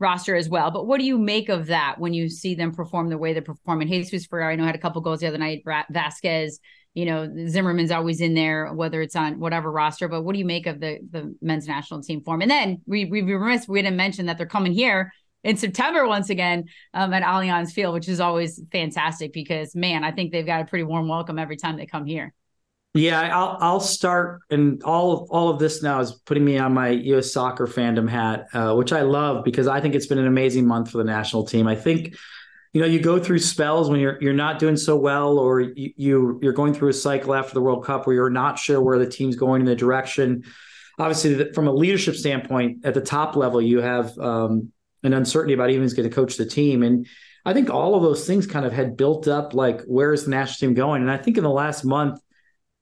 roster 0.00 0.34
as 0.34 0.48
well. 0.48 0.72
But 0.72 0.88
what 0.88 0.98
do 0.98 1.06
you 1.06 1.16
make 1.16 1.48
of 1.48 1.68
that 1.68 2.00
when 2.00 2.12
you 2.12 2.28
see 2.28 2.56
them 2.56 2.72
perform 2.72 3.08
the 3.08 3.18
way 3.18 3.32
they're 3.32 3.40
performing? 3.40 3.86
Jesus 3.86 4.26
Ferreira, 4.26 4.52
I 4.52 4.56
know 4.56 4.64
had 4.64 4.74
a 4.74 4.78
couple 4.78 5.00
goals 5.00 5.20
the 5.20 5.28
other 5.28 5.38
night. 5.38 5.62
Vazquez, 5.64 6.54
you 6.94 7.04
know, 7.04 7.32
Zimmerman's 7.46 7.92
always 7.92 8.20
in 8.20 8.34
there, 8.34 8.72
whether 8.74 9.00
it's 9.00 9.14
on 9.14 9.38
whatever 9.38 9.70
roster. 9.70 10.08
But 10.08 10.22
what 10.22 10.32
do 10.32 10.40
you 10.40 10.44
make 10.44 10.66
of 10.66 10.80
the 10.80 10.98
the 11.08 11.36
men's 11.40 11.68
national 11.68 12.02
team 12.02 12.24
form? 12.24 12.42
And 12.42 12.50
then 12.50 12.82
we 12.84 13.04
we 13.04 13.22
remiss 13.22 13.68
we 13.68 13.80
didn't 13.80 13.96
mention 13.96 14.26
that 14.26 14.38
they're 14.38 14.46
coming 14.46 14.72
here 14.72 15.12
in 15.48 15.56
September 15.56 16.06
once 16.06 16.28
again 16.28 16.66
um, 16.92 17.14
at 17.14 17.22
Allianz 17.22 17.72
Field, 17.72 17.94
which 17.94 18.06
is 18.06 18.20
always 18.20 18.60
fantastic 18.70 19.32
because 19.32 19.74
man, 19.74 20.04
I 20.04 20.12
think 20.12 20.30
they've 20.30 20.44
got 20.44 20.60
a 20.60 20.66
pretty 20.66 20.84
warm 20.84 21.08
welcome 21.08 21.38
every 21.38 21.56
time 21.56 21.78
they 21.78 21.86
come 21.86 22.04
here. 22.04 22.34
Yeah, 22.92 23.20
I'll 23.34 23.56
I'll 23.60 23.80
start, 23.80 24.40
and 24.50 24.82
all 24.82 25.26
all 25.30 25.48
of 25.48 25.58
this 25.58 25.82
now 25.82 26.00
is 26.00 26.12
putting 26.12 26.44
me 26.44 26.58
on 26.58 26.74
my 26.74 26.88
U.S. 26.88 27.32
soccer 27.32 27.66
fandom 27.66 28.08
hat, 28.08 28.48
uh, 28.52 28.74
which 28.74 28.92
I 28.92 29.02
love 29.02 29.44
because 29.44 29.68
I 29.68 29.80
think 29.80 29.94
it's 29.94 30.06
been 30.06 30.18
an 30.18 30.26
amazing 30.26 30.66
month 30.66 30.90
for 30.90 30.98
the 30.98 31.04
national 31.04 31.44
team. 31.44 31.66
I 31.66 31.76
think, 31.76 32.16
you 32.72 32.80
know, 32.80 32.86
you 32.86 33.00
go 33.00 33.18
through 33.18 33.38
spells 33.38 33.88
when 33.88 34.00
you're 34.00 34.18
you're 34.20 34.32
not 34.32 34.58
doing 34.58 34.76
so 34.76 34.96
well, 34.96 35.38
or 35.38 35.60
you, 35.60 35.92
you 35.96 36.38
you're 36.42 36.52
going 36.52 36.74
through 36.74 36.88
a 36.88 36.94
cycle 36.94 37.34
after 37.34 37.54
the 37.54 37.62
World 37.62 37.84
Cup 37.84 38.06
where 38.06 38.16
you're 38.16 38.30
not 38.30 38.58
sure 38.58 38.82
where 38.82 38.98
the 38.98 39.08
team's 39.08 39.36
going 39.36 39.60
in 39.60 39.66
the 39.66 39.76
direction. 39.76 40.44
Obviously, 40.98 41.52
from 41.52 41.68
a 41.68 41.72
leadership 41.72 42.16
standpoint, 42.16 42.84
at 42.84 42.94
the 42.94 43.00
top 43.00 43.36
level, 43.36 43.62
you 43.62 43.80
have 43.80 44.18
um, 44.18 44.72
an 45.02 45.12
uncertainty 45.12 45.54
about 45.54 45.70
even 45.70 45.82
who's 45.82 45.94
going 45.94 46.08
to 46.08 46.14
coach 46.14 46.36
the 46.36 46.46
team, 46.46 46.82
and 46.82 47.06
I 47.44 47.52
think 47.54 47.70
all 47.70 47.94
of 47.94 48.02
those 48.02 48.26
things 48.26 48.46
kind 48.46 48.66
of 48.66 48.72
had 48.72 48.96
built 48.96 49.28
up 49.28 49.54
like 49.54 49.82
where 49.82 50.12
is 50.12 50.24
the 50.24 50.30
national 50.30 50.68
team 50.68 50.74
going, 50.74 51.02
and 51.02 51.10
I 51.10 51.16
think 51.16 51.36
in 51.36 51.44
the 51.44 51.50
last 51.50 51.84
month 51.84 52.20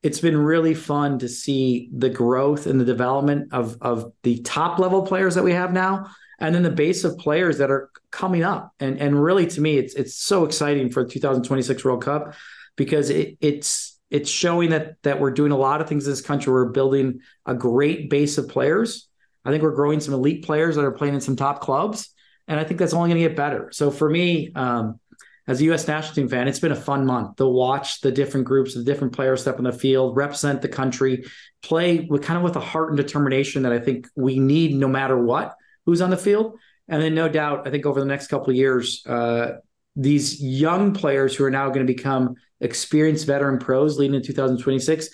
it's 0.03 0.21
been 0.21 0.37
really 0.37 0.75
fun 0.75 1.19
to 1.19 1.29
see 1.29 1.91
the 1.93 2.11
growth 2.11 2.67
and 2.67 2.81
the 2.81 2.85
development 2.85 3.53
of 3.53 3.77
of 3.81 4.13
the 4.23 4.41
top 4.43 4.79
level 4.79 5.03
players 5.03 5.35
that 5.35 5.43
we 5.45 5.53
have 5.53 5.73
now 5.73 6.07
and 6.39 6.55
then 6.55 6.63
the 6.63 6.71
base 6.71 7.05
of 7.05 7.19
players 7.19 7.59
that 7.59 7.71
are 7.71 7.91
coming 8.11 8.43
up. 8.43 8.73
And 8.81 8.99
and 9.01 9.21
really 9.21 9.47
to 9.47 9.61
me 9.61 9.79
it's 9.79 9.95
it's 9.95 10.15
so 10.15 10.45
exciting 10.45 10.91
for 10.91 11.05
the 11.05 11.11
2026 11.11 11.85
World 11.85 12.05
Cup 12.05 12.35
because 12.77 13.11
it, 13.11 13.37
it's 13.41 13.99
it's 14.11 14.31
showing 14.31 14.71
that 14.71 15.03
that 15.03 15.21
we're 15.21 15.31
doing 15.31 15.53
a 15.53 15.57
lot 15.57 15.81
of 15.81 15.89
things 15.89 16.07
in 16.07 16.13
this 16.13 16.21
country. 16.21 16.53
We're 16.53 16.67
building 16.67 17.21
a 17.45 17.55
great 17.55 18.11
base 18.11 18.39
of 18.39 18.49
players 18.49 19.09
I 19.47 19.51
think 19.51 19.63
we're 19.63 19.75
growing 19.75 20.01
some 20.01 20.15
elite 20.15 20.45
players 20.45 20.77
that 20.77 20.85
are 20.85 20.93
playing 20.93 21.15
in 21.15 21.21
some 21.21 21.37
top 21.37 21.61
clubs 21.61 22.11
and 22.49 22.61
I 22.61 22.65
think 22.65 22.79
that's 22.79 22.95
only 22.95 23.11
going 23.11 23.23
to 23.23 23.29
get 23.29 23.37
better 23.37 23.71
so 23.73 23.91
for 23.91 24.09
me 24.09 24.53
um, 24.55 25.01
as 25.49 25.61
a 25.61 25.65
U.S. 25.65 25.87
national 25.87 26.15
team 26.15 26.29
fan, 26.29 26.49
it's 26.49 26.59
been 26.59 26.73
a 26.73 26.77
fun 26.77 27.07
month 27.07 27.37
to 27.37 27.47
watch 27.47 28.01
the 28.01 28.11
different 28.11 28.47
groups, 28.47 28.75
the 28.75 28.83
different 28.83 29.13
players 29.13 29.43
step 29.43 29.59
on 29.59 29.65
the 29.65 29.73
field, 29.73 30.17
represent 30.17 30.61
the 30.61 30.69
country, 30.69 31.25
play 31.63 32.01
with 32.01 32.23
kind 32.23 32.37
of 32.37 32.43
with 32.43 32.57
a 32.57 32.61
heart 32.61 32.89
and 32.89 32.97
determination 32.97 33.63
that 33.63 33.73
I 33.73 33.79
think 33.79 34.09
we 34.17 34.41
need 34.41 34.75
no 34.75 34.89
matter 34.89 35.17
what 35.17 35.55
who's 35.85 36.01
on 36.01 36.11
the 36.11 36.17
field. 36.17 36.59
And 36.89 37.01
then, 37.01 37.15
no 37.15 37.29
doubt, 37.29 37.67
I 37.67 37.71
think 37.71 37.87
over 37.87 38.01
the 38.01 38.07
next 38.07 38.27
couple 38.27 38.51
of 38.51 38.57
years, 38.57 39.05
uh, 39.07 39.59
these 39.95 40.43
young 40.43 40.93
players 40.93 41.35
who 41.35 41.45
are 41.45 41.51
now 41.51 41.69
going 41.69 41.87
to 41.87 41.93
become 41.93 42.35
experienced 42.61 43.27
veteran 43.27 43.59
pros 43.59 43.99
leading 43.99 44.15
in 44.15 44.23
2026 44.23 45.09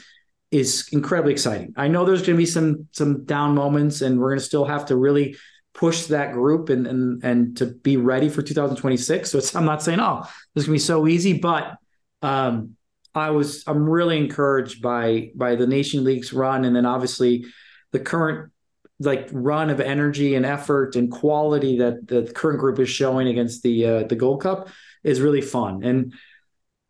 is 0.52 0.88
incredibly 0.92 1.32
exciting. 1.32 1.73
I 1.76 1.88
know 1.88 2.04
there's 2.04 2.21
going 2.21 2.37
to 2.37 2.42
be 2.42 2.47
some 2.47 2.87
some 2.92 3.25
down 3.25 3.54
moments, 3.54 4.02
and 4.02 4.21
we're 4.21 4.30
going 4.30 4.38
to 4.38 4.44
still 4.44 4.66
have 4.66 4.87
to 4.87 4.97
really 4.97 5.37
push 5.75 6.04
that 6.04 6.32
group 6.32 6.68
and 6.68 6.87
and 6.87 7.25
and 7.25 7.56
to 7.56 7.66
be 7.66 7.97
ready 7.97 8.28
for 8.28 8.42
2026. 8.42 9.30
So 9.30 9.59
I'm 9.59 9.64
not 9.64 9.82
saying 9.82 10.00
oh 10.00 10.23
this 10.54 10.62
is 10.62 10.66
gonna 10.66 10.75
be 10.75 10.78
so 10.78 11.09
easy, 11.09 11.38
but 11.38 11.76
um, 12.21 12.76
I 13.14 13.30
was 13.30 13.64
I'm 13.66 13.88
really 13.88 14.18
encouraged 14.18 14.82
by 14.82 15.30
by 15.35 15.56
the 15.56 15.66
Nation 15.66 16.04
League's 16.04 16.32
run, 16.32 16.64
and 16.64 16.76
then 16.76 16.87
obviously 16.87 17.47
the 17.92 18.00
current 18.00 18.52
like 19.00 19.28
run 19.32 19.71
of 19.71 19.80
energy 19.80 20.35
and 20.35 20.47
effort 20.47 20.94
and 20.94 21.11
quality 21.11 21.78
that 21.78 22.06
the 22.06 22.30
current 22.35 22.61
group 22.61 22.78
is 22.78 22.88
showing 22.88 23.28
against 23.28 23.62
the 23.62 23.87
uh, 23.87 24.02
the 24.04 24.16
Gold 24.16 24.42
Cup 24.42 24.68
is 25.02 25.21
really 25.21 25.40
fun. 25.40 25.82
And 25.82 26.12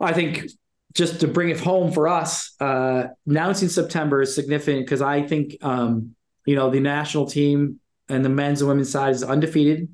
I 0.01 0.13
think 0.13 0.51
just 0.93 1.21
to 1.21 1.29
bring 1.29 1.49
it 1.51 1.61
home 1.61 1.93
for 1.93 2.09
us, 2.09 2.55
uh, 2.61 3.05
announcing 3.27 3.69
September 3.69 4.23
is 4.23 4.35
significant 4.35 4.85
because 4.85 5.03
I 5.03 5.23
think 5.23 5.57
um, 5.63 6.15
you 6.45 6.57
know 6.57 6.71
the 6.71 6.81
national 6.81 7.27
team 7.27 7.81
and 8.09 8.25
the 8.25 8.29
men's 8.29 8.61
and 8.61 8.69
women's 8.69 8.91
side 8.91 9.15
is 9.15 9.23
undefeated. 9.23 9.89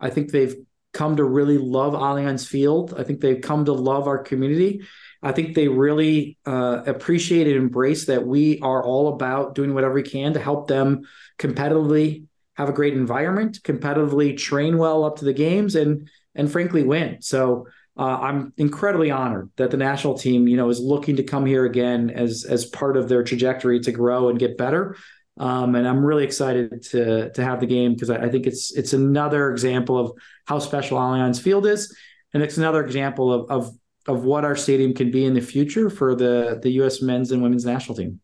I 0.00 0.10
think 0.10 0.30
they've 0.30 0.56
come 0.92 1.16
to 1.16 1.24
really 1.24 1.58
love 1.58 1.94
Allianz 1.94 2.46
Field. 2.46 2.94
I 2.96 3.02
think 3.02 3.20
they've 3.20 3.40
come 3.40 3.64
to 3.64 3.72
love 3.72 4.06
our 4.06 4.18
community. 4.18 4.82
I 5.22 5.32
think 5.32 5.54
they 5.54 5.68
really 5.68 6.36
uh, 6.46 6.82
appreciate 6.86 7.46
and 7.46 7.56
embrace 7.56 8.06
that 8.06 8.26
we 8.26 8.60
are 8.60 8.84
all 8.84 9.08
about 9.14 9.54
doing 9.54 9.74
whatever 9.74 9.94
we 9.94 10.02
can 10.02 10.34
to 10.34 10.40
help 10.40 10.68
them 10.68 11.02
competitively 11.38 12.24
have 12.54 12.68
a 12.68 12.72
great 12.72 12.94
environment, 12.94 13.60
competitively 13.62 14.36
train 14.36 14.78
well 14.78 15.04
up 15.04 15.16
to 15.16 15.24
the 15.24 15.32
games, 15.32 15.74
and 15.74 16.08
and 16.34 16.50
frankly 16.50 16.82
win. 16.82 17.20
So 17.20 17.66
uh, 17.96 18.18
I'm 18.20 18.52
incredibly 18.56 19.10
honored 19.10 19.50
that 19.56 19.70
the 19.70 19.76
national 19.76 20.18
team, 20.18 20.48
you 20.48 20.56
know, 20.56 20.68
is 20.68 20.80
looking 20.80 21.16
to 21.16 21.22
come 21.22 21.46
here 21.46 21.64
again 21.64 22.10
as 22.10 22.44
as 22.44 22.64
part 22.64 22.96
of 22.96 23.08
their 23.08 23.22
trajectory 23.22 23.78
to 23.80 23.92
grow 23.92 24.28
and 24.28 24.38
get 24.38 24.58
better. 24.58 24.96
Um, 25.36 25.74
and 25.74 25.86
I'm 25.86 26.04
really 26.04 26.24
excited 26.24 26.82
to 26.90 27.30
to 27.30 27.44
have 27.44 27.60
the 27.60 27.66
game 27.66 27.94
because 27.94 28.10
I, 28.10 28.24
I, 28.24 28.28
think 28.28 28.46
it's 28.46 28.72
it's 28.76 28.92
another 28.92 29.50
example 29.50 29.98
of 29.98 30.12
how 30.46 30.58
special 30.58 30.98
Allianz 30.98 31.40
Field 31.40 31.66
is, 31.66 31.96
and 32.32 32.42
it's 32.42 32.58
another 32.58 32.84
example 32.84 33.32
of 33.32 33.50
of 33.50 33.74
of 34.06 34.24
what 34.24 34.44
our 34.44 34.56
stadium 34.56 34.92
can 34.92 35.10
be 35.10 35.24
in 35.24 35.34
the 35.34 35.40
future 35.40 35.88
for 35.88 36.14
the 36.14 36.58
the 36.62 36.70
U.S. 36.72 37.00
men's 37.00 37.30
and 37.30 37.42
women's 37.42 37.64
national 37.64 37.96
team. 37.96 38.20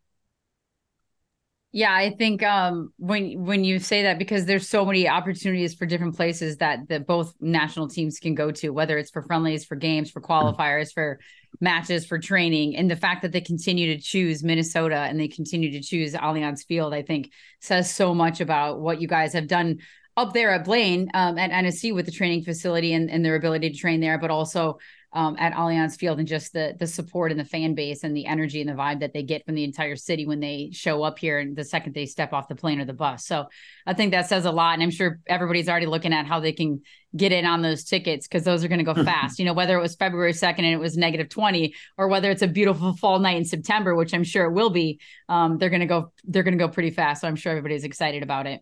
Yeah, 1.73 1.95
I 1.95 2.11
think 2.11 2.43
um, 2.43 2.93
when 2.97 3.45
when 3.45 3.63
you 3.63 3.79
say 3.79 4.03
that 4.03 4.19
because 4.19 4.45
there's 4.45 4.69
so 4.69 4.85
many 4.85 5.09
opportunities 5.09 5.73
for 5.73 5.87
different 5.87 6.17
places 6.17 6.57
that 6.57 6.89
that 6.89 7.07
both 7.07 7.33
national 7.41 7.87
teams 7.89 8.19
can 8.19 8.35
go 8.35 8.51
to, 8.51 8.71
whether 8.71 8.99
it's 8.99 9.11
for 9.11 9.23
friendlies, 9.23 9.65
for 9.65 9.77
games, 9.77 10.11
for 10.11 10.21
qualifiers, 10.21 10.93
for 10.93 11.21
matches, 11.61 12.05
for 12.05 12.19
training, 12.19 12.75
and 12.77 12.91
the 12.91 12.97
fact 12.97 13.23
that 13.23 13.31
they 13.31 13.41
continue 13.41 13.95
to 13.95 14.03
choose 14.03 14.43
Minnesota 14.43 14.97
and 14.97 15.21
they 15.21 15.29
continue 15.29 15.71
to 15.71 15.81
choose 15.81 16.13
Allianz 16.15 16.67
Field, 16.67 16.93
I 16.93 17.03
think 17.03 17.31
says 17.61 17.89
so 17.95 18.15
much 18.15 18.41
about 18.41 18.81
what 18.81 19.01
you 19.01 19.07
guys 19.07 19.33
have 19.35 19.47
done 19.47 19.79
up 20.17 20.33
there 20.33 20.51
at 20.51 20.65
Blaine 20.65 21.09
um, 21.15 21.39
at 21.39 21.53
NSC 21.53 21.95
with 21.95 22.05
the 22.05 22.13
training 22.13 22.43
facility 22.43 22.95
and, 22.95 23.09
and 23.09 23.25
their 23.25 23.37
ability 23.37 23.71
to 23.71 23.79
train 23.79 24.01
there, 24.01 24.19
but 24.19 24.31
also 24.33 24.79
um, 25.13 25.37
at 25.39 25.53
Allianz 25.55 25.97
Field 25.97 26.19
and 26.19 26.29
just 26.29 26.53
the 26.53 26.75
the 26.79 26.87
support 26.87 27.31
and 27.31 27.41
the 27.41 27.45
fan 27.45 27.75
base 27.75 28.05
and 28.05 28.17
the 28.17 28.27
energy 28.27 28.61
and 28.61 28.71
the 28.71 28.75
vibe 28.75 29.01
that 29.01 29.13
they 29.13 29.23
get 29.23 29.45
from 29.45 29.57
the 29.57 29.65
entire 29.65 29.97
city 29.97 30.27
when 30.27 30.41
they 30.41 30.71
show 30.73 31.03
up 31.03 31.19
here 31.19 31.39
and 31.39 31.57
the 31.57 31.65
second 31.65 31.95
they 31.95 32.07
step 32.07 32.33
off 32.33 32.49
the 32.49 32.55
plane 32.55 32.81
or 32.81 32.85
the 32.85 32.93
bus. 32.93 33.27
So 33.27 33.47
I 33.87 33.95
think 33.95 34.13
that 34.13 34.29
says 34.29 34.45
a 34.45 34.53
lot, 34.53 34.75
and 34.75 34.83
I'm 34.83 34.91
sure 34.91 35.19
everybody's 35.27 35.69
already 35.69 35.87
looking 35.87 36.13
at 36.13 36.27
how 36.27 36.39
they 36.39 36.53
can 36.53 36.83
get 37.17 37.33
in 37.33 37.45
on 37.45 37.61
those 37.61 37.85
tickets 37.85 38.29
because 38.29 38.45
those 38.45 38.63
are 38.65 38.69
going 38.69 38.85
to 38.85 38.95
go 38.95 38.95
fast. 39.05 39.39
you 39.39 39.45
know, 39.45 39.53
whether 39.53 39.77
it 39.77 39.81
was 39.81 39.97
February 39.97 40.33
2nd 40.33 40.59
and 40.59 40.67
it 40.67 40.79
was 40.79 40.97
negative 40.97 41.29
20, 41.29 41.75
or 41.99 42.07
whether 42.07 42.31
it's 42.31 42.43
a 42.43 42.49
beautiful 42.49 42.95
fall 42.97 43.19
night 43.19 43.37
in 43.37 43.45
September, 43.45 43.95
which 43.97 44.15
I'm 44.15 44.25
sure 44.25 44.45
it 44.45 44.53
will 44.53 44.71
be, 44.71 45.01
um, 45.29 45.59
they're 45.59 45.71
going 45.71 45.81
to 45.81 45.87
go 45.87 46.13
they're 46.25 46.45
going 46.45 46.57
to 46.57 46.65
go 46.65 46.71
pretty 46.71 46.91
fast. 46.91 47.23
So 47.23 47.29
I'm 47.29 47.37
sure 47.37 47.51
everybody's 47.51 47.85
excited 47.85 48.23
about 48.23 48.47
it. 48.47 48.61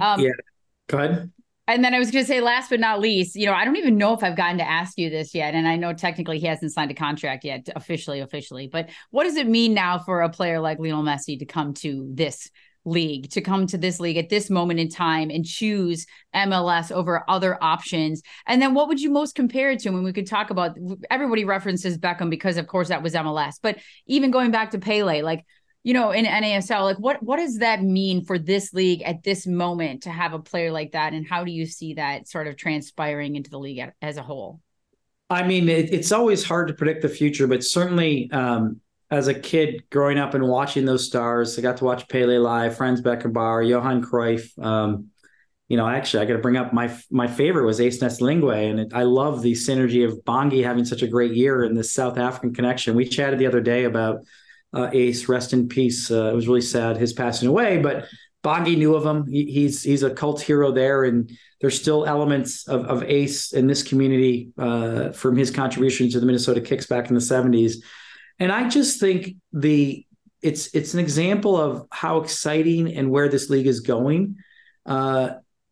Um, 0.00 0.20
yeah. 0.20 0.30
Go 0.88 0.98
ahead. 0.98 1.32
And 1.68 1.84
then 1.84 1.94
I 1.94 1.98
was 1.98 2.10
going 2.12 2.24
to 2.24 2.28
say, 2.28 2.40
last 2.40 2.70
but 2.70 2.78
not 2.78 3.00
least, 3.00 3.34
you 3.34 3.46
know, 3.46 3.52
I 3.52 3.64
don't 3.64 3.76
even 3.76 3.98
know 3.98 4.14
if 4.14 4.22
I've 4.22 4.36
gotten 4.36 4.58
to 4.58 4.68
ask 4.68 4.96
you 4.96 5.10
this 5.10 5.34
yet. 5.34 5.54
And 5.54 5.66
I 5.66 5.76
know 5.76 5.92
technically 5.92 6.38
he 6.38 6.46
hasn't 6.46 6.72
signed 6.72 6.92
a 6.92 6.94
contract 6.94 7.44
yet, 7.44 7.68
officially, 7.74 8.20
officially. 8.20 8.68
But 8.68 8.90
what 9.10 9.24
does 9.24 9.36
it 9.36 9.48
mean 9.48 9.74
now 9.74 9.98
for 9.98 10.22
a 10.22 10.28
player 10.28 10.60
like 10.60 10.78
Lionel 10.78 11.02
Messi 11.02 11.38
to 11.38 11.44
come 11.44 11.74
to 11.74 12.08
this 12.12 12.50
league, 12.84 13.28
to 13.30 13.40
come 13.40 13.66
to 13.66 13.76
this 13.76 13.98
league 13.98 14.16
at 14.16 14.28
this 14.28 14.48
moment 14.48 14.78
in 14.78 14.88
time 14.88 15.28
and 15.28 15.44
choose 15.44 16.06
MLS 16.34 16.92
over 16.92 17.24
other 17.28 17.58
options? 17.60 18.22
And 18.46 18.62
then 18.62 18.72
what 18.72 18.86
would 18.86 19.00
you 19.00 19.10
most 19.10 19.34
compare 19.34 19.72
it 19.72 19.80
to? 19.80 19.90
When 19.90 20.04
we 20.04 20.12
could 20.12 20.28
talk 20.28 20.50
about 20.50 20.76
everybody 21.10 21.44
references 21.44 21.98
Beckham 21.98 22.30
because, 22.30 22.58
of 22.58 22.68
course, 22.68 22.88
that 22.88 23.02
was 23.02 23.14
MLS. 23.14 23.54
But 23.60 23.78
even 24.06 24.30
going 24.30 24.52
back 24.52 24.70
to 24.70 24.78
Pele, 24.78 25.22
like, 25.22 25.44
you 25.86 25.92
know, 25.92 26.10
in 26.10 26.24
NASL, 26.24 26.82
like 26.82 26.98
what 26.98 27.22
what 27.22 27.36
does 27.36 27.58
that 27.58 27.80
mean 27.80 28.24
for 28.24 28.40
this 28.40 28.74
league 28.74 29.02
at 29.02 29.22
this 29.22 29.46
moment 29.46 30.02
to 30.02 30.10
have 30.10 30.32
a 30.32 30.38
player 30.40 30.72
like 30.72 30.90
that, 30.92 31.12
and 31.12 31.24
how 31.24 31.44
do 31.44 31.52
you 31.52 31.64
see 31.64 31.94
that 31.94 32.26
sort 32.26 32.48
of 32.48 32.56
transpiring 32.56 33.36
into 33.36 33.50
the 33.50 33.58
league 33.60 33.80
as 34.02 34.16
a 34.16 34.22
whole? 34.22 34.60
I 35.30 35.46
mean, 35.46 35.68
it, 35.68 35.94
it's 35.94 36.10
always 36.10 36.42
hard 36.42 36.66
to 36.66 36.74
predict 36.74 37.02
the 37.02 37.08
future, 37.08 37.46
but 37.46 37.62
certainly 37.62 38.28
um, 38.32 38.80
as 39.12 39.28
a 39.28 39.34
kid 39.34 39.84
growing 39.88 40.18
up 40.18 40.34
and 40.34 40.48
watching 40.48 40.86
those 40.86 41.06
stars, 41.06 41.56
I 41.56 41.62
got 41.62 41.76
to 41.76 41.84
watch 41.84 42.08
Pele 42.08 42.36
live, 42.36 42.76
Franz 42.76 43.00
Beckenbauer, 43.00 43.68
Johan 43.68 44.02
Cruyff. 44.02 44.58
Um, 44.60 45.10
you 45.68 45.76
know, 45.76 45.86
actually, 45.88 46.24
I 46.24 46.26
got 46.26 46.32
to 46.32 46.42
bring 46.42 46.56
up 46.56 46.72
my 46.72 46.92
my 47.12 47.28
favorite 47.28 47.64
was 47.64 47.80
Ace 47.80 48.00
Ntsoelengoe, 48.00 48.70
and 48.70 48.80
it, 48.80 48.92
I 48.92 49.04
love 49.04 49.40
the 49.40 49.52
synergy 49.52 50.04
of 50.04 50.18
Bongi 50.24 50.64
having 50.64 50.84
such 50.84 51.02
a 51.02 51.06
great 51.06 51.36
year 51.36 51.62
in 51.62 51.74
this 51.74 51.92
South 51.92 52.18
African 52.18 52.52
connection. 52.52 52.96
We 52.96 53.04
chatted 53.04 53.38
the 53.38 53.46
other 53.46 53.60
day 53.60 53.84
about 53.84 54.26
uh, 54.72 54.90
Ace, 54.92 55.28
rest 55.28 55.52
in 55.52 55.68
peace. 55.68 56.10
Uh, 56.10 56.30
it 56.30 56.34
was 56.34 56.48
really 56.48 56.60
sad 56.60 56.96
his 56.96 57.12
passing 57.12 57.48
away, 57.48 57.78
but 57.78 58.06
Bongi 58.44 58.76
knew 58.76 58.94
of 58.94 59.04
him. 59.04 59.26
He, 59.26 59.44
he's 59.46 59.82
he's 59.82 60.02
a 60.02 60.10
cult 60.10 60.40
hero 60.40 60.70
there, 60.70 61.04
and 61.04 61.30
there's 61.60 61.80
still 61.80 62.06
elements 62.06 62.68
of, 62.68 62.84
of 62.86 63.02
Ace 63.04 63.52
in 63.52 63.66
this 63.66 63.82
community 63.82 64.52
uh, 64.58 65.10
from 65.10 65.36
his 65.36 65.50
contribution 65.50 66.10
to 66.10 66.20
the 66.20 66.26
Minnesota 66.26 66.60
Kicks 66.60 66.86
back 66.86 67.08
in 67.08 67.14
the 67.14 67.20
'70s. 67.20 67.76
And 68.38 68.52
I 68.52 68.68
just 68.68 69.00
think 69.00 69.36
the 69.52 70.06
it's 70.42 70.74
it's 70.74 70.94
an 70.94 71.00
example 71.00 71.56
of 71.56 71.86
how 71.90 72.18
exciting 72.18 72.94
and 72.94 73.10
where 73.10 73.28
this 73.28 73.50
league 73.50 73.66
is 73.66 73.80
going 73.80 74.36
uh, 74.84 75.30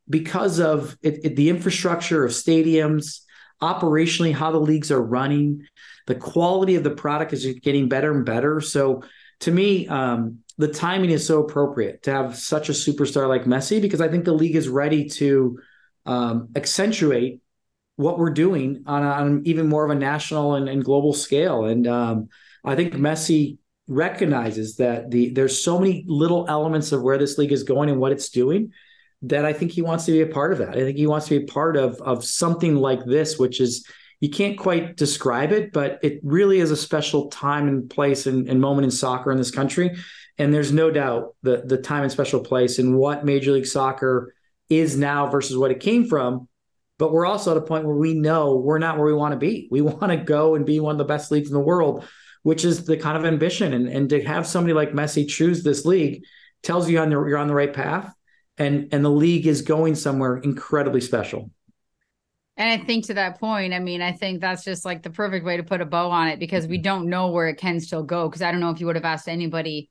because 0.08 0.58
of 0.58 0.96
it, 1.02 1.24
it, 1.24 1.36
the 1.36 1.48
infrastructure 1.48 2.24
of 2.24 2.32
stadiums, 2.32 3.20
operationally 3.62 4.32
how 4.32 4.50
the 4.50 4.60
leagues 4.60 4.90
are 4.90 5.02
running 5.02 5.66
the 6.06 6.14
quality 6.14 6.74
of 6.74 6.84
the 6.84 6.90
product 6.90 7.32
is 7.32 7.46
getting 7.62 7.88
better 7.88 8.12
and 8.12 8.24
better. 8.24 8.60
So 8.60 9.02
to 9.40 9.50
me, 9.50 9.88
um, 9.88 10.38
the 10.58 10.68
timing 10.68 11.10
is 11.10 11.26
so 11.26 11.42
appropriate 11.42 12.02
to 12.04 12.12
have 12.12 12.36
such 12.36 12.68
a 12.68 12.72
superstar 12.72 13.28
like 13.28 13.44
Messi 13.44 13.80
because 13.80 14.00
I 14.00 14.08
think 14.08 14.24
the 14.24 14.32
league 14.32 14.56
is 14.56 14.68
ready 14.68 15.08
to 15.10 15.58
um, 16.06 16.48
accentuate 16.54 17.40
what 17.96 18.18
we're 18.18 18.30
doing 18.30 18.84
on, 18.86 19.02
on, 19.02 19.42
even 19.44 19.68
more 19.68 19.84
of 19.84 19.90
a 19.90 19.94
national 19.98 20.54
and, 20.54 20.68
and 20.68 20.84
global 20.84 21.12
scale. 21.12 21.64
And 21.64 21.86
um, 21.86 22.28
I 22.64 22.76
think 22.76 22.94
Messi 22.94 23.58
recognizes 23.86 24.76
that 24.76 25.10
the 25.10 25.30
there's 25.30 25.62
so 25.62 25.78
many 25.78 26.04
little 26.06 26.46
elements 26.48 26.92
of 26.92 27.02
where 27.02 27.18
this 27.18 27.36
league 27.36 27.52
is 27.52 27.64
going 27.64 27.90
and 27.90 28.00
what 28.00 28.12
it's 28.12 28.30
doing 28.30 28.72
that 29.28 29.44
I 29.44 29.52
think 29.52 29.72
he 29.72 29.82
wants 29.82 30.04
to 30.06 30.12
be 30.12 30.20
a 30.20 30.26
part 30.26 30.52
of 30.52 30.58
that. 30.58 30.76
I 30.76 30.80
think 30.80 30.96
he 30.96 31.06
wants 31.06 31.26
to 31.28 31.38
be 31.38 31.44
a 31.44 31.48
part 31.48 31.76
of 31.76 32.00
of 32.00 32.24
something 32.24 32.76
like 32.76 33.04
this, 33.04 33.38
which 33.38 33.60
is 33.60 33.86
you 34.20 34.30
can't 34.30 34.58
quite 34.58 34.96
describe 34.96 35.52
it, 35.52 35.72
but 35.72 35.98
it 36.02 36.20
really 36.22 36.58
is 36.58 36.70
a 36.70 36.76
special 36.76 37.28
time 37.28 37.68
and 37.68 37.90
place 37.90 38.26
and, 38.26 38.48
and 38.48 38.60
moment 38.60 38.84
in 38.84 38.90
soccer 38.90 39.30
in 39.30 39.38
this 39.38 39.50
country. 39.50 39.96
And 40.38 40.52
there's 40.52 40.72
no 40.72 40.90
doubt 40.90 41.34
the 41.42 41.62
the 41.64 41.78
time 41.78 42.02
and 42.02 42.12
special 42.12 42.40
place 42.40 42.78
and 42.78 42.96
what 42.96 43.24
Major 43.24 43.52
League 43.52 43.66
Soccer 43.66 44.34
is 44.68 44.96
now 44.96 45.28
versus 45.28 45.56
what 45.56 45.70
it 45.70 45.80
came 45.80 46.06
from. 46.06 46.48
But 46.98 47.12
we're 47.12 47.26
also 47.26 47.50
at 47.50 47.56
a 47.56 47.60
point 47.66 47.84
where 47.84 47.96
we 47.96 48.14
know 48.14 48.56
we're 48.56 48.78
not 48.78 48.96
where 48.96 49.06
we 49.06 49.14
want 49.14 49.32
to 49.32 49.38
be. 49.38 49.68
We 49.70 49.80
want 49.80 50.10
to 50.10 50.16
go 50.16 50.54
and 50.54 50.64
be 50.64 50.80
one 50.80 50.94
of 50.94 50.98
the 50.98 51.04
best 51.04 51.30
leagues 51.30 51.48
in 51.48 51.54
the 51.54 51.60
world, 51.60 52.04
which 52.42 52.64
is 52.64 52.84
the 52.84 52.96
kind 52.96 53.16
of 53.16 53.24
ambition. 53.24 53.72
And, 53.72 53.88
and 53.88 54.08
to 54.10 54.22
have 54.22 54.46
somebody 54.46 54.74
like 54.74 54.92
Messi 54.92 55.28
choose 55.28 55.62
this 55.62 55.84
league 55.84 56.24
tells 56.62 56.88
you 56.88 56.98
on 56.98 57.10
the, 57.10 57.16
you're 57.16 57.36
on 57.36 57.48
the 57.48 57.54
right 57.54 57.72
path. 57.72 58.14
And 58.56 58.88
and 58.92 59.04
the 59.04 59.10
league 59.10 59.46
is 59.46 59.62
going 59.62 59.94
somewhere 59.96 60.36
incredibly 60.36 61.00
special. 61.00 61.50
And 62.56 62.80
I 62.80 62.84
think 62.84 63.06
to 63.06 63.14
that 63.14 63.40
point, 63.40 63.74
I 63.74 63.80
mean, 63.80 64.00
I 64.00 64.12
think 64.12 64.40
that's 64.40 64.62
just 64.62 64.84
like 64.84 65.02
the 65.02 65.10
perfect 65.10 65.44
way 65.44 65.56
to 65.56 65.64
put 65.64 65.80
a 65.80 65.84
bow 65.84 66.10
on 66.10 66.28
it 66.28 66.38
because 66.38 66.68
we 66.68 66.78
don't 66.78 67.08
know 67.08 67.30
where 67.30 67.48
it 67.48 67.56
can 67.56 67.80
still 67.80 68.04
go. 68.04 68.28
Because 68.28 68.42
I 68.42 68.52
don't 68.52 68.60
know 68.60 68.70
if 68.70 68.78
you 68.78 68.86
would 68.86 68.94
have 68.94 69.04
asked 69.04 69.28
anybody, 69.28 69.90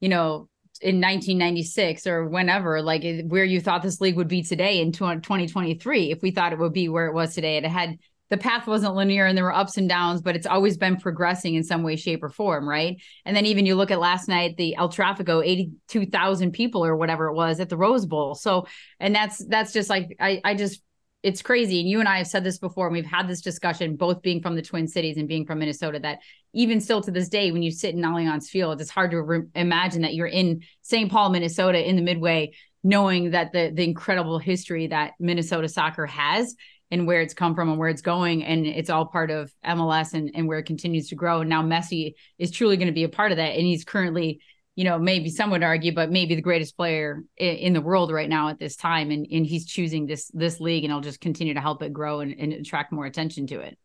you 0.00 0.08
know, 0.08 0.48
in 0.80 0.96
1996 0.96 2.06
or 2.06 2.26
whenever, 2.26 2.80
like 2.80 3.04
where 3.26 3.44
you 3.44 3.60
thought 3.60 3.82
this 3.82 4.00
league 4.00 4.16
would 4.16 4.28
be 4.28 4.42
today 4.42 4.80
in 4.80 4.92
2023, 4.92 6.10
if 6.10 6.22
we 6.22 6.30
thought 6.30 6.52
it 6.52 6.58
would 6.58 6.72
be 6.72 6.88
where 6.88 7.08
it 7.08 7.14
was 7.14 7.34
today. 7.34 7.58
It 7.58 7.66
had 7.66 7.98
the 8.30 8.36
path 8.36 8.66
wasn't 8.66 8.94
linear 8.94 9.26
and 9.26 9.36
there 9.36 9.44
were 9.44 9.54
ups 9.54 9.76
and 9.76 9.88
downs, 9.88 10.20
but 10.20 10.36
it's 10.36 10.46
always 10.46 10.76
been 10.76 10.96
progressing 10.96 11.54
in 11.54 11.64
some 11.64 11.82
way, 11.82 11.96
shape, 11.96 12.22
or 12.22 12.28
form, 12.28 12.68
right? 12.68 13.00
And 13.24 13.34
then 13.36 13.46
even 13.46 13.66
you 13.66 13.74
look 13.74 13.90
at 13.90 14.00
last 14.00 14.28
night, 14.28 14.56
the 14.56 14.76
El 14.76 14.90
Trafico, 14.90 15.44
82,000 15.44 16.52
people 16.52 16.84
or 16.84 16.96
whatever 16.96 17.28
it 17.28 17.34
was 17.34 17.60
at 17.60 17.68
the 17.68 17.76
Rose 17.76 18.06
Bowl. 18.06 18.34
So, 18.34 18.66
and 19.00 19.14
that's 19.14 19.44
that's 19.46 19.72
just 19.72 19.88
like 19.88 20.16
I 20.20 20.40
I 20.44 20.54
just 20.54 20.82
it's 21.22 21.42
crazy. 21.42 21.80
And 21.80 21.88
you 21.88 21.98
and 21.98 22.08
I 22.08 22.18
have 22.18 22.28
said 22.28 22.44
this 22.44 22.58
before, 22.58 22.86
and 22.86 22.94
we've 22.94 23.04
had 23.04 23.26
this 23.26 23.40
discussion, 23.40 23.96
both 23.96 24.22
being 24.22 24.40
from 24.40 24.54
the 24.54 24.62
Twin 24.62 24.86
Cities 24.86 25.16
and 25.16 25.26
being 25.26 25.46
from 25.46 25.58
Minnesota, 25.58 25.98
that 26.00 26.20
even 26.52 26.80
still 26.80 27.00
to 27.02 27.10
this 27.10 27.28
day, 27.28 27.50
when 27.50 27.62
you 27.62 27.72
sit 27.72 27.94
in 27.94 28.02
Allianz 28.02 28.46
Field, 28.46 28.80
it's 28.80 28.90
hard 28.90 29.10
to 29.10 29.22
re- 29.22 29.42
imagine 29.54 30.02
that 30.02 30.14
you're 30.14 30.28
in 30.28 30.62
St. 30.82 31.10
Paul, 31.10 31.30
Minnesota, 31.30 31.86
in 31.86 31.96
the 31.96 32.02
Midway, 32.02 32.52
knowing 32.84 33.32
that 33.32 33.52
the 33.52 33.72
the 33.74 33.84
incredible 33.84 34.38
history 34.38 34.86
that 34.88 35.14
Minnesota 35.18 35.68
soccer 35.68 36.06
has 36.06 36.54
and 36.90 37.06
where 37.06 37.20
it's 37.20 37.34
come 37.34 37.54
from 37.54 37.68
and 37.68 37.78
where 37.78 37.88
it's 37.88 38.02
going. 38.02 38.44
And 38.44 38.66
it's 38.66 38.90
all 38.90 39.06
part 39.06 39.30
of 39.30 39.52
MLS 39.64 40.14
and, 40.14 40.30
and 40.34 40.48
where 40.48 40.58
it 40.58 40.64
continues 40.64 41.08
to 41.08 41.14
grow. 41.14 41.40
And 41.40 41.50
now 41.50 41.62
Messi 41.62 42.14
is 42.38 42.50
truly 42.50 42.76
going 42.76 42.88
to 42.88 42.92
be 42.92 43.04
a 43.04 43.08
part 43.08 43.30
of 43.30 43.36
that. 43.36 43.56
And 43.56 43.66
he's 43.66 43.84
currently 43.84 44.40
you 44.78 44.84
know, 44.84 44.96
maybe 44.96 45.28
some 45.28 45.50
would 45.50 45.64
argue, 45.64 45.92
but 45.92 46.08
maybe 46.08 46.36
the 46.36 46.40
greatest 46.40 46.76
player 46.76 47.24
in, 47.36 47.56
in, 47.56 47.72
the 47.72 47.80
world 47.80 48.12
right 48.12 48.28
now 48.28 48.48
at 48.48 48.60
this 48.60 48.76
time. 48.76 49.10
And, 49.10 49.26
and 49.28 49.44
he's 49.44 49.66
choosing 49.66 50.06
this 50.06 50.30
this 50.32 50.60
league 50.60 50.84
and 50.84 50.92
it'll 50.92 51.00
just 51.00 51.20
continue 51.20 51.52
to 51.54 51.60
help 51.60 51.82
it 51.82 51.92
grow 51.92 52.20
and, 52.20 52.32
and 52.38 52.52
attract 52.52 52.92
more 52.92 53.04
attention 53.04 53.48
to 53.48 53.58
it. 53.58 53.76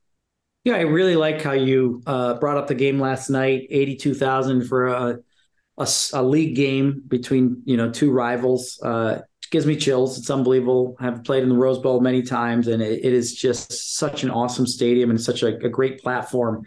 Yeah, 0.64 0.76
I 0.76 0.82
really 0.82 1.16
like 1.16 1.42
how 1.42 1.54
you 1.54 2.04
uh, 2.06 2.36
brought 2.36 2.58
up 2.58 2.68
the 2.68 2.76
game 2.76 3.00
last 3.00 3.32
night, 3.32 3.66
82,000 3.72 4.68
for 4.68 4.88
a, 4.88 5.20
a, 5.80 5.88
a, 6.14 6.22
league 6.22 6.56
game 6.56 7.02
between, 7.08 7.64
you 7.66 7.76
know, 7.76 7.90
two 7.90 8.12
rivals. 8.12 8.80
Uh, 8.80 9.22
gives 9.54 9.66
me 9.66 9.78
chills. 9.78 10.18
It's 10.18 10.30
unbelievable. 10.30 10.98
I've 11.00 11.24
played 11.24 11.44
in 11.44 11.50
the 11.50 11.56
Rose 11.56 11.80
Bowl 11.80 12.02
many 12.02 12.24
times, 12.24 12.68
and 12.68 12.82
it, 12.82 13.06
it 13.06 13.14
is 13.14 13.34
just 13.34 13.96
such 13.96 14.24
an 14.24 14.30
awesome 14.30 14.68
stadium 14.68 15.10
and 15.10 15.22
such 15.22 15.44
a, 15.44 15.56
a 15.64 15.70
great 15.70 16.02
platform. 16.02 16.66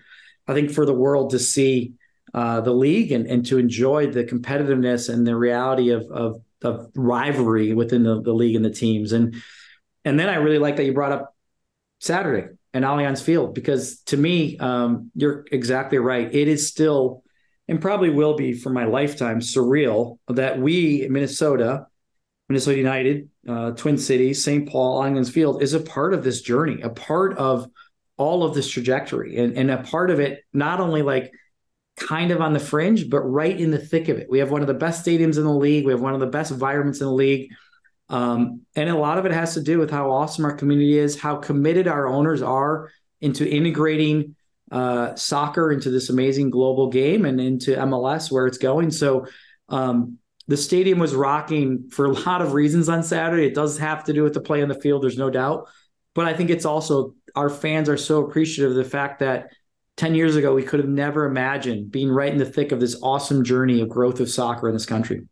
I 0.48 0.54
think 0.54 0.70
for 0.70 0.86
the 0.86 0.94
world 0.94 1.32
to 1.32 1.38
see– 1.38 1.92
uh, 2.36 2.60
the 2.60 2.72
league 2.72 3.12
and, 3.12 3.26
and 3.26 3.46
to 3.46 3.58
enjoy 3.58 4.06
the 4.06 4.22
competitiveness 4.24 5.12
and 5.12 5.26
the 5.26 5.34
reality 5.34 5.90
of, 5.90 6.06
of, 6.10 6.42
of 6.62 6.90
rivalry 6.94 7.72
within 7.72 8.02
the, 8.02 8.20
the 8.20 8.32
league 8.32 8.56
and 8.56 8.64
the 8.64 8.70
teams. 8.70 9.12
And 9.12 9.34
and 10.04 10.20
then 10.20 10.28
I 10.28 10.36
really 10.36 10.58
like 10.58 10.76
that 10.76 10.84
you 10.84 10.92
brought 10.92 11.12
up 11.12 11.34
Saturday 11.98 12.48
and 12.72 12.84
Allianz 12.84 13.22
Field 13.22 13.54
because 13.54 14.00
to 14.02 14.16
me, 14.16 14.56
um, 14.58 15.10
you're 15.14 15.44
exactly 15.50 15.98
right. 15.98 16.32
It 16.32 16.46
is 16.46 16.68
still 16.68 17.24
and 17.66 17.80
probably 17.80 18.10
will 18.10 18.36
be 18.36 18.52
for 18.52 18.70
my 18.70 18.84
lifetime 18.84 19.40
surreal 19.40 20.18
that 20.28 20.60
we 20.60 21.08
Minnesota, 21.08 21.86
Minnesota 22.48 22.76
United, 22.76 23.28
uh, 23.48 23.72
Twin 23.72 23.98
Cities, 23.98 24.44
St. 24.44 24.68
Paul, 24.68 25.02
Allianz 25.02 25.30
Field 25.30 25.62
is 25.62 25.74
a 25.74 25.80
part 25.80 26.14
of 26.14 26.22
this 26.22 26.42
journey, 26.42 26.80
a 26.82 26.90
part 26.90 27.36
of 27.38 27.66
all 28.16 28.44
of 28.44 28.54
this 28.54 28.68
trajectory, 28.68 29.36
and 29.36 29.56
and 29.56 29.70
a 29.70 29.82
part 29.82 30.10
of 30.10 30.20
it 30.20 30.44
not 30.52 30.80
only 30.80 31.02
like 31.02 31.32
kind 31.96 32.30
of 32.30 32.40
on 32.40 32.52
the 32.52 32.60
fringe, 32.60 33.08
but 33.08 33.20
right 33.20 33.58
in 33.58 33.70
the 33.70 33.78
thick 33.78 34.08
of 34.08 34.18
it. 34.18 34.28
We 34.30 34.38
have 34.38 34.50
one 34.50 34.60
of 34.60 34.68
the 34.68 34.74
best 34.74 35.04
stadiums 35.04 35.38
in 35.38 35.44
the 35.44 35.52
league. 35.52 35.86
We 35.86 35.92
have 35.92 36.00
one 36.00 36.14
of 36.14 36.20
the 36.20 36.26
best 36.26 36.50
environments 36.50 37.00
in 37.00 37.06
the 37.06 37.12
league. 37.12 37.50
Um, 38.08 38.62
and 38.76 38.88
a 38.88 38.96
lot 38.96 39.18
of 39.18 39.26
it 39.26 39.32
has 39.32 39.54
to 39.54 39.62
do 39.62 39.78
with 39.78 39.90
how 39.90 40.10
awesome 40.10 40.44
our 40.44 40.54
community 40.54 40.98
is, 40.98 41.18
how 41.18 41.36
committed 41.36 41.88
our 41.88 42.06
owners 42.06 42.42
are 42.42 42.90
into 43.20 43.48
integrating 43.48 44.36
uh, 44.70 45.14
soccer 45.14 45.72
into 45.72 45.90
this 45.90 46.10
amazing 46.10 46.50
global 46.50 46.88
game 46.90 47.24
and 47.24 47.40
into 47.40 47.74
MLS 47.76 48.30
where 48.30 48.46
it's 48.46 48.58
going. 48.58 48.90
So 48.90 49.26
um, 49.68 50.18
the 50.48 50.56
stadium 50.56 50.98
was 50.98 51.14
rocking 51.14 51.88
for 51.90 52.06
a 52.06 52.12
lot 52.12 52.42
of 52.42 52.52
reasons 52.52 52.88
on 52.88 53.02
Saturday. 53.02 53.46
It 53.46 53.54
does 53.54 53.78
have 53.78 54.04
to 54.04 54.12
do 54.12 54.22
with 54.22 54.34
the 54.34 54.40
play 54.40 54.62
on 54.62 54.68
the 54.68 54.80
field, 54.80 55.02
there's 55.02 55.18
no 55.18 55.30
doubt. 55.30 55.68
But 56.14 56.26
I 56.26 56.34
think 56.34 56.50
it's 56.50 56.64
also 56.64 57.14
our 57.34 57.50
fans 57.50 57.88
are 57.88 57.96
so 57.96 58.24
appreciative 58.24 58.70
of 58.70 58.76
the 58.76 58.84
fact 58.84 59.18
that 59.20 59.52
10 59.96 60.14
years 60.14 60.36
ago, 60.36 60.54
we 60.54 60.62
could 60.62 60.80
have 60.80 60.88
never 60.88 61.24
imagined 61.24 61.90
being 61.90 62.10
right 62.10 62.32
in 62.32 62.38
the 62.38 62.44
thick 62.44 62.72
of 62.72 62.80
this 62.80 63.00
awesome 63.02 63.44
journey 63.44 63.80
of 63.80 63.88
growth 63.88 64.20
of 64.20 64.30
soccer 64.30 64.68
in 64.68 64.74
this 64.74 64.86
country. 64.86 65.26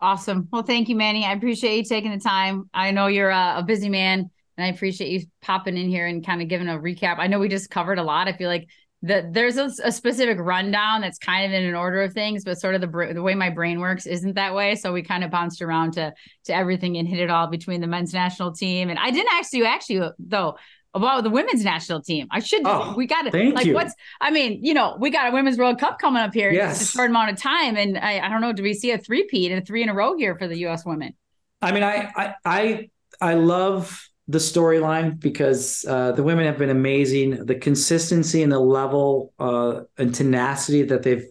Awesome. 0.00 0.48
Well, 0.50 0.62
thank 0.62 0.88
you, 0.88 0.96
Manny. 0.96 1.24
I 1.24 1.32
appreciate 1.32 1.76
you 1.76 1.84
taking 1.84 2.10
the 2.10 2.18
time. 2.18 2.68
I 2.74 2.90
know 2.90 3.06
you're 3.06 3.30
a, 3.30 3.58
a 3.58 3.62
busy 3.62 3.88
man, 3.88 4.30
and 4.56 4.64
I 4.64 4.68
appreciate 4.68 5.10
you 5.10 5.26
popping 5.42 5.76
in 5.76 5.88
here 5.88 6.06
and 6.06 6.26
kind 6.26 6.42
of 6.42 6.48
giving 6.48 6.68
a 6.68 6.72
recap. 6.72 7.18
I 7.18 7.28
know 7.28 7.38
we 7.38 7.48
just 7.48 7.70
covered 7.70 7.98
a 7.98 8.02
lot. 8.02 8.26
I 8.26 8.32
feel 8.32 8.48
like 8.48 8.68
the, 9.02 9.28
there's 9.28 9.56
a, 9.56 9.70
a, 9.84 9.90
specific 9.90 10.38
rundown 10.38 11.00
that's 11.00 11.18
kind 11.18 11.44
of 11.44 11.52
in 11.52 11.64
an 11.66 11.74
order 11.74 12.02
of 12.02 12.12
things, 12.12 12.44
but 12.44 12.60
sort 12.60 12.76
of 12.76 12.80
the 12.80 13.10
the 13.14 13.22
way 13.22 13.34
my 13.34 13.50
brain 13.50 13.80
works 13.80 14.06
isn't 14.06 14.34
that 14.34 14.54
way. 14.54 14.76
So 14.76 14.92
we 14.92 15.02
kind 15.02 15.24
of 15.24 15.30
bounced 15.30 15.60
around 15.60 15.94
to 15.94 16.14
to 16.44 16.54
everything 16.54 16.96
and 16.96 17.08
hit 17.08 17.18
it 17.18 17.28
all 17.28 17.48
between 17.48 17.80
the 17.80 17.88
men's 17.88 18.14
national 18.14 18.52
team. 18.52 18.90
And 18.90 18.98
I 18.98 19.10
didn't 19.10 19.32
actually 19.32 19.66
actually 19.66 20.08
though 20.20 20.56
about 20.94 21.24
the 21.24 21.30
women's 21.30 21.64
national 21.64 22.02
team. 22.02 22.28
I 22.30 22.40
should. 22.40 22.62
Oh, 22.64 22.94
we 22.96 23.06
got 23.06 23.26
it. 23.26 23.54
Like, 23.54 23.66
you. 23.66 23.74
what's? 23.74 23.94
I 24.20 24.30
mean, 24.30 24.62
you 24.62 24.74
know, 24.74 24.96
we 25.00 25.10
got 25.10 25.30
a 25.30 25.32
women's 25.32 25.58
World 25.58 25.80
Cup 25.80 25.98
coming 25.98 26.22
up 26.22 26.34
here. 26.34 26.52
Yes. 26.52 26.80
It's 26.80 26.90
a 26.90 26.92
short 26.92 27.10
amount 27.10 27.30
of 27.30 27.38
time, 27.38 27.76
and 27.76 27.98
I, 27.98 28.20
I 28.20 28.28
don't 28.28 28.40
know. 28.40 28.52
Do 28.52 28.62
we 28.62 28.74
see 28.74 28.90
a 28.90 28.98
three-peat 28.98 29.50
and 29.50 29.62
a 29.62 29.64
three 29.64 29.82
in 29.82 29.88
a 29.88 29.94
row 29.94 30.16
here 30.16 30.36
for 30.36 30.46
the 30.46 30.58
U.S. 30.58 30.84
women? 30.84 31.14
I 31.60 31.72
mean, 31.72 31.82
I 31.82 32.12
I 32.14 32.34
I, 32.44 32.90
I 33.20 33.34
love 33.34 34.08
the 34.32 34.38
storyline 34.38 35.20
because 35.20 35.84
uh, 35.86 36.12
the 36.12 36.22
women 36.22 36.46
have 36.46 36.56
been 36.56 36.70
amazing. 36.70 37.44
The 37.44 37.54
consistency 37.54 38.42
and 38.42 38.50
the 38.50 38.58
level 38.58 39.34
uh, 39.38 39.82
and 39.98 40.14
tenacity 40.14 40.84
that 40.84 41.02
they've 41.02 41.26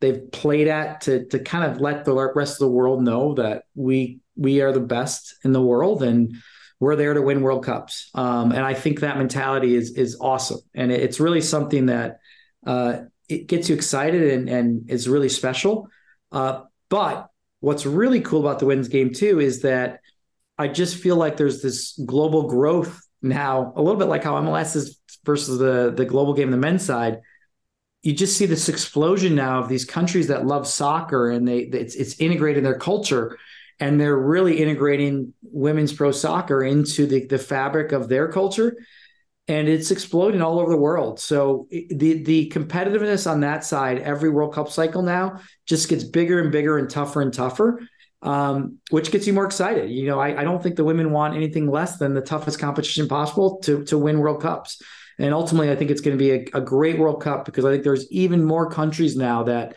they've 0.00 0.30
played 0.32 0.68
at 0.68 1.00
to 1.02 1.24
to 1.28 1.38
kind 1.38 1.64
of 1.64 1.80
let 1.80 2.04
the 2.04 2.14
rest 2.34 2.54
of 2.54 2.58
the 2.58 2.68
world 2.68 3.02
know 3.02 3.34
that 3.34 3.64
we 3.74 4.20
we 4.36 4.60
are 4.60 4.70
the 4.70 4.80
best 4.80 5.34
in 5.44 5.52
the 5.52 5.62
world 5.62 6.02
and 6.02 6.36
we're 6.78 6.96
there 6.96 7.14
to 7.14 7.22
win 7.22 7.40
World 7.40 7.64
Cups. 7.64 8.10
Um, 8.14 8.52
and 8.52 8.62
I 8.62 8.74
think 8.74 9.00
that 9.00 9.16
mentality 9.16 9.74
is 9.74 9.96
is 9.96 10.18
awesome, 10.20 10.60
and 10.74 10.92
it's 10.92 11.20
really 11.20 11.40
something 11.40 11.86
that 11.86 12.18
uh, 12.66 12.98
it 13.30 13.46
gets 13.46 13.70
you 13.70 13.74
excited 13.74 14.30
and 14.30 14.48
and 14.50 14.90
is 14.90 15.08
really 15.08 15.30
special. 15.30 15.88
Uh, 16.30 16.64
but 16.90 17.30
what's 17.60 17.86
really 17.86 18.20
cool 18.20 18.40
about 18.40 18.58
the 18.58 18.66
women's 18.66 18.88
game 18.88 19.14
too 19.14 19.40
is 19.40 19.62
that 19.62 20.00
I 20.58 20.68
just 20.68 20.96
feel 20.96 21.16
like 21.16 21.36
there's 21.36 21.62
this 21.62 21.98
global 22.06 22.48
growth 22.48 23.00
now, 23.22 23.72
a 23.76 23.82
little 23.82 23.98
bit 23.98 24.08
like 24.08 24.24
how 24.24 24.34
MLS 24.34 24.76
is 24.76 25.00
versus 25.24 25.58
the 25.58 25.92
the 25.96 26.04
global 26.04 26.34
game, 26.34 26.50
the 26.50 26.56
men's 26.56 26.84
side. 26.84 27.20
You 28.02 28.12
just 28.12 28.36
see 28.36 28.46
this 28.46 28.68
explosion 28.68 29.34
now 29.34 29.60
of 29.60 29.68
these 29.68 29.84
countries 29.84 30.26
that 30.26 30.44
love 30.44 30.66
soccer 30.66 31.30
and 31.30 31.46
they 31.46 31.58
it's 31.60 31.94
it's 31.94 32.20
integrated 32.20 32.58
in 32.58 32.64
their 32.64 32.78
culture 32.78 33.38
and 33.78 34.00
they're 34.00 34.16
really 34.16 34.60
integrating 34.60 35.34
women's 35.42 35.92
pro 35.92 36.10
soccer 36.10 36.62
into 36.62 37.06
the, 37.06 37.26
the 37.26 37.38
fabric 37.38 37.92
of 37.92 38.08
their 38.08 38.28
culture. 38.30 38.76
And 39.48 39.68
it's 39.68 39.90
exploding 39.90 40.40
all 40.40 40.60
over 40.60 40.70
the 40.70 40.76
world. 40.76 41.18
So 41.18 41.66
the 41.70 42.22
the 42.22 42.50
competitiveness 42.50 43.28
on 43.30 43.40
that 43.40 43.64
side 43.64 43.98
every 43.98 44.30
world 44.30 44.54
cup 44.54 44.68
cycle 44.68 45.02
now 45.02 45.40
just 45.66 45.88
gets 45.88 46.04
bigger 46.04 46.40
and 46.40 46.52
bigger 46.52 46.78
and 46.78 46.88
tougher 46.90 47.22
and 47.22 47.32
tougher 47.32 47.80
um, 48.22 48.78
which 48.90 49.10
gets 49.10 49.26
you 49.26 49.32
more 49.32 49.44
excited 49.44 49.90
you 49.90 50.06
know 50.06 50.18
I, 50.18 50.40
I, 50.40 50.44
don't 50.44 50.62
think 50.62 50.76
the 50.76 50.84
women 50.84 51.10
want 51.10 51.34
anything 51.34 51.68
less 51.68 51.96
than 51.96 52.14
the 52.14 52.20
toughest 52.20 52.58
competition 52.58 53.08
possible 53.08 53.58
to 53.64 53.84
to 53.84 53.98
win 53.98 54.20
world 54.20 54.40
cups 54.40 54.80
and 55.18 55.34
ultimately 55.34 55.70
i 55.70 55.76
think 55.76 55.90
it's 55.90 56.00
going 56.00 56.16
to 56.16 56.24
be 56.24 56.30
a, 56.30 56.58
a 56.58 56.60
great 56.60 56.98
world 56.98 57.20
cup 57.20 57.44
because 57.44 57.64
i 57.64 57.72
think 57.72 57.82
there's 57.82 58.10
even 58.12 58.44
more 58.44 58.70
countries 58.70 59.16
now 59.16 59.42
that 59.42 59.74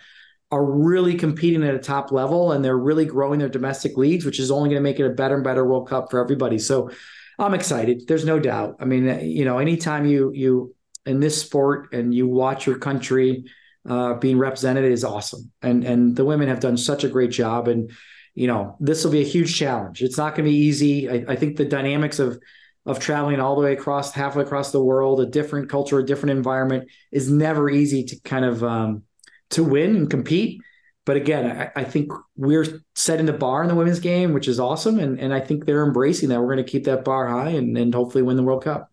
are 0.52 0.64
really 0.64 1.16
competing 1.16 1.64
at 1.64 1.76
a 1.76 1.80
top 1.80 2.12
level 2.12 2.52
and 2.52 2.64
they're 2.64 2.78
really 2.78 3.06
growing 3.06 3.40
their 3.40 3.50
domestic 3.50 3.98
leagues, 3.98 4.26
which 4.26 4.40
is 4.40 4.52
only 4.52 4.70
going 4.70 4.80
to 4.80 4.84
make 4.84 5.00
it 5.00 5.06
a 5.06 5.10
better 5.10 5.36
and 5.36 5.44
better 5.44 5.66
World 5.66 5.90
Cup 5.90 6.12
for 6.12 6.20
everybody. 6.20 6.60
So 6.60 6.92
I'm 7.40 7.54
excited. 7.54 8.08
There's 8.08 8.26
no 8.26 8.40
doubt. 8.40 8.78
I 8.80 8.86
mean, 8.86 9.28
you 9.28 9.44
know, 9.44 9.58
anytime 9.58 10.06
you 10.06 10.32
you 10.34 10.76
in 11.06 11.20
this 11.20 11.42
sport 11.42 11.94
and 11.94 12.14
you 12.14 12.28
watch 12.28 12.66
your 12.66 12.78
country 12.78 13.46
uh, 13.88 14.14
being 14.16 14.38
represented 14.38 14.86
is 14.86 15.04
awesome. 15.04 15.52
And 15.62 15.84
and 15.84 16.16
the 16.16 16.26
women 16.26 16.48
have 16.48 16.60
done 16.60 16.78
such 16.78 17.04
a 17.04 17.10
great 17.10 17.32
job. 17.32 17.68
And 17.68 17.92
you 18.36 18.48
know, 18.48 18.76
this 18.80 19.04
will 19.04 19.12
be 19.12 19.22
a 19.22 19.26
huge 19.26 19.58
challenge. 19.58 20.04
It's 20.04 20.18
not 20.18 20.36
going 20.36 20.46
to 20.46 20.52
be 20.52 20.58
easy. 20.58 21.10
I, 21.10 21.26
I, 21.30 21.36
think 21.38 21.56
the 21.56 21.66
dynamics 21.66 22.20
of 22.20 22.40
of 22.86 23.00
traveling 23.00 23.40
all 23.40 23.56
the 23.56 23.62
way 23.62 23.74
across 23.74 24.12
halfway 24.12 24.44
across 24.44 24.72
the 24.72 24.84
world, 24.84 25.20
a 25.20 25.26
different 25.26 25.70
culture, 25.70 25.98
a 25.98 26.06
different 26.06 26.38
environment, 26.38 26.90
is 27.12 27.32
never 27.32 27.70
easy 27.70 28.04
to 28.04 28.20
kind 28.20 28.46
of 28.46 28.64
um, 28.64 29.04
to 29.52 29.64
win 29.64 29.96
and 29.96 30.10
compete. 30.10 30.62
But 31.06 31.18
again, 31.18 31.72
I, 31.76 31.82
I, 31.82 31.84
think 31.84 32.12
we're 32.36 32.66
setting 32.96 33.28
the 33.28 33.34
bar 33.34 33.62
in 33.62 33.70
the 33.70 33.76
women's 33.76 34.00
game, 34.00 34.34
which 34.34 34.48
is 34.48 34.60
awesome, 34.60 35.00
and 35.00 35.20
and 35.20 35.34
I 35.34 35.40
think 35.40 35.66
they're 35.66 35.86
embracing 35.86 36.30
that. 36.30 36.42
We're 36.42 36.54
going 36.54 36.66
to 36.66 36.72
keep 36.72 36.84
that 36.86 37.06
bar 37.06 37.28
high 37.28 37.52
and 37.52 37.78
and 37.78 37.94
hopefully 37.94 38.24
win 38.24 38.38
the 38.38 38.44
World 38.44 38.64
Cup. 38.64 38.92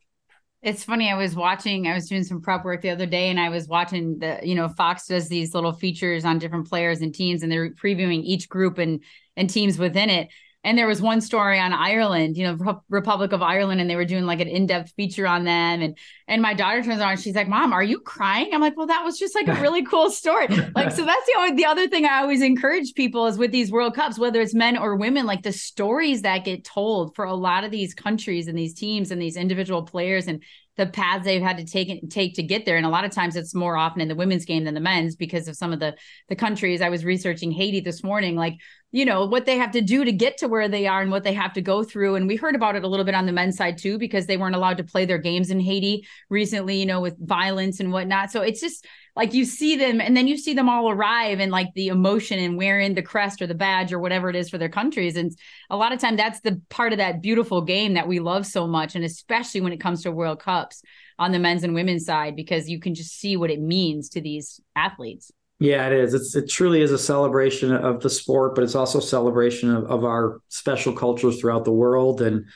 It's 0.63 0.85
funny. 0.85 1.11
I 1.11 1.17
was 1.17 1.35
watching, 1.35 1.89
I 1.89 1.95
was 1.95 2.09
doing 2.09 2.23
some 2.23 2.41
prep 2.41 2.65
work 2.65 2.83
the 2.83 2.91
other 2.91 3.05
day 3.05 3.31
and 3.31 3.41
I 3.41 3.49
was 3.49 3.67
watching 3.67 4.21
the, 4.21 4.39
you 4.45 4.55
know, 4.55 4.69
Fox 4.69 5.09
does 5.09 5.29
these 5.29 5.55
little 5.55 5.73
features 5.73 6.25
on 6.25 6.39
different 6.39 6.69
players 6.69 7.01
and 7.01 7.13
teams 7.13 7.43
and 7.43 7.51
they're 7.51 7.71
previewing 7.71 8.23
each 8.23 8.49
group 8.49 8.79
and 8.79 9.03
and 9.37 9.49
teams 9.49 9.79
within 9.79 10.11
it. 10.11 10.29
And 10.65 10.79
there 10.79 10.87
was 10.87 11.03
one 11.03 11.21
story 11.21 11.59
on 11.59 11.73
Ireland, 11.73 12.37
you 12.37 12.45
know, 12.47 12.81
Republic 12.89 13.33
of 13.33 13.43
Ireland, 13.43 13.81
and 13.81 13.91
they 13.91 13.97
were 13.97 14.05
doing 14.05 14.27
like 14.27 14.39
an 14.39 14.47
in-depth 14.47 14.93
feature 14.93 15.27
on 15.27 15.43
them. 15.43 15.83
And 15.83 15.99
and 16.29 16.41
my 16.41 16.55
daughter 16.55 16.85
turns 16.85 17.01
on, 17.01 17.17
she's 17.17 17.35
like, 17.35 17.49
"Mom, 17.49 17.73
are 17.73 17.83
you 17.83 17.99
crying?" 17.99 18.55
I'm 18.55 18.61
like, 18.61 18.77
"Well, 18.77 18.87
that 18.87 19.05
was 19.05 19.19
just 19.19 19.35
like 19.35 19.49
a 19.49 19.61
really 19.61 19.85
cool 19.85 20.11
story." 20.11 20.47
Like, 20.75 20.93
so 20.93 21.05
that's 21.05 21.27
the 21.27 21.53
the 21.57 21.65
other 21.65 21.89
thing 21.89 22.05
I 22.05 22.21
always 22.21 22.43
encourage 22.43 22.95
people 22.95 23.27
is 23.27 23.39
with 23.39 23.51
these 23.51 23.73
World 23.73 23.97
Cups, 23.97 24.21
whether 24.21 24.41
it's 24.41 24.55
men 24.55 24.79
or 24.79 24.95
women, 24.95 25.27
like 25.27 25.43
the 25.43 25.53
stories 25.53 26.23
that 26.23 26.45
get 26.45 26.65
told 26.65 27.17
for 27.17 27.25
a 27.25 27.35
lot 27.35 27.65
of 27.65 27.73
these 27.73 27.93
countries 27.93 28.47
and 28.47 28.57
these 28.57 28.75
teams 28.75 29.11
and 29.11 29.21
these 29.21 29.37
individual 29.37 29.83
players 29.83 30.29
and 30.29 30.45
the 30.77 30.87
paths 30.87 31.25
they've 31.25 31.43
had 31.43 31.59
to 31.59 31.65
take 31.65 32.09
take 32.09 32.35
to 32.35 32.43
get 32.43 32.65
there 32.65 32.77
and 32.77 32.87
a 32.87 32.89
lot 32.89 33.05
of 33.05 33.11
times 33.11 33.37
it's 33.37 33.55
more 33.55 33.77
often 33.77 34.01
in 34.01 34.09
the 34.09 34.15
women's 34.15 34.45
game 34.45 34.65
than 34.65 34.75
the 34.75 34.81
men's 34.81 35.17
because 35.17 35.47
of 35.47 35.57
some 35.57 35.73
of 35.73 35.81
the 35.81 35.95
the 36.29 36.37
countries 36.37 36.81
i 36.81 36.89
was 36.89 37.05
researching 37.05 37.53
haiti 37.53 37.81
this 37.81 38.03
morning 38.03 38.37
like 38.37 38.55
you 38.93 39.07
know 39.07 39.25
what 39.25 39.47
they 39.47 39.57
have 39.57 39.73
to 39.73 39.81
do 39.81 40.05
to 40.05 40.13
get 40.13 40.37
to 40.39 40.49
where 40.49 40.69
they 40.69 40.87
are 40.87 41.01
and 41.01 41.11
what 41.11 41.25
they 41.25 41.33
have 41.33 41.55
to 41.55 41.63
go 41.63 41.83
through. 41.83 42.15
And 42.15 42.29
we 42.29 42.37
heard 42.37 42.55
about 42.55 42.77
it 42.77 42.85
a 42.85 42.89
little 42.89 43.07
bit 43.07 43.15
on 43.15 43.25
the 43.25 43.33
men's 43.33 43.57
side 43.57 43.79
too 43.79 43.99
because 43.99 44.27
they 44.27 44.37
weren't 44.37 44.55
allowed 44.55 44.77
to 44.77 44.85
play 44.85 45.07
their 45.07 45.19
games 45.19 45.51
in 45.51 45.59
haiti 45.59 46.07
recently 46.29 46.79
you 46.79 46.87
know 46.87 47.01
with 47.01 47.17
violence 47.19 47.81
and 47.81 47.91
whatnot. 47.91 48.31
So 48.31 48.43
it's 48.43 48.61
just 48.61 48.87
like 49.17 49.35
you 49.35 49.45
see 49.45 49.77
them 49.77 50.01
and 50.01 50.17
then 50.17 50.29
you 50.29 50.37
see 50.37 50.55
them 50.55 50.69
all 50.69 50.91
arrive 50.91 51.41
and 51.41 51.51
like 51.51 51.69
the 51.75 51.89
emotion 51.89 52.39
and 52.39 52.57
wearing 52.57 52.95
the 52.95 53.03
crest 53.03 53.43
or 53.43 53.47
the 53.47 53.55
badge 53.55 53.93
or 53.93 53.99
whatever 53.99 54.29
it 54.29 54.37
is 54.37 54.51
for 54.51 54.59
their 54.59 54.69
countries. 54.69 55.17
And 55.17 55.33
a 55.71 55.77
lot 55.77 55.93
of 55.93 55.99
time 55.99 56.17
that's 56.17 56.41
the 56.41 56.61
part 56.69 56.93
of 56.93 56.99
that 56.99 57.23
beautiful 57.23 57.63
game 57.63 57.95
that 57.95 58.09
we 58.09 58.21
love 58.21 58.47
so 58.47 58.67
much 58.67 58.95
and 58.95 59.05
especially 59.05 59.63
when 59.63 59.73
it 59.73 59.81
comes 59.81 60.03
to 60.03 60.13
world 60.13 60.41
cups 60.41 60.83
on 61.19 61.33
the 61.33 61.39
men's 61.39 61.65
and 61.65 61.75
women's 61.75 62.05
side 62.05 62.37
because 62.37 62.69
you 62.69 62.79
can 62.79 62.95
just 62.95 63.19
see 63.19 63.37
what 63.37 63.51
it 63.51 63.61
means 63.61 64.11
to 64.11 64.21
these 64.21 64.61
athletes 64.77 65.31
yeah 65.63 65.87
it 65.87 65.93
is 65.93 66.15
it's, 66.15 66.35
it 66.35 66.49
truly 66.49 66.83
is 66.83 66.91
a 66.91 66.99
celebration 66.99 67.73
of 67.73 68.01
the 68.01 68.11
sport 68.11 68.55
but 68.55 68.65
it's 68.65 68.75
also 68.75 68.99
a 68.99 69.03
celebration 69.03 69.75
of, 69.75 69.85
of 69.85 70.05
our 70.05 70.41
special 70.49 70.93
cultures 70.93 71.41
throughout 71.41 71.65
the 71.65 71.73
world 71.73 72.21
and 72.21 72.47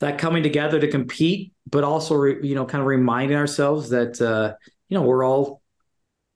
that 0.00 0.18
coming 0.18 0.42
together 0.42 0.80
to 0.80 0.88
compete 0.88 1.52
but 1.70 1.84
also 1.84 2.14
re, 2.14 2.38
you 2.42 2.54
know 2.54 2.64
kind 2.64 2.80
of 2.80 2.86
reminding 2.86 3.36
ourselves 3.36 3.90
that 3.90 4.20
uh, 4.20 4.54
you 4.88 4.96
know 4.96 5.02
we're 5.02 5.24
all 5.24 5.60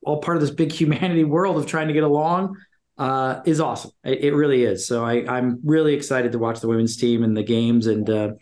all 0.03 0.21
part 0.21 0.37
of 0.37 0.41
this 0.41 0.51
big 0.51 0.73
humanity 0.81 1.25
world 1.25 1.57
of 1.57 1.67
trying 1.67 1.89
to 1.89 1.95
get 1.95 2.05
along 2.05 2.57
uh, 2.99 3.41
is 3.47 3.61
awesome. 3.61 3.93
It, 4.05 4.25
it, 4.25 4.35
really 4.35 4.63
is. 4.63 4.87
So 4.87 5.03
I, 5.03 5.39
am 5.39 5.61
really 5.65 5.95
excited 5.95 6.33
to 6.33 6.39
watch 6.39 6.61
the 6.61 6.69
women's 6.69 6.99
team 6.99 7.25
and 7.25 7.35
the 7.35 7.43
games 7.43 7.87
and 7.87 8.09
uh, 8.11 8.33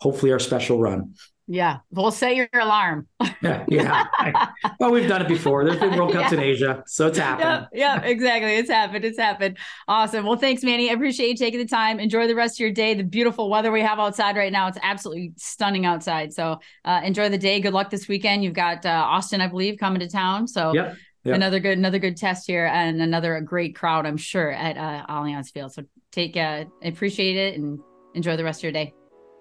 hopefully 0.00 0.32
our 0.32 0.40
special 0.40 0.80
run. 0.80 1.14
Yeah, 1.50 1.78
we'll 1.90 2.10
set 2.10 2.36
your 2.36 2.46
alarm. 2.52 3.08
yeah, 3.40 3.64
yeah. 3.68 4.04
well, 4.80 4.92
we've 4.92 5.08
done 5.08 5.22
it 5.22 5.28
before. 5.28 5.64
There's 5.64 5.80
been 5.80 5.96
World 5.96 6.12
Cups 6.12 6.30
yeah. 6.30 6.38
in 6.38 6.44
Asia, 6.44 6.82
so 6.86 7.06
it's 7.06 7.16
happened. 7.16 7.68
Yeah, 7.72 8.02
yeah, 8.02 8.06
exactly. 8.06 8.56
It's 8.56 8.68
happened. 8.68 9.06
It's 9.06 9.18
happened. 9.18 9.56
Awesome. 9.88 10.26
Well, 10.26 10.36
thanks, 10.36 10.62
Manny. 10.62 10.90
I 10.90 10.92
appreciate 10.92 11.30
you 11.30 11.36
taking 11.36 11.58
the 11.58 11.66
time. 11.66 12.00
Enjoy 12.00 12.26
the 12.26 12.34
rest 12.34 12.56
of 12.56 12.60
your 12.60 12.70
day. 12.70 12.92
The 12.92 13.02
beautiful 13.02 13.48
weather 13.48 13.72
we 13.72 13.80
have 13.80 13.98
outside 13.98 14.36
right 14.36 14.52
now. 14.52 14.68
It's 14.68 14.78
absolutely 14.82 15.32
stunning 15.36 15.86
outside. 15.86 16.34
So 16.34 16.60
uh, 16.84 17.00
enjoy 17.02 17.30
the 17.30 17.38
day. 17.38 17.60
Good 17.60 17.72
luck 17.72 17.88
this 17.88 18.08
weekend. 18.08 18.44
You've 18.44 18.52
got 18.52 18.84
uh, 18.84 18.90
Austin, 18.90 19.40
I 19.40 19.46
believe, 19.46 19.78
coming 19.78 20.00
to 20.00 20.08
town. 20.08 20.46
So 20.46 20.74
yep. 20.74 20.96
Yep. 21.24 21.34
Another 21.34 21.60
good, 21.60 21.76
another 21.76 21.98
good 21.98 22.16
test 22.16 22.46
here, 22.46 22.66
and 22.66 23.02
another 23.02 23.40
great 23.40 23.74
crowd, 23.74 24.06
I'm 24.06 24.16
sure, 24.16 24.50
at 24.52 24.78
uh, 24.78 25.04
Allianz 25.12 25.50
Field. 25.50 25.72
So 25.74 25.82
take, 26.12 26.36
uh, 26.36 26.64
appreciate 26.82 27.36
it, 27.36 27.58
and 27.58 27.80
enjoy 28.14 28.36
the 28.36 28.44
rest 28.44 28.60
of 28.60 28.62
your 28.62 28.72
day. 28.72 28.94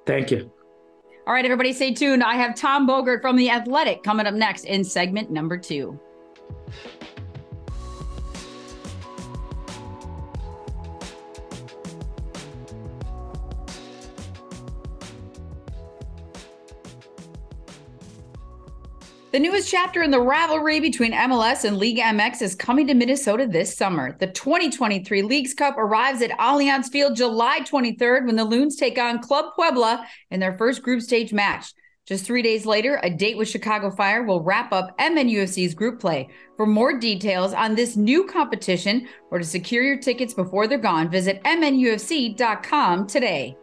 Thank 0.05 0.31
you. 0.31 0.51
All 1.27 1.33
right, 1.33 1.43
everybody, 1.43 1.73
stay 1.73 1.93
tuned. 1.93 2.23
I 2.23 2.35
have 2.35 2.55
Tom 2.55 2.87
Bogert 2.87 3.21
from 3.21 3.35
the 3.35 3.49
Athletic 3.49 4.01
coming 4.01 4.25
up 4.25 4.33
next 4.33 4.63
in 4.63 4.81
segment 4.81 5.29
number 5.29 5.57
two. 5.57 5.99
The 19.29 19.39
newest 19.39 19.69
chapter 19.69 20.03
in 20.03 20.11
the 20.11 20.21
rivalry 20.21 20.79
between 20.79 21.11
MLS 21.11 21.65
and 21.65 21.77
Liga 21.77 22.01
MX 22.01 22.41
is 22.41 22.55
coming 22.55 22.87
to 22.87 22.93
Minnesota 22.93 23.45
this 23.45 23.75
summer. 23.75 24.15
The 24.17 24.27
2023 24.27 25.21
Leagues 25.21 25.53
Cup 25.53 25.77
arrives 25.77 26.21
at 26.21 26.31
Allianz 26.39 26.89
Field 26.89 27.17
July 27.17 27.59
23rd 27.59 28.25
when 28.25 28.37
the 28.37 28.45
Loons 28.45 28.77
take 28.77 28.97
on 28.97 29.19
Club 29.19 29.53
Puebla 29.53 30.07
in 30.31 30.39
their 30.39 30.57
first 30.57 30.81
group 30.81 31.01
stage 31.01 31.33
match. 31.33 31.73
Just 32.05 32.23
three 32.23 32.41
days 32.41 32.65
later, 32.65 33.01
a 33.03 33.09
date 33.09 33.37
with 33.37 33.49
Chicago 33.49 33.91
Fire 33.91 34.23
will 34.23 34.41
wrap 34.41 34.71
up 34.71 34.97
MNUFC's 34.97 35.73
group 35.73 35.99
play. 35.99 36.29
For 36.55 36.65
more 36.65 36.97
details 36.97 37.53
on 37.53 37.75
this 37.75 37.97
new 37.97 38.25
competition 38.27 39.09
or 39.29 39.39
to 39.39 39.43
secure 39.43 39.83
your 39.83 39.99
tickets 39.99 40.33
before 40.33 40.67
they're 40.67 40.77
gone, 40.77 41.11
visit 41.11 41.43
MNUFC.com 41.43 43.07
today. 43.07 43.57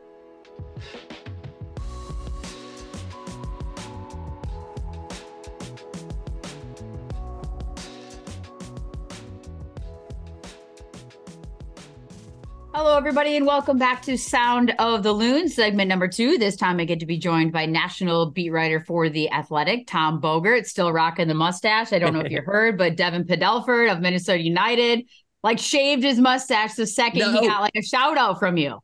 Hello, 12.77 12.97
everybody, 12.97 13.37
and 13.37 13.47
welcome 13.47 13.79
back 13.79 14.03
to 14.03 14.19
Sound 14.19 14.75
of 14.81 15.05
the 15.05 15.13
Loon, 15.13 15.49
segment 15.49 15.89
number 15.89 16.09
two. 16.09 16.39
This 16.39 16.57
time 16.57 16.81
I 16.81 16.85
get 16.85 16.99
to 16.99 17.07
be 17.07 17.17
joined 17.17 17.53
by 17.53 17.67
national 17.67 18.33
beat 18.33 18.51
writer 18.51 18.81
for 18.81 19.09
The 19.09 19.31
Athletic, 19.31 19.87
Tom 19.87 20.21
Bogert, 20.21 20.67
still 20.67 20.93
rocking 20.93 21.29
the 21.29 21.35
mustache. 21.35 21.93
I 21.93 22.01
don't 22.01 22.13
know 22.13 22.19
if 22.19 22.33
you 22.33 22.43
heard, 22.45 22.77
but 22.77 22.97
Devin 22.97 23.27
Padelford 23.27 23.93
of 23.93 24.01
Minnesota 24.01 24.43
United, 24.43 25.05
like 25.45 25.61
shaved 25.61 26.03
his 26.03 26.19
mustache 26.19 26.75
the 26.75 26.85
second 26.85 27.21
no. 27.21 27.41
he 27.41 27.47
got 27.47 27.61
like 27.61 27.77
a 27.77 27.83
shout 27.83 28.19
out 28.19 28.41
from 28.41 28.57
you. 28.57 28.81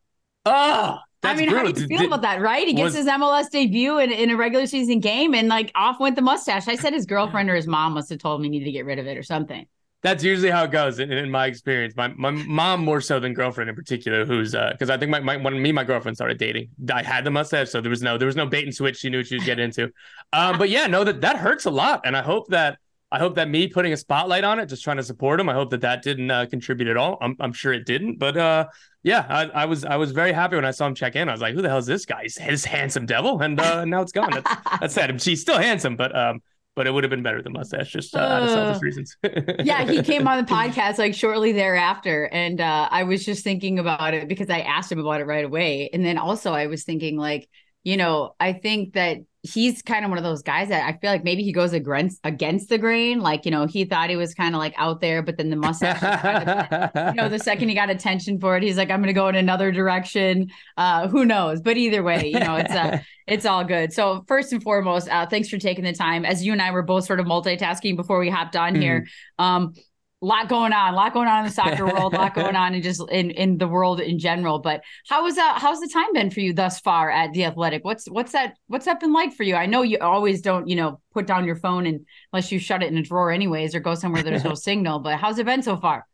Oh, 0.46 0.98
I 1.24 1.34
mean, 1.34 1.48
brutal. 1.48 1.66
how 1.66 1.72
do 1.72 1.80
you 1.80 1.88
feel 1.88 1.98
Did, 1.98 2.06
about 2.06 2.22
that, 2.22 2.40
right? 2.40 2.68
He 2.68 2.74
gets 2.74 2.94
was, 2.94 2.94
his 2.94 3.06
MLS 3.06 3.50
debut 3.50 3.98
in, 3.98 4.12
in 4.12 4.30
a 4.30 4.36
regular 4.36 4.66
season 4.66 5.00
game 5.00 5.34
and 5.34 5.48
like 5.48 5.72
off 5.74 5.98
went 5.98 6.14
the 6.14 6.22
mustache. 6.22 6.68
I 6.68 6.76
said 6.76 6.92
his 6.92 7.06
girlfriend 7.06 7.50
or 7.50 7.56
his 7.56 7.66
mom 7.66 7.94
must 7.94 8.10
have 8.10 8.20
told 8.20 8.40
me 8.40 8.46
he 8.46 8.50
needed 8.50 8.66
to 8.66 8.72
get 8.72 8.84
rid 8.84 9.00
of 9.00 9.08
it 9.08 9.18
or 9.18 9.24
something 9.24 9.66
that's 10.02 10.24
usually 10.24 10.50
how 10.50 10.64
it 10.64 10.70
goes 10.70 10.98
in, 10.98 11.12
in, 11.12 11.30
my 11.30 11.46
experience. 11.46 11.94
My 11.94 12.08
my 12.08 12.30
mom 12.30 12.84
more 12.84 13.00
so 13.00 13.20
than 13.20 13.34
girlfriend 13.34 13.68
in 13.68 13.76
particular, 13.76 14.24
who's 14.24 14.54
uh 14.54 14.70
because 14.72 14.88
I 14.88 14.96
think 14.96 15.10
my, 15.10 15.20
my 15.20 15.36
when 15.36 15.60
me 15.60 15.70
and 15.70 15.76
my 15.76 15.84
girlfriend 15.84 16.16
started 16.16 16.38
dating, 16.38 16.68
I 16.92 17.02
had 17.02 17.24
the 17.24 17.30
mustache, 17.30 17.70
so 17.70 17.80
there 17.80 17.90
was 17.90 18.02
no 18.02 18.16
there 18.16 18.26
was 18.26 18.36
no 18.36 18.46
bait 18.46 18.64
and 18.64 18.74
switch. 18.74 18.98
She 18.98 19.10
knew 19.10 19.18
what 19.18 19.26
she 19.26 19.36
was 19.36 19.44
getting 19.44 19.64
into. 19.64 19.90
Um, 20.32 20.58
but 20.58 20.68
yeah, 20.68 20.86
no, 20.86 21.02
that 21.02 21.22
that 21.22 21.36
hurts 21.36 21.64
a 21.64 21.70
lot, 21.70 22.02
and 22.04 22.16
I 22.16 22.22
hope 22.22 22.48
that 22.50 22.78
I 23.10 23.18
hope 23.18 23.34
that 23.34 23.48
me 23.48 23.66
putting 23.66 23.92
a 23.92 23.96
spotlight 23.96 24.44
on 24.44 24.60
it, 24.60 24.66
just 24.66 24.84
trying 24.84 24.98
to 24.98 25.02
support 25.02 25.40
him, 25.40 25.48
I 25.48 25.54
hope 25.54 25.70
that 25.70 25.80
that 25.80 26.02
didn't 26.02 26.30
uh, 26.30 26.46
contribute 26.46 26.88
at 26.88 26.96
all. 26.96 27.18
I'm 27.20 27.34
I'm 27.40 27.52
sure 27.52 27.72
it 27.72 27.84
didn't, 27.84 28.20
but 28.20 28.36
uh 28.36 28.66
yeah, 29.02 29.26
I, 29.28 29.62
I 29.62 29.64
was 29.64 29.84
I 29.84 29.96
was 29.96 30.12
very 30.12 30.32
happy 30.32 30.54
when 30.54 30.64
I 30.64 30.70
saw 30.70 30.86
him 30.86 30.94
check 30.94 31.16
in. 31.16 31.28
I 31.28 31.32
was 31.32 31.40
like, 31.40 31.54
who 31.54 31.62
the 31.62 31.68
hell 31.68 31.78
is 31.78 31.86
this 31.86 32.06
guy? 32.06 32.22
He's 32.22 32.38
his 32.38 32.64
handsome 32.64 33.06
devil, 33.06 33.40
and 33.40 33.58
uh, 33.58 33.84
now 33.84 34.02
it's 34.02 34.12
gone. 34.12 34.30
That's, 34.30 34.78
that's 34.80 34.94
sad. 34.94 35.20
She's 35.20 35.40
still 35.40 35.58
handsome, 35.58 35.96
but 35.96 36.16
um 36.16 36.42
but 36.76 36.86
it 36.86 36.92
would 36.92 37.04
have 37.04 37.10
been 37.10 37.22
better 37.22 37.42
than 37.42 37.52
mustache 37.52 37.92
just 37.92 38.14
uh, 38.14 38.18
uh, 38.18 38.22
out 38.22 38.42
of 38.42 38.50
selfish 38.50 38.82
reasons. 38.82 39.16
yeah, 39.64 39.84
he 39.84 40.02
came 40.02 40.26
on 40.28 40.44
the 40.44 40.50
podcast 40.54 40.98
like 40.98 41.14
shortly 41.14 41.52
thereafter, 41.52 42.28
and 42.32 42.60
uh, 42.60 42.88
I 42.90 43.04
was 43.04 43.24
just 43.24 43.44
thinking 43.44 43.78
about 43.78 44.14
it 44.14 44.28
because 44.28 44.50
I 44.50 44.60
asked 44.60 44.90
him 44.90 44.98
about 44.98 45.20
it 45.20 45.26
right 45.26 45.44
away, 45.44 45.90
and 45.92 46.04
then 46.04 46.18
also 46.18 46.52
I 46.52 46.66
was 46.66 46.84
thinking 46.84 47.16
like, 47.16 47.48
you 47.84 47.96
know, 47.96 48.34
I 48.38 48.52
think 48.52 48.94
that 48.94 49.18
he's 49.42 49.80
kind 49.80 50.04
of 50.04 50.10
one 50.10 50.18
of 50.18 50.24
those 50.24 50.42
guys 50.42 50.68
that 50.68 50.86
I 50.86 50.98
feel 50.98 51.10
like 51.10 51.24
maybe 51.24 51.42
he 51.42 51.52
goes 51.52 51.72
against 51.72 52.20
against 52.24 52.68
the 52.68 52.76
grain. 52.76 53.20
Like, 53.20 53.46
you 53.46 53.50
know, 53.50 53.66
he 53.66 53.84
thought 53.84 54.10
he 54.10 54.16
was 54.16 54.34
kind 54.34 54.54
of 54.54 54.58
like 54.58 54.74
out 54.76 55.00
there, 55.00 55.22
but 55.22 55.38
then 55.38 55.48
the 55.48 55.56
mustache, 55.56 56.00
kind 56.00 56.48
of, 56.48 57.14
you 57.14 57.14
know, 57.14 57.28
the 57.28 57.38
second 57.38 57.70
he 57.70 57.74
got 57.74 57.88
attention 57.88 58.38
for 58.38 58.56
it, 58.56 58.62
he's 58.62 58.76
like, 58.76 58.90
I'm 58.90 59.00
gonna 59.00 59.12
go 59.12 59.28
in 59.28 59.34
another 59.34 59.72
direction. 59.72 60.50
Uh, 60.76 61.08
who 61.08 61.24
knows? 61.24 61.62
But 61.62 61.78
either 61.78 62.02
way, 62.02 62.26
you 62.26 62.38
know, 62.38 62.56
it's 62.56 62.72
uh 62.72 62.98
it's 63.26 63.46
all 63.46 63.64
good. 63.64 63.92
So 63.92 64.24
first 64.28 64.52
and 64.52 64.62
foremost, 64.62 65.08
uh, 65.08 65.26
thanks 65.26 65.48
for 65.48 65.58
taking 65.58 65.84
the 65.84 65.92
time. 65.92 66.24
As 66.24 66.44
you 66.44 66.52
and 66.52 66.60
I 66.60 66.72
were 66.72 66.82
both 66.82 67.06
sort 67.06 67.20
of 67.20 67.26
multitasking 67.26 67.96
before 67.96 68.18
we 68.18 68.28
hopped 68.28 68.56
on 68.56 68.72
mm-hmm. 68.74 68.82
here. 68.82 69.06
Um, 69.38 69.72
a 70.22 70.26
lot 70.26 70.48
going 70.48 70.72
on, 70.72 70.92
a 70.92 70.96
lot 70.96 71.14
going 71.14 71.28
on 71.28 71.40
in 71.40 71.46
the 71.46 71.52
soccer 71.52 71.86
world, 71.86 72.12
a 72.12 72.16
lot 72.16 72.34
going 72.34 72.56
on 72.64 72.74
in 72.74 72.82
just 72.82 73.02
in 73.10 73.30
in 73.30 73.58
the 73.58 73.66
world 73.66 74.00
in 74.00 74.18
general. 74.18 74.58
But 74.58 74.82
how 75.08 75.26
is 75.26 75.36
that? 75.36 75.56
Uh, 75.56 75.60
how's 75.60 75.80
the 75.80 75.88
time 75.88 76.12
been 76.12 76.30
for 76.30 76.40
you 76.40 76.52
thus 76.52 76.78
far 76.80 77.10
at 77.10 77.32
the 77.32 77.44
Athletic? 77.44 77.84
What's 77.84 78.06
what's 78.06 78.32
that? 78.32 78.56
What's 78.66 78.84
that 78.84 79.00
been 79.00 79.12
like 79.12 79.32
for 79.32 79.44
you? 79.44 79.54
I 79.54 79.66
know 79.66 79.82
you 79.82 79.98
always 80.00 80.42
don't, 80.42 80.68
you 80.68 80.76
know, 80.76 81.00
put 81.14 81.26
down 81.26 81.46
your 81.46 81.56
phone 81.56 81.86
and 81.86 82.06
unless 82.32 82.52
you 82.52 82.58
shut 82.58 82.82
it 82.82 82.92
in 82.92 82.98
a 82.98 83.02
drawer 83.02 83.30
anyways, 83.30 83.74
or 83.74 83.80
go 83.80 83.94
somewhere 83.94 84.22
there's 84.22 84.44
no 84.44 84.54
signal. 84.54 84.98
But 84.98 85.18
how's 85.18 85.38
it 85.38 85.46
been 85.46 85.62
so 85.62 85.76
far? 85.76 86.06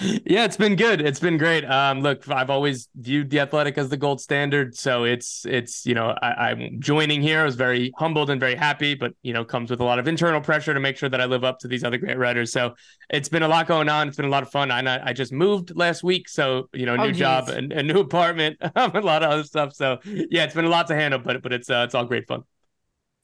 Yeah, 0.00 0.44
it's 0.44 0.56
been 0.56 0.74
good. 0.74 1.02
It's 1.02 1.20
been 1.20 1.36
great. 1.36 1.64
Um, 1.64 2.00
look, 2.00 2.26
I've 2.28 2.48
always 2.48 2.88
viewed 2.96 3.28
the 3.28 3.40
athletic 3.40 3.76
as 3.76 3.90
the 3.90 3.98
gold 3.98 4.22
standard. 4.22 4.74
So 4.74 5.04
it's 5.04 5.44
it's 5.44 5.84
you 5.84 5.94
know 5.94 6.16
I, 6.22 6.52
am 6.52 6.80
joining 6.80 7.20
here. 7.20 7.40
I 7.40 7.44
was 7.44 7.56
very 7.56 7.92
humbled 7.98 8.30
and 8.30 8.40
very 8.40 8.54
happy, 8.54 8.94
but 8.94 9.12
you 9.22 9.34
know 9.34 9.44
comes 9.44 9.70
with 9.70 9.80
a 9.80 9.84
lot 9.84 9.98
of 9.98 10.08
internal 10.08 10.40
pressure 10.40 10.72
to 10.72 10.80
make 10.80 10.96
sure 10.96 11.10
that 11.10 11.20
I 11.20 11.26
live 11.26 11.44
up 11.44 11.58
to 11.60 11.68
these 11.68 11.84
other 11.84 11.98
great 11.98 12.16
writers. 12.16 12.52
So 12.52 12.74
it's 13.10 13.28
been 13.28 13.42
a 13.42 13.48
lot 13.48 13.66
going 13.66 13.90
on. 13.90 14.08
It's 14.08 14.16
been 14.16 14.26
a 14.26 14.30
lot 14.30 14.42
of 14.42 14.50
fun. 14.50 14.70
I 14.70 15.08
I 15.08 15.12
just 15.12 15.32
moved 15.32 15.76
last 15.76 16.02
week, 16.02 16.28
so 16.28 16.70
you 16.72 16.86
know 16.86 16.96
new 16.96 17.04
oh, 17.04 17.12
job 17.12 17.48
and 17.50 17.72
a 17.72 17.82
new 17.82 18.00
apartment, 18.00 18.56
a 18.74 19.00
lot 19.00 19.22
of 19.22 19.30
other 19.30 19.44
stuff. 19.44 19.74
So 19.74 19.98
yeah, 20.04 20.44
it's 20.44 20.54
been 20.54 20.64
a 20.64 20.70
lot 20.70 20.86
to 20.86 20.94
handle, 20.94 21.20
but 21.20 21.42
but 21.42 21.52
it's 21.52 21.68
uh, 21.68 21.82
it's 21.84 21.94
all 21.94 22.06
great 22.06 22.26
fun. 22.26 22.44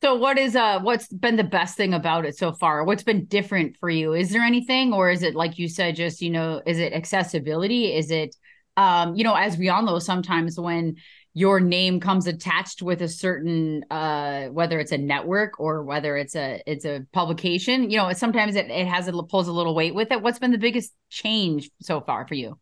So 0.00 0.14
what 0.14 0.38
is 0.38 0.54
uh 0.54 0.80
what's 0.80 1.08
been 1.08 1.36
the 1.36 1.44
best 1.44 1.76
thing 1.76 1.92
about 1.92 2.24
it 2.24 2.36
so 2.36 2.52
far? 2.52 2.84
What's 2.84 3.02
been 3.02 3.24
different 3.24 3.76
for 3.78 3.90
you? 3.90 4.12
Is 4.12 4.30
there 4.30 4.42
anything 4.42 4.92
or 4.92 5.10
is 5.10 5.22
it 5.22 5.34
like 5.34 5.58
you 5.58 5.68
said 5.68 5.96
just, 5.96 6.22
you 6.22 6.30
know, 6.30 6.62
is 6.66 6.78
it 6.78 6.92
accessibility? 6.92 7.94
Is 7.94 8.10
it 8.10 8.36
um, 8.76 9.16
you 9.16 9.24
know, 9.24 9.34
as 9.34 9.56
we 9.56 9.70
all 9.70 9.82
know 9.82 9.98
sometimes 9.98 10.58
when 10.58 10.96
your 11.34 11.58
name 11.58 11.98
comes 11.98 12.28
attached 12.28 12.80
with 12.80 13.02
a 13.02 13.08
certain 13.08 13.84
uh 13.90 14.46
whether 14.46 14.78
it's 14.78 14.92
a 14.92 14.98
network 14.98 15.58
or 15.58 15.82
whether 15.82 16.16
it's 16.16 16.36
a 16.36 16.62
it's 16.64 16.84
a 16.84 17.04
publication, 17.12 17.90
you 17.90 17.96
know, 17.96 18.12
sometimes 18.12 18.54
it, 18.54 18.70
it 18.70 18.86
has 18.86 19.08
it 19.08 19.14
pulls 19.28 19.48
a 19.48 19.52
little 19.52 19.74
weight 19.74 19.96
with 19.96 20.12
it. 20.12 20.22
What's 20.22 20.38
been 20.38 20.52
the 20.52 20.58
biggest 20.58 20.92
change 21.10 21.70
so 21.82 22.00
far 22.00 22.26
for 22.28 22.34
you? 22.34 22.56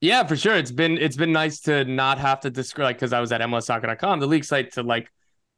Yeah, 0.00 0.26
for 0.26 0.34
sure. 0.34 0.56
It's 0.56 0.72
been 0.72 0.98
it's 0.98 1.16
been 1.16 1.30
nice 1.30 1.60
to 1.60 1.84
not 1.84 2.18
have 2.18 2.40
to 2.40 2.50
describe 2.50 2.86
like 2.86 2.96
because 2.96 3.12
I 3.12 3.20
was 3.20 3.30
at 3.30 3.40
MLSsoccer.com, 3.40 4.18
the 4.18 4.26
league 4.26 4.44
site 4.44 4.72
to 4.72 4.82
like 4.82 5.12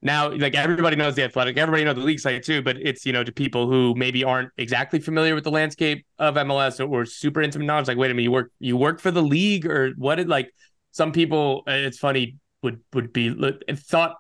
now 0.05 0.31
like 0.31 0.55
everybody 0.55 0.97
knows 0.97 1.15
the 1.15 1.23
athletic 1.23 1.57
everybody 1.57 1.85
knows 1.85 1.97
the 1.97 2.01
league 2.01 2.21
site 2.21 2.43
too 2.43 2.63
but 2.63 2.77
it's 2.77 3.05
you 3.05 3.13
know 3.13 3.25
to 3.25 3.33
people 3.33 3.69
who 3.69 3.95
maybe 3.97 4.23
aren't 4.23 4.51
exactly 4.59 5.01
familiar 5.01 5.35
with 5.35 5.45
the 5.45 5.51
landscape 5.51 6.07
of 6.19 6.35
mls 6.35 6.79
or, 6.81 7.01
or 7.01 7.05
super 7.05 7.43
intimate 7.43 7.65
knowledge 7.65 7.89
like 7.89 7.99
wait 7.99 8.11
a 8.11 8.15
minute 8.15 8.25
you 8.25 8.33
work 8.33 8.53
you 8.59 8.77
work 8.77 9.01
for 9.01 9.11
the 9.11 9.23
league 9.23 9.67
or 9.67 9.91
what 9.97 10.17
did 10.17 10.29
like 10.29 10.53
some 10.93 11.11
people 11.11 11.63
uh, 11.67 11.73
it's 11.73 11.99
funny 11.99 12.37
would 12.63 12.81
would 12.93 13.13
be 13.13 13.35
thought 13.75 14.17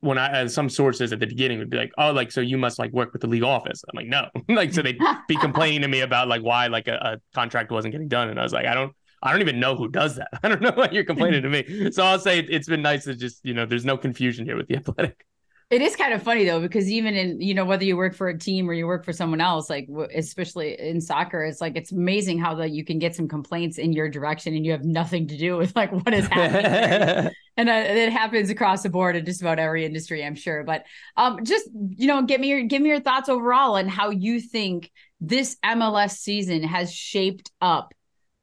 when 0.00 0.16
I 0.16 0.42
uh, 0.42 0.48
some 0.48 0.68
sources 0.68 1.12
at 1.12 1.20
the 1.20 1.26
beginning 1.26 1.58
would 1.58 1.70
be 1.70 1.76
like, 1.76 1.90
oh, 1.98 2.12
like 2.12 2.30
so 2.30 2.40
you 2.40 2.56
must 2.56 2.78
like 2.78 2.92
work 2.92 3.12
with 3.12 3.22
the 3.22 3.28
league 3.28 3.42
office. 3.42 3.82
I'm 3.88 3.96
like, 3.96 4.06
no, 4.06 4.28
like 4.54 4.72
so 4.72 4.82
they'd 4.82 4.98
be 5.26 5.36
complaining 5.40 5.82
to 5.82 5.88
me 5.88 6.00
about 6.00 6.28
like 6.28 6.42
why 6.42 6.68
like 6.68 6.88
a, 6.88 6.94
a, 6.94 7.16
contract 7.34 7.70
wasn't 7.70 7.92
getting 7.92 8.08
done, 8.08 8.28
and 8.28 8.38
I 8.38 8.42
was 8.42 8.52
like, 8.52 8.66
I 8.66 8.74
don't, 8.74 8.92
I 9.22 9.32
don't 9.32 9.40
even 9.40 9.58
know 9.60 9.74
who 9.74 9.88
does 9.88 10.16
that. 10.16 10.28
I 10.42 10.48
don't 10.48 10.62
know 10.62 10.72
why 10.74 10.88
you're 10.92 11.04
complaining 11.04 11.42
to 11.42 11.48
me. 11.48 11.90
So 11.90 12.04
I'll 12.04 12.18
say 12.18 12.38
it's 12.38 12.68
been 12.68 12.82
nice 12.82 13.04
to 13.04 13.14
just 13.14 13.40
you 13.44 13.54
know, 13.54 13.66
there's 13.66 13.84
no 13.84 13.96
confusion 13.96 14.46
here 14.46 14.56
with 14.56 14.68
the 14.68 14.76
athletic. 14.76 15.24
It 15.70 15.82
is 15.82 15.96
kind 15.96 16.14
of 16.14 16.22
funny 16.22 16.46
though, 16.46 16.60
because 16.60 16.90
even 16.90 17.14
in, 17.14 17.42
you 17.42 17.52
know, 17.52 17.66
whether 17.66 17.84
you 17.84 17.94
work 17.94 18.14
for 18.14 18.28
a 18.28 18.38
team 18.38 18.70
or 18.70 18.72
you 18.72 18.86
work 18.86 19.04
for 19.04 19.12
someone 19.12 19.42
else, 19.42 19.68
like 19.68 19.86
especially 20.14 20.80
in 20.80 20.98
soccer, 20.98 21.44
it's 21.44 21.60
like, 21.60 21.76
it's 21.76 21.92
amazing 21.92 22.38
how 22.38 22.54
that 22.54 22.70
you 22.70 22.86
can 22.86 22.98
get 22.98 23.14
some 23.14 23.28
complaints 23.28 23.76
in 23.76 23.92
your 23.92 24.08
direction 24.08 24.54
and 24.54 24.64
you 24.64 24.72
have 24.72 24.84
nothing 24.84 25.28
to 25.28 25.36
do 25.36 25.58
with 25.58 25.76
like 25.76 25.92
what 25.92 26.14
is 26.14 26.26
happening. 26.28 27.30
and 27.58 27.68
uh, 27.68 27.72
it 27.72 28.10
happens 28.10 28.48
across 28.48 28.82
the 28.82 28.88
board 28.88 29.14
in 29.14 29.26
just 29.26 29.42
about 29.42 29.58
every 29.58 29.84
industry, 29.84 30.24
I'm 30.24 30.36
sure. 30.36 30.64
But 30.64 30.84
um, 31.18 31.44
just, 31.44 31.68
you 31.74 32.06
know, 32.06 32.22
give 32.22 32.40
me 32.40 32.48
your, 32.48 32.62
give 32.62 32.80
me 32.80 32.88
your 32.88 33.00
thoughts 33.00 33.28
overall 33.28 33.76
and 33.76 33.90
how 33.90 34.08
you 34.08 34.40
think 34.40 34.90
this 35.20 35.58
MLS 35.62 36.12
season 36.12 36.62
has 36.62 36.90
shaped 36.90 37.50
up 37.60 37.92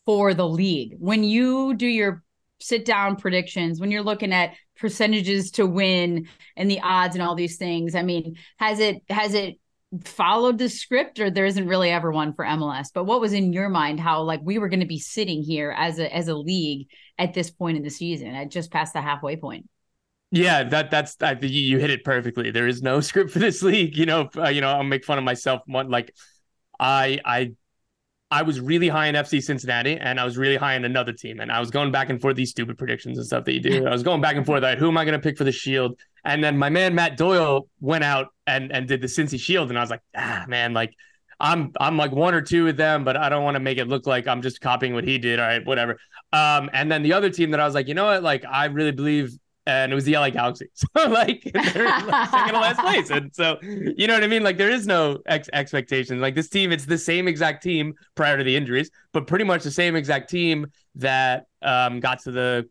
for 0.05 0.35
the 0.35 0.47
league. 0.47 0.93
When 0.99 1.23
you 1.23 1.73
do 1.73 1.87
your 1.87 2.23
sit 2.59 2.85
down 2.85 3.15
predictions, 3.15 3.79
when 3.79 3.89
you're 3.89 4.03
looking 4.03 4.31
at 4.31 4.53
percentages 4.75 5.51
to 5.51 5.65
win 5.65 6.27
and 6.55 6.69
the 6.69 6.81
odds 6.81 7.15
and 7.15 7.23
all 7.23 7.35
these 7.35 7.57
things. 7.57 7.95
I 7.95 8.01
mean, 8.01 8.35
has 8.57 8.79
it 8.79 9.01
has 9.09 9.33
it 9.33 9.59
followed 10.03 10.57
the 10.57 10.67
script 10.67 11.19
or 11.19 11.29
there 11.29 11.45
isn't 11.45 11.67
really 11.67 11.89
ever 11.89 12.11
one 12.11 12.33
for 12.33 12.45
MLS? 12.45 12.87
But 12.93 13.05
what 13.05 13.21
was 13.21 13.33
in 13.33 13.53
your 13.53 13.69
mind 13.69 13.99
how 13.99 14.21
like 14.23 14.41
we 14.43 14.57
were 14.57 14.69
going 14.69 14.81
to 14.81 14.85
be 14.85 14.99
sitting 14.99 15.41
here 15.41 15.73
as 15.77 15.99
a 15.99 16.13
as 16.13 16.27
a 16.27 16.35
league 16.35 16.87
at 17.17 17.33
this 17.33 17.49
point 17.49 17.77
in 17.77 17.83
the 17.83 17.89
season, 17.89 18.35
at 18.35 18.51
just 18.51 18.71
past 18.71 18.93
the 18.93 19.01
halfway 19.01 19.35
point? 19.35 19.67
Yeah, 20.31 20.63
that 20.63 20.91
that's 20.91 21.15
I 21.21 21.35
think 21.35 21.53
you 21.53 21.77
hit 21.77 21.89
it 21.89 22.03
perfectly. 22.03 22.51
There 22.51 22.67
is 22.67 22.81
no 22.81 22.99
script 23.01 23.31
for 23.31 23.39
this 23.39 23.61
league. 23.61 23.95
You 23.97 24.05
know, 24.05 24.29
uh, 24.35 24.49
you 24.49 24.61
know, 24.61 24.69
I'll 24.69 24.83
make 24.83 25.05
fun 25.05 25.17
of 25.17 25.23
myself. 25.23 25.61
Like 25.67 26.13
I 26.79 27.19
I 27.23 27.53
I 28.31 28.41
was 28.41 28.59
really 28.59 28.89
high 28.89 29.07
in 29.07 29.15
FC 29.15 29.41
Cincinnati 29.41 29.97
and 29.97 30.19
I 30.19 30.25
was 30.25 30.37
really 30.37 30.55
high 30.55 30.75
in 30.75 30.83
another 30.83 31.13
team. 31.13 31.39
And 31.39 31.51
I 31.51 31.59
was 31.59 31.69
going 31.69 31.91
back 31.91 32.09
and 32.09 32.19
forth 32.19 32.35
these 32.35 32.49
stupid 32.49 32.77
predictions 32.77 33.17
and 33.17 33.25
stuff 33.25 33.45
that 33.45 33.53
you 33.53 33.59
do. 33.59 33.85
I 33.85 33.91
was 33.91 34.03
going 34.03 34.19
back 34.19 34.35
and 34.35 34.45
forth. 34.45 34.63
Like, 34.63 34.79
who 34.79 34.87
am 34.87 34.97
I 34.97 35.05
going 35.05 35.19
to 35.19 35.23
pick 35.23 35.37
for 35.37 35.43
the 35.43 35.51
Shield? 35.51 35.99
And 36.23 36.43
then 36.43 36.57
my 36.57 36.69
man 36.69 36.95
Matt 36.95 37.17
Doyle 37.17 37.67
went 37.79 38.03
out 38.03 38.27
and 38.47 38.71
and 38.71 38.87
did 38.87 39.01
the 39.01 39.07
Cincy 39.07 39.39
Shield, 39.39 39.69
and 39.69 39.77
I 39.77 39.81
was 39.81 39.91
like, 39.91 40.01
ah, 40.17 40.45
man, 40.47 40.73
like 40.73 40.93
I'm 41.39 41.71
I'm 41.79 41.97
like 41.97 42.11
one 42.11 42.33
or 42.33 42.41
two 42.41 42.65
with 42.65 42.77
them, 42.77 43.03
but 43.03 43.15
I 43.15 43.29
don't 43.29 43.43
want 43.43 43.55
to 43.55 43.59
make 43.59 43.77
it 43.77 43.87
look 43.87 44.07
like 44.07 44.27
I'm 44.27 44.41
just 44.41 44.59
copying 44.59 44.93
what 44.93 45.03
he 45.03 45.19
did. 45.19 45.39
All 45.39 45.45
right, 45.45 45.65
whatever. 45.65 45.97
Um, 46.33 46.69
and 46.73 46.91
then 46.91 47.03
the 47.03 47.13
other 47.13 47.29
team 47.29 47.51
that 47.51 47.59
I 47.59 47.65
was 47.65 47.75
like, 47.75 47.87
you 47.87 47.93
know 47.93 48.05
what, 48.05 48.23
like 48.23 48.43
I 48.43 48.65
really 48.65 48.91
believe 48.91 49.37
and 49.65 49.91
it 49.91 49.95
was 49.95 50.05
the 50.05 50.13
LA 50.13 50.29
Galaxy. 50.29 50.67
So 50.97 51.09
like 51.09 51.43
they're 51.53 51.63
second 51.63 52.53
to 52.53 52.59
last 52.59 52.79
place, 52.79 53.09
and 53.09 53.33
so 53.33 53.57
you 53.61 54.07
know 54.07 54.13
what 54.13 54.23
I 54.23 54.27
mean. 54.27 54.43
Like 54.43 54.57
there 54.57 54.69
is 54.69 54.87
no 54.87 55.19
ex- 55.25 55.49
expectations. 55.53 56.21
Like 56.21 56.35
this 56.35 56.49
team, 56.49 56.71
it's 56.71 56.85
the 56.85 56.97
same 56.97 57.27
exact 57.27 57.63
team 57.63 57.93
prior 58.15 58.37
to 58.37 58.43
the 58.43 58.55
injuries, 58.55 58.89
but 59.11 59.27
pretty 59.27 59.45
much 59.45 59.63
the 59.63 59.71
same 59.71 59.95
exact 59.95 60.29
team 60.29 60.67
that 60.95 61.47
um, 61.61 61.99
got 61.99 62.19
to 62.23 62.31
the 62.31 62.69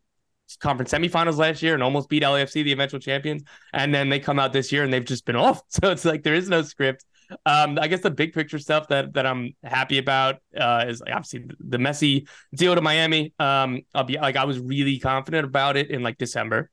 conference 0.61 0.93
semifinals 0.93 1.37
last 1.37 1.63
year 1.63 1.75
and 1.75 1.83
almost 1.83 2.09
beat 2.09 2.23
LAFC, 2.23 2.65
the 2.65 2.73
eventual 2.73 3.01
champions. 3.01 3.43
And 3.73 3.95
then 3.95 4.09
they 4.09 4.21
come 4.21 4.39
out 4.39 4.53
this 4.53 4.71
year 4.73 4.85
and 4.85 4.93
they've 4.93 5.05
just 5.05 5.25
been 5.25 5.37
off. 5.47 5.63
So 5.69 5.91
it's 5.91 6.05
like 6.05 6.23
there 6.23 6.35
is 6.35 6.49
no 6.49 6.63
script. 6.63 7.05
Um, 7.47 7.79
I 7.81 7.89
guess 7.89 8.01
the 8.01 8.11
big 8.11 8.35
picture 8.35 8.59
stuff 8.59 8.89
that 8.89 9.15
that 9.15 9.27
I'm 9.27 9.55
happy 9.63 9.99
about 9.99 10.37
uh, 10.59 10.85
is 10.87 11.03
obviously 11.03 11.47
the 11.59 11.79
Messi 11.79 12.29
deal 12.55 12.75
to 12.75 12.83
Miami. 12.83 13.33
Um, 13.39 13.81
I'll 13.95 14.05
be 14.05 14.19
like 14.19 14.37
I 14.37 14.45
was 14.45 14.61
really 14.61 14.99
confident 14.99 15.47
about 15.47 15.77
it 15.77 15.91
in 15.91 16.03
like 16.03 16.19
December. 16.19 16.71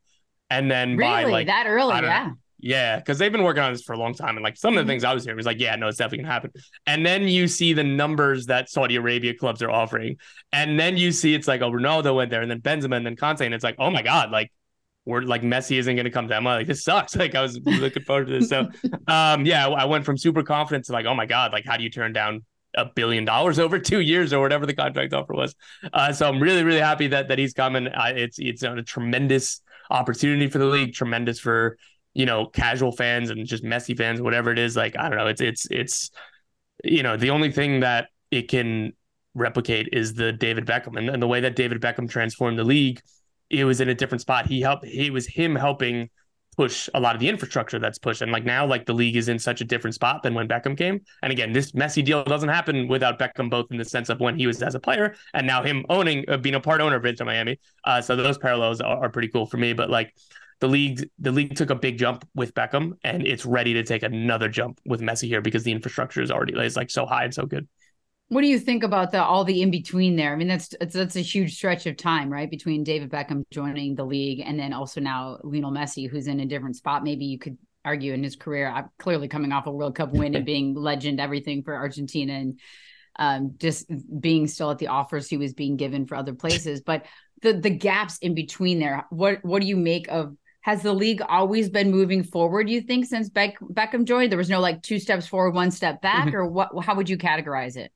And 0.52 0.70
then 0.70 0.98
really? 0.98 1.24
by 1.24 1.24
like 1.24 1.48
that 1.48 1.66
early, 1.66 1.96
yeah. 1.96 2.28
Know, 2.28 2.34
yeah, 2.60 2.98
because 2.98 3.18
they've 3.18 3.32
been 3.32 3.44
working 3.44 3.64
on 3.64 3.72
this 3.72 3.82
for 3.82 3.94
a 3.94 3.98
long 3.98 4.14
time. 4.14 4.36
And 4.36 4.44
like 4.44 4.58
some 4.58 4.74
of 4.74 4.76
the 4.76 4.82
mm-hmm. 4.82 4.90
things 4.90 5.04
I 5.04 5.14
was 5.14 5.24
hearing 5.24 5.38
was 5.38 5.46
like, 5.46 5.60
yeah, 5.60 5.76
no, 5.78 5.88
it's 5.88 5.98
definitely 5.98 6.26
gonna 6.26 6.34
happen. 6.34 6.52
And 6.86 7.06
then 7.06 7.28
you 7.28 7.48
see 7.48 7.74
the 7.74 7.84
numbers 7.84 8.48
that 8.48 8.70
Saudi 8.70 8.98
Arabia 8.98 9.34
clubs 9.34 9.64
are 9.64 9.72
offering. 9.72 10.18
And 10.52 10.80
then 10.80 10.98
you 10.98 11.12
see 11.12 11.34
it's 11.34 11.48
like, 11.48 11.62
oh, 11.62 11.72
Ronaldo 11.72 12.16
went 12.16 12.30
there, 12.30 12.42
and 12.42 12.52
then 12.52 12.62
Benzema, 12.62 12.98
and 12.98 13.06
then 13.06 13.16
Kanté. 13.16 13.46
And 13.46 13.54
it's 13.54 13.64
like, 13.64 13.78
oh 13.80 13.90
my 13.90 14.04
God, 14.04 14.30
like 14.30 14.52
we're 15.06 15.22
like 15.22 15.42
Messi 15.42 15.80
isn't 15.80 15.96
gonna 15.96 16.12
come 16.12 16.28
to 16.28 16.36
MLS. 16.36 16.58
Like 16.58 16.68
this 16.68 16.84
sucks. 16.84 17.16
Like 17.22 17.34
I 17.34 17.42
was 17.42 17.60
looking 17.64 18.04
forward 18.04 18.28
to 18.28 18.40
this. 18.40 18.50
So 18.50 18.70
um 19.08 19.46
yeah, 19.46 19.68
I 19.68 19.86
went 19.86 20.06
from 20.06 20.18
super 20.18 20.44
confident 20.44 20.86
to 20.86 20.92
like, 20.92 21.06
oh 21.06 21.16
my 21.16 21.26
God, 21.26 21.54
like 21.54 21.66
how 21.66 21.78
do 21.78 21.84
you 21.84 21.90
turn 21.90 22.14
down 22.14 22.44
a 22.76 22.86
billion 22.86 23.26
dollars 23.26 23.58
over 23.58 23.80
two 23.80 24.02
years 24.02 24.34
or 24.34 24.42
whatever 24.42 24.66
the 24.66 24.76
contract 24.76 25.14
offer 25.14 25.34
was? 25.34 25.56
Uh, 25.92 26.14
so 26.14 26.28
I'm 26.28 26.40
really, 26.40 26.64
really 26.64 26.80
happy 26.80 27.08
that 27.08 27.30
that 27.30 27.40
he's 27.40 27.54
coming. 27.54 27.88
Uh, 27.88 28.14
it's 28.16 28.38
it's 28.38 28.62
a 28.62 28.84
tremendous 28.84 29.62
opportunity 29.92 30.48
for 30.48 30.58
the 30.58 30.66
league, 30.66 30.94
tremendous 30.94 31.40
for 31.40 31.78
you 32.14 32.26
know 32.26 32.46
casual 32.46 32.92
fans 32.92 33.30
and 33.30 33.46
just 33.46 33.64
Messi 33.64 33.98
fans, 33.98 34.22
whatever 34.22 34.52
it 34.52 34.60
is. 34.60 34.76
Like 34.76 34.98
I 34.98 35.10
don't 35.10 35.18
know, 35.18 35.28
it's 35.28 35.42
it's 35.42 35.68
it's 35.70 36.12
you 36.84 37.04
know 37.04 37.18
the 37.18 37.30
only 37.30 37.52
thing 37.52 37.82
that 37.82 38.08
it 38.32 38.50
can 38.50 38.94
replicate 39.34 39.90
is 39.94 40.14
the 40.14 40.32
David 40.32 40.66
Beckham 40.66 40.98
and, 40.98 41.10
and 41.10 41.22
the 41.22 41.28
way 41.28 41.42
that 41.42 41.56
David 41.56 41.82
Beckham 41.82 42.10
transformed 42.10 42.58
the 42.58 42.64
league. 42.64 43.02
It 43.50 43.66
was 43.66 43.82
in 43.82 43.90
a 43.90 43.96
different 43.96 44.22
spot. 44.22 44.48
He 44.48 44.62
helped. 44.62 44.86
He 44.86 45.10
was 45.10 45.28
him 45.28 45.56
helping 45.56 46.10
push 46.58 46.90
a 46.94 47.00
lot 47.00 47.16
of 47.16 47.22
the 47.22 47.30
infrastructure 47.30 47.80
that's 47.80 47.98
pushed. 47.98 48.22
And 48.22 48.32
like 48.32 48.44
now, 48.44 48.66
like 48.66 48.86
the 48.86 48.94
league 48.94 49.16
is 49.16 49.30
in 49.30 49.40
such 49.40 49.62
a 49.62 49.66
different 49.66 49.96
spot 49.96 50.22
than 50.24 50.34
when 50.34 50.48
Beckham 50.48 50.78
came. 50.78 51.02
And 51.24 51.32
again, 51.32 51.54
this 51.54 51.72
Messi 51.72 52.04
deal 52.04 52.24
doesn't 52.24 52.50
happen 52.50 52.88
without 52.88 53.18
Beckham, 53.18 53.50
both 53.50 53.72
in 53.72 53.78
the 53.78 53.86
sense 53.86 54.10
of 54.10 54.20
when 54.20 54.38
he 54.38 54.48
was 54.48 54.62
as 54.62 54.76
a 54.76 54.80
player 54.80 55.16
and 55.34 55.48
now 55.48 55.64
him 55.64 55.86
owning, 55.90 56.26
uh, 56.28 56.38
being 56.38 56.56
a 56.56 56.60
part 56.60 56.82
owner 56.82 56.98
of 56.98 57.06
Inter 57.06 57.26
Miami. 57.26 57.60
Uh, 57.86 58.02
so 58.02 58.16
those 58.16 58.38
parallels 58.38 58.82
are, 58.82 59.06
are 59.06 59.10
pretty 59.10 59.30
cool 59.30 59.46
for 59.46 59.58
me. 59.58 59.74
But 59.74 59.90
like 59.90 60.14
the 60.60 60.68
league, 60.68 61.10
the 61.20 61.32
league 61.32 61.56
took 61.56 61.70
a 61.70 61.76
big 61.76 61.98
jump 61.98 62.28
with 62.36 62.54
Beckham, 62.54 62.94
and 63.04 63.26
it's 63.26 63.46
ready 63.46 63.74
to 63.74 63.84
take 63.84 64.04
another 64.04 64.48
jump 64.48 64.80
with 64.86 65.02
Messi 65.02 65.28
here 65.28 65.42
because 65.42 65.64
the 65.64 65.72
infrastructure 65.72 66.22
is 66.22 66.32
already 66.32 66.54
is 66.54 66.76
like 66.76 66.92
so 66.92 67.06
high 67.06 67.24
and 67.24 67.34
so 67.34 67.46
good. 67.46 67.68
What 68.32 68.44
do 68.44 68.48
you 68.48 68.60
think 68.60 68.86
about 68.86 69.12
the 69.12 69.22
all 69.22 69.44
the 69.44 69.62
in 69.62 69.72
between 69.72 70.16
there? 70.16 70.32
I 70.32 70.38
mean, 70.38 70.48
that's 70.48 70.74
that's 70.80 71.18
a 71.18 71.22
huge 71.22 71.54
stretch 71.54 71.86
of 71.86 71.98
time, 71.98 72.32
right? 72.32 72.50
Between 72.50 72.82
David 72.86 73.10
Beckham 73.10 73.44
joining 73.52 73.94
the 73.94 74.06
league 74.06 74.40
and 74.40 74.58
then 74.58 74.72
also 74.72 75.02
now 75.02 75.40
Lionel 75.44 75.74
Messi, 75.74 76.10
who's 76.10 76.28
in 76.28 76.40
a 76.40 76.46
different 76.46 76.78
spot. 76.78 77.04
Maybe 77.04 77.26
you 77.26 77.38
could 77.38 77.58
argue 77.84 78.14
in 78.14 78.24
his 78.24 78.38
career, 78.38 78.70
uh, 78.74 78.84
clearly 78.98 79.28
coming 79.28 79.52
off 79.52 79.68
a 79.68 79.72
World 79.72 79.96
Cup 79.96 80.14
win 80.14 80.34
and 80.34 80.46
being 80.54 80.76
legend, 80.76 81.20
everything 81.20 81.62
for 81.62 81.76
Argentina, 81.76 82.32
and 82.32 82.60
um, 83.20 83.56
just 83.58 83.92
being 84.22 84.48
still 84.48 84.72
at 84.72 84.78
the 84.78 84.88
offers 84.88 85.28
he 85.28 85.36
was 85.36 85.54
being 85.54 85.76
given 85.76 86.08
for 86.08 86.16
other 86.16 86.34
places. 86.34 86.82
But 86.86 87.08
the 87.42 87.52
the 87.52 87.70
gaps 87.70 88.18
in 88.20 88.34
between 88.34 88.80
there, 88.80 89.08
what 89.10 89.44
what 89.44 89.62
do 89.62 89.68
you 89.68 89.76
make 89.76 90.08
of? 90.08 90.38
Has 90.62 90.84
the 90.84 90.94
league 90.94 91.22
always 91.28 91.70
been 91.70 91.92
moving 91.92 92.24
forward? 92.24 92.70
You 92.70 92.80
think 92.80 93.08
since 93.08 93.28
Beck, 93.28 93.60
Beckham 93.60 94.06
joined, 94.06 94.32
there 94.32 94.38
was 94.38 94.50
no 94.50 94.62
like 94.62 94.82
two 94.84 95.00
steps 95.00 95.28
forward, 95.28 95.54
one 95.54 95.72
step 95.72 96.02
back, 96.02 96.28
mm-hmm. 96.28 96.36
or 96.38 96.46
what? 96.46 96.70
How 96.86 96.96
would 96.96 97.10
you 97.10 97.18
categorize 97.18 97.76
it? 97.76 97.92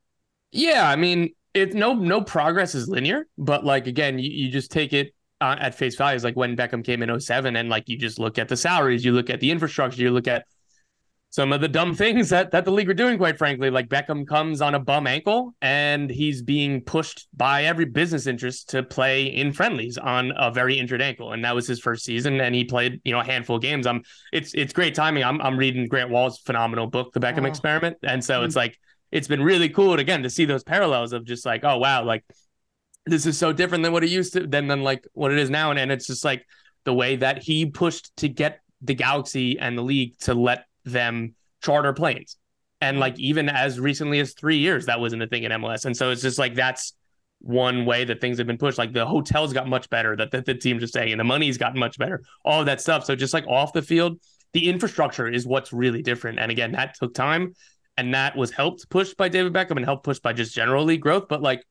Yeah, 0.56 0.90
I 0.90 0.96
mean, 0.96 1.32
it's 1.54 1.76
no 1.76 1.94
no 1.94 2.22
progress 2.22 2.76
is 2.76 2.88
linear, 2.88 3.28
but 3.38 3.66
like 3.66 3.88
again, 3.88 4.20
you, 4.20 4.30
you 4.30 4.52
just 4.52 4.72
take 4.72 4.94
it 4.94 5.14
uh, 5.42 5.58
at 5.60 5.76
face 5.76 5.96
value. 5.96 6.16
It's 6.16 6.24
like 6.24 6.38
when 6.38 6.56
Beckham 6.56 6.84
came 6.84 7.04
in 7.04 7.20
07 7.20 7.56
and 7.58 7.70
like 7.70 7.90
you 7.90 7.98
just 7.98 8.20
look 8.20 8.40
at 8.40 8.48
the 8.48 8.56
salaries, 8.56 9.04
you 9.04 9.12
look 9.12 9.30
at 9.30 9.42
the 9.42 9.52
infrastructure, 9.52 10.02
you 10.02 10.12
look 10.12 10.28
at 10.30 10.46
some 11.30 11.52
of 11.52 11.60
the 11.60 11.68
dumb 11.68 11.94
things 12.04 12.30
that 12.30 12.52
that 12.52 12.64
the 12.64 12.72
league 12.72 12.90
are 12.90 12.94
doing, 12.94 13.18
quite 13.18 13.38
frankly. 13.38 13.70
Like 13.70 13.90
Beckham 13.90 14.26
comes 14.26 14.62
on 14.62 14.76
a 14.76 14.80
bum 14.80 15.08
ankle 15.08 15.54
and 15.62 16.10
he's 16.10 16.42
being 16.42 16.80
pushed 16.80 17.28
by 17.36 17.66
every 17.66 17.86
business 17.86 18.26
interest 18.26 18.70
to 18.70 18.82
play 18.82 19.26
in 19.26 19.52
friendlies 19.52 19.98
on 19.98 20.32
a 20.38 20.52
very 20.52 20.80
injured 20.80 21.02
ankle. 21.02 21.34
And 21.34 21.44
that 21.44 21.54
was 21.54 21.68
his 21.68 21.82
first 21.82 22.06
season. 22.06 22.40
And 22.40 22.56
he 22.56 22.64
played, 22.64 23.02
you 23.04 23.12
know, 23.12 23.20
a 23.20 23.26
handful 23.26 23.58
of 23.58 23.62
games. 23.62 23.88
I'm 23.88 24.04
it's 24.32 24.54
it's 24.54 24.72
great 24.72 24.96
timing. 24.96 25.26
I'm 25.26 25.42
I'm 25.42 25.58
reading 25.58 25.86
Grant 25.90 26.12
Wahl's 26.12 26.40
phenomenal 26.40 26.88
book, 26.88 27.12
The 27.12 27.20
Beckham 27.20 27.44
oh. 27.44 27.48
Experiment. 27.48 27.98
And 28.04 28.24
so 28.24 28.36
mm-hmm. 28.36 28.46
it's 28.46 28.56
like 28.56 28.80
it's 29.12 29.28
been 29.28 29.44
really 29.44 29.70
cool 29.70 29.94
again 29.94 30.24
to 30.24 30.30
see 30.30 30.46
those 30.46 30.64
parallels 30.64 31.14
of 31.14 31.26
just 31.26 31.46
like, 31.46 31.64
oh 31.64 31.78
wow, 31.78 32.04
like 32.04 32.24
this 33.06 33.26
is 33.26 33.38
so 33.38 33.54
different 33.54 33.84
than 33.84 33.94
what 33.94 34.04
it 34.04 34.10
used 34.10 34.34
to 34.34 34.48
than 34.48 34.68
than 34.68 34.84
like 34.84 35.06
what 35.14 35.32
it 35.32 35.38
is 35.38 35.50
now. 35.50 35.70
And, 35.70 35.80
and 35.80 35.92
it's 35.92 36.08
just 36.08 36.26
like 36.26 36.46
the 36.84 36.94
way 36.94 37.18
that 37.18 37.44
he 37.44 37.66
pushed 37.66 38.16
to 38.18 38.30
get 38.30 38.62
the 38.82 38.94
Galaxy 38.94 39.60
and 39.60 39.78
the 39.78 39.82
league 39.82 40.18
to 40.20 40.34
let 40.34 40.66
them 40.84 41.36
charter 41.64 41.94
planes. 41.94 42.38
And 42.82 43.00
like 43.00 43.18
even 43.20 43.50
as 43.50 43.80
recently 43.80 44.20
as 44.20 44.34
three 44.34 44.58
years, 44.58 44.86
that 44.88 45.00
wasn't 45.00 45.24
a 45.24 45.28
thing 45.28 45.44
in 45.44 45.52
MLS. 45.52 45.86
And 45.86 45.96
so 45.96 46.12
it's 46.12 46.22
just 46.22 46.38
like 46.38 46.56
that's 46.56 46.94
one 47.40 47.86
way 47.86 48.04
that 48.06 48.22
things 48.22 48.38
have 48.38 48.48
been 48.48 48.58
pushed. 48.58 48.78
Like 48.78 48.94
the 48.94 49.06
hotels 49.06 49.54
got 49.54 49.68
much 49.68 49.90
better, 49.90 50.16
that, 50.16 50.32
the 50.32 50.54
team's 50.56 50.82
just 50.82 50.94
saying, 50.94 51.12
and 51.12 51.20
the 51.20 51.26
money's 51.26 51.58
gotten 51.58 51.80
much 51.80 51.98
better, 51.98 52.24
all 52.44 52.60
of 52.60 52.66
that 52.66 52.82
stuff. 52.82 53.06
So 53.06 53.16
just 53.16 53.34
like 53.34 53.48
off 53.48 53.74
the 53.74 53.82
field, 53.82 54.20
the 54.54 54.70
infrastructure 54.70 55.28
is 55.28 55.46
what's 55.46 55.74
really 55.74 56.02
different. 56.02 56.40
And 56.40 56.52
again, 56.52 56.74
that 56.74 56.96
took 56.96 57.14
time 57.14 57.54
and 57.98 58.14
that 58.14 58.36
was 58.36 58.52
helped 58.52 58.90
pushed 58.90 59.18
by 59.18 59.30
David 59.30 59.54
Beckham 59.54 59.78
and 59.78 59.86
helped 59.86 60.04
pushed 60.04 60.22
by 60.22 60.34
just 60.34 60.54
general 60.54 60.84
league 60.84 61.02
growth. 61.02 61.28
But 61.28 61.42
like, 61.42 61.64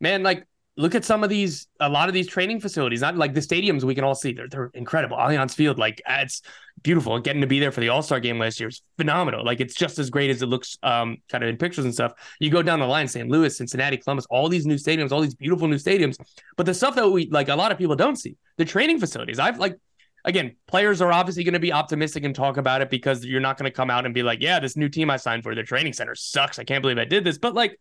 man, 0.00 0.22
like 0.22 0.46
look 0.76 0.94
at 0.94 1.04
some 1.04 1.22
of 1.22 1.30
these, 1.30 1.68
a 1.78 1.88
lot 1.88 2.08
of 2.08 2.14
these 2.14 2.26
training 2.26 2.60
facilities, 2.60 3.02
not 3.02 3.16
like 3.16 3.34
the 3.34 3.40
stadiums 3.40 3.84
we 3.84 3.94
can 3.94 4.04
all 4.04 4.14
see. 4.14 4.32
They're, 4.32 4.48
they're 4.48 4.70
incredible. 4.74 5.16
Allianz 5.16 5.54
Field, 5.54 5.78
like 5.78 6.00
it's 6.08 6.42
beautiful. 6.82 7.18
Getting 7.18 7.42
to 7.42 7.46
be 7.46 7.60
there 7.60 7.70
for 7.70 7.80
the 7.80 7.90
All 7.90 8.02
Star 8.02 8.18
game 8.18 8.38
last 8.38 8.58
year 8.58 8.70
is 8.70 8.82
phenomenal. 8.96 9.44
Like 9.44 9.60
it's 9.60 9.74
just 9.74 9.98
as 9.98 10.10
great 10.10 10.30
as 10.30 10.42
it 10.42 10.46
looks 10.46 10.78
um, 10.82 11.18
kind 11.28 11.44
of 11.44 11.50
in 11.50 11.56
pictures 11.56 11.84
and 11.84 11.92
stuff. 11.92 12.12
You 12.40 12.50
go 12.50 12.62
down 12.62 12.80
the 12.80 12.86
line, 12.86 13.08
St. 13.08 13.28
Louis, 13.28 13.54
Cincinnati, 13.56 13.98
Columbus, 13.98 14.26
all 14.30 14.48
these 14.48 14.66
new 14.66 14.76
stadiums, 14.76 15.12
all 15.12 15.20
these 15.20 15.34
beautiful 15.34 15.68
new 15.68 15.76
stadiums. 15.76 16.16
But 16.56 16.66
the 16.66 16.74
stuff 16.74 16.94
that 16.96 17.08
we 17.08 17.28
like, 17.28 17.48
a 17.48 17.56
lot 17.56 17.72
of 17.72 17.78
people 17.78 17.96
don't 17.96 18.16
see 18.16 18.36
the 18.56 18.64
training 18.64 18.98
facilities. 19.00 19.38
I've 19.38 19.58
like, 19.58 19.76
again, 20.24 20.56
players 20.66 21.00
are 21.00 21.12
obviously 21.12 21.44
going 21.44 21.54
to 21.54 21.60
be 21.60 21.72
optimistic 21.72 22.24
and 22.24 22.34
talk 22.34 22.56
about 22.56 22.82
it 22.82 22.90
because 22.90 23.24
you're 23.24 23.40
not 23.40 23.58
going 23.58 23.70
to 23.70 23.74
come 23.74 23.90
out 23.90 24.04
and 24.04 24.14
be 24.14 24.22
like, 24.22 24.42
yeah, 24.42 24.60
this 24.60 24.76
new 24.76 24.88
team 24.88 25.10
I 25.10 25.16
signed 25.16 25.42
for, 25.42 25.54
their 25.54 25.64
training 25.64 25.92
center 25.92 26.14
sucks. 26.14 26.58
I 26.58 26.64
can't 26.64 26.82
believe 26.82 26.98
I 26.98 27.04
did 27.04 27.24
this. 27.24 27.38
But 27.38 27.54
like, 27.54 27.78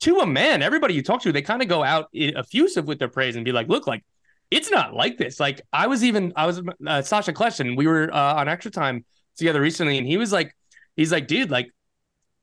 to 0.00 0.18
a 0.18 0.26
man, 0.26 0.62
everybody 0.62 0.94
you 0.94 1.02
talk 1.02 1.22
to, 1.22 1.32
they 1.32 1.42
kind 1.42 1.62
of 1.62 1.68
go 1.68 1.84
out 1.84 2.08
effusive 2.12 2.86
with 2.86 2.98
their 2.98 3.08
praise 3.08 3.36
and 3.36 3.44
be 3.44 3.52
like, 3.52 3.68
look, 3.68 3.86
like 3.86 4.04
it's 4.50 4.70
not 4.70 4.94
like 4.94 5.16
this. 5.16 5.38
Like 5.38 5.60
I 5.72 5.86
was 5.86 6.02
even, 6.02 6.32
I 6.34 6.46
was 6.46 6.60
uh, 6.86 7.02
Sacha 7.02 7.32
Kljestan. 7.32 7.76
We 7.76 7.86
were 7.86 8.12
uh, 8.12 8.34
on 8.34 8.48
extra 8.48 8.70
time 8.70 9.04
together 9.36 9.60
recently, 9.60 9.98
and 9.98 10.06
he 10.06 10.16
was 10.16 10.32
like, 10.32 10.54
he's 10.96 11.12
like, 11.12 11.26
dude, 11.26 11.50
like 11.50 11.70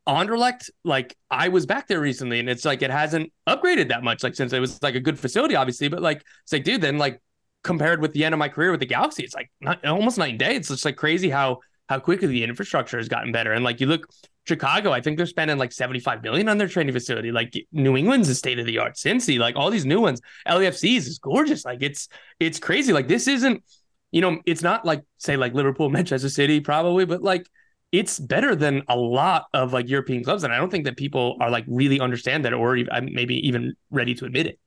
Anderlecht, 0.08 0.70
like 0.84 1.16
I 1.30 1.50
was 1.50 1.66
back 1.66 1.88
there 1.88 2.00
recently, 2.00 2.40
and 2.40 2.50
it's 2.50 2.66
like 2.66 2.82
it 2.82 2.90
hasn't 2.90 3.32
upgraded 3.48 3.90
that 3.90 4.04
much, 4.04 4.24
like 4.24 4.36
since 4.36 4.54
it 4.54 4.60
was 4.60 4.82
like 4.82 4.96
a 4.96 5.00
good 5.00 5.20
facility, 5.20 5.56
obviously, 5.56 5.88
but 5.88 6.02
like 6.02 6.24
it's 6.44 6.54
like, 6.54 6.64
dude, 6.64 6.82
then 6.82 6.98
like 6.98 7.22
compared 7.64 8.02
with 8.02 8.14
the 8.14 8.24
end 8.26 8.34
of 8.34 8.40
my 8.40 8.50
career 8.50 8.72
with 8.72 8.80
the 8.80 8.86
Galaxy, 8.86 9.24
it's 9.24 9.36
like 9.36 9.52
not, 9.62 9.86
almost 9.86 10.18
night 10.18 10.32
and 10.32 10.40
day. 10.40 10.56
It's 10.56 10.70
just 10.70 10.86
like 10.86 10.96
crazy 10.96 11.30
how 11.30 11.60
how 11.88 12.00
quickly 12.00 12.28
the 12.28 12.44
infrastructure 12.44 12.98
has 12.98 13.10
gotten 13.10 13.32
better. 13.32 13.52
And 13.52 13.64
like 13.64 13.82
you 13.82 13.88
look 13.88 14.08
Chicago, 14.48 14.92
I 14.92 15.02
think 15.02 15.18
they're 15.18 15.26
spending 15.26 15.58
like 15.58 15.72
75 15.72 16.24
million 16.24 16.50
on 16.50 16.58
their 16.58 16.68
training 16.68 16.94
facility. 16.94 17.32
Like 17.32 17.54
New 17.72 17.98
England's 17.98 18.30
a 18.30 18.36
state 18.36 18.60
of 18.60 18.66
the 18.66 18.78
art. 18.80 18.96
Cincy, 18.96 19.40
like 19.40 19.56
all 19.56 19.70
these 19.70 19.86
new 19.86 20.00
ones. 20.00 20.22
LAFC's 20.48 21.08
is 21.08 21.20
gorgeous. 21.20 21.66
Like 21.66 21.82
it's 21.82 22.08
it's 22.40 22.60
crazy. 22.60 22.94
Like 22.94 23.08
this 23.08 23.28
isn't, 23.28 23.64
you 24.12 24.22
know, 24.22 24.40
it's 24.46 24.62
not 24.62 24.86
like 24.86 25.04
say 25.18 25.38
like 25.38 25.54
Liverpool, 25.54 25.90
Manchester 25.98 26.30
City, 26.30 26.60
probably, 26.60 27.06
but 27.06 27.22
like 27.22 27.48
it's 27.92 28.20
better 28.20 28.56
than 28.56 28.84
a 28.88 28.96
lot 28.96 29.46
of 29.54 29.74
like 29.74 29.90
European 29.90 30.24
clubs. 30.24 30.44
And 30.44 30.54
I 30.54 30.58
don't 30.58 30.70
think 30.70 30.86
that 30.86 30.98
people 30.98 31.38
are 31.40 31.50
like 31.50 31.66
really 31.68 32.00
understand 32.00 32.46
that 32.46 32.54
or 32.54 32.78
maybe 33.02 33.48
even 33.48 33.74
ready 33.90 34.14
to 34.16 34.26
admit 34.26 34.48
it. 34.48 34.60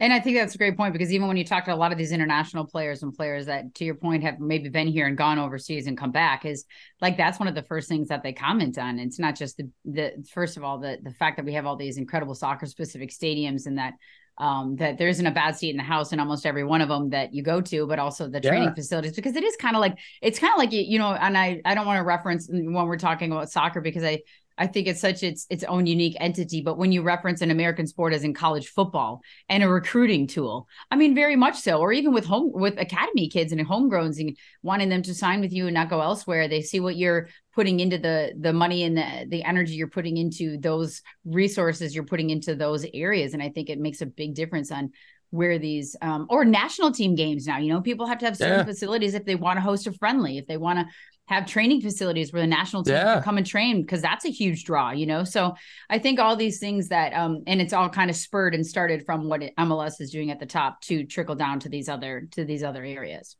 And 0.00 0.12
I 0.12 0.20
think 0.20 0.36
that's 0.36 0.54
a 0.54 0.58
great 0.58 0.76
point 0.76 0.92
because 0.92 1.12
even 1.12 1.26
when 1.26 1.36
you 1.36 1.44
talk 1.44 1.64
to 1.64 1.74
a 1.74 1.76
lot 1.76 1.90
of 1.90 1.98
these 1.98 2.12
international 2.12 2.64
players 2.64 3.02
and 3.02 3.12
players 3.12 3.46
that, 3.46 3.74
to 3.74 3.84
your 3.84 3.96
point, 3.96 4.22
have 4.22 4.38
maybe 4.38 4.68
been 4.68 4.86
here 4.86 5.06
and 5.06 5.16
gone 5.16 5.40
overseas 5.40 5.88
and 5.88 5.98
come 5.98 6.12
back, 6.12 6.44
is 6.44 6.64
like 7.00 7.16
that's 7.16 7.40
one 7.40 7.48
of 7.48 7.56
the 7.56 7.64
first 7.64 7.88
things 7.88 8.08
that 8.08 8.22
they 8.22 8.32
comment 8.32 8.78
on. 8.78 9.00
It's 9.00 9.18
not 9.18 9.34
just 9.34 9.56
the 9.56 9.68
the 9.84 10.24
first 10.32 10.56
of 10.56 10.62
all 10.62 10.78
the 10.78 10.98
the 11.02 11.10
fact 11.10 11.36
that 11.36 11.44
we 11.44 11.54
have 11.54 11.66
all 11.66 11.76
these 11.76 11.98
incredible 11.98 12.34
soccer 12.34 12.66
specific 12.66 13.10
stadiums 13.10 13.66
and 13.66 13.78
that 13.78 13.94
um, 14.38 14.76
that 14.76 14.98
there 14.98 15.08
isn't 15.08 15.26
a 15.26 15.32
bad 15.32 15.56
seat 15.56 15.70
in 15.70 15.76
the 15.76 15.82
house 15.82 16.12
in 16.12 16.20
almost 16.20 16.46
every 16.46 16.62
one 16.62 16.80
of 16.80 16.88
them 16.88 17.10
that 17.10 17.34
you 17.34 17.42
go 17.42 17.60
to, 17.60 17.86
but 17.88 17.98
also 17.98 18.28
the 18.28 18.40
training 18.40 18.68
yeah. 18.68 18.74
facilities 18.74 19.16
because 19.16 19.34
it 19.34 19.42
is 19.42 19.56
kind 19.56 19.74
of 19.74 19.80
like 19.80 19.98
it's 20.22 20.38
kind 20.38 20.52
of 20.52 20.58
like 20.58 20.70
you 20.70 20.98
know, 21.00 21.12
and 21.12 21.36
I 21.36 21.60
I 21.64 21.74
don't 21.74 21.86
want 21.86 21.98
to 21.98 22.04
reference 22.04 22.48
when 22.48 22.72
we're 22.72 22.98
talking 22.98 23.32
about 23.32 23.50
soccer 23.50 23.80
because 23.80 24.04
I 24.04 24.20
I 24.58 24.66
think 24.66 24.86
it's 24.86 25.00
such 25.00 25.22
its 25.22 25.46
its 25.48 25.64
own 25.64 25.86
unique 25.86 26.16
entity. 26.20 26.60
But 26.60 26.76
when 26.76 26.92
you 26.92 27.02
reference 27.02 27.40
an 27.40 27.50
American 27.50 27.86
sport 27.86 28.12
as 28.12 28.24
in 28.24 28.34
college 28.34 28.68
football 28.68 29.22
and 29.48 29.62
a 29.62 29.68
recruiting 29.68 30.26
tool, 30.26 30.68
I 30.90 30.96
mean, 30.96 31.14
very 31.14 31.36
much 31.36 31.56
so. 31.56 31.78
Or 31.78 31.92
even 31.92 32.12
with 32.12 32.26
home 32.26 32.50
with 32.52 32.78
academy 32.78 33.28
kids 33.28 33.52
and 33.52 33.60
homegrowns 33.66 34.18
and 34.18 34.36
wanting 34.62 34.88
them 34.88 35.02
to 35.02 35.14
sign 35.14 35.40
with 35.40 35.52
you 35.52 35.66
and 35.66 35.74
not 35.74 35.90
go 35.90 36.00
elsewhere, 36.00 36.48
they 36.48 36.62
see 36.62 36.80
what 36.80 36.96
you're 36.96 37.28
putting 37.54 37.80
into 37.80 37.98
the 37.98 38.32
the 38.38 38.52
money 38.52 38.82
and 38.82 38.96
the 38.96 39.26
the 39.28 39.44
energy 39.44 39.74
you're 39.74 39.88
putting 39.88 40.16
into 40.16 40.58
those 40.58 41.02
resources 41.24 41.94
you're 41.94 42.04
putting 42.04 42.30
into 42.30 42.54
those 42.54 42.84
areas, 42.92 43.34
and 43.34 43.42
I 43.42 43.48
think 43.50 43.70
it 43.70 43.78
makes 43.78 44.00
a 44.00 44.06
big 44.06 44.34
difference 44.34 44.72
on 44.72 44.92
where 45.30 45.58
these 45.58 45.94
um, 46.00 46.26
or 46.30 46.44
national 46.44 46.90
team 46.90 47.14
games 47.14 47.46
now 47.46 47.58
you 47.58 47.70
know 47.70 47.80
people 47.80 48.06
have 48.06 48.18
to 48.18 48.24
have 48.24 48.36
certain 48.36 48.60
yeah. 48.60 48.64
facilities 48.64 49.14
if 49.14 49.24
they 49.24 49.34
want 49.34 49.58
to 49.58 49.60
host 49.60 49.86
a 49.86 49.92
friendly 49.92 50.38
if 50.38 50.46
they 50.46 50.56
want 50.56 50.78
to 50.78 50.86
have 51.28 51.46
training 51.46 51.80
facilities 51.80 52.32
where 52.32 52.42
the 52.42 52.48
national 52.48 52.82
team 52.82 52.94
yeah. 52.94 53.14
can 53.14 53.22
come 53.22 53.36
and 53.36 53.46
train 53.46 53.82
because 53.82 54.00
that's 54.00 54.24
a 54.24 54.30
huge 54.30 54.64
draw, 54.64 54.90
you 54.90 55.06
know. 55.06 55.24
So 55.24 55.54
I 55.88 55.98
think 55.98 56.18
all 56.18 56.36
these 56.36 56.58
things 56.58 56.88
that 56.88 57.12
um 57.12 57.42
and 57.46 57.60
it's 57.60 57.72
all 57.72 57.88
kind 57.88 58.10
of 58.10 58.16
spurred 58.16 58.54
and 58.54 58.66
started 58.66 59.04
from 59.04 59.28
what 59.28 59.42
MLS 59.58 60.00
is 60.00 60.10
doing 60.10 60.30
at 60.30 60.40
the 60.40 60.46
top 60.46 60.80
to 60.82 61.04
trickle 61.04 61.34
down 61.34 61.60
to 61.60 61.68
these 61.68 61.88
other 61.88 62.28
to 62.32 62.44
these 62.44 62.62
other 62.62 62.82
areas. 62.82 63.36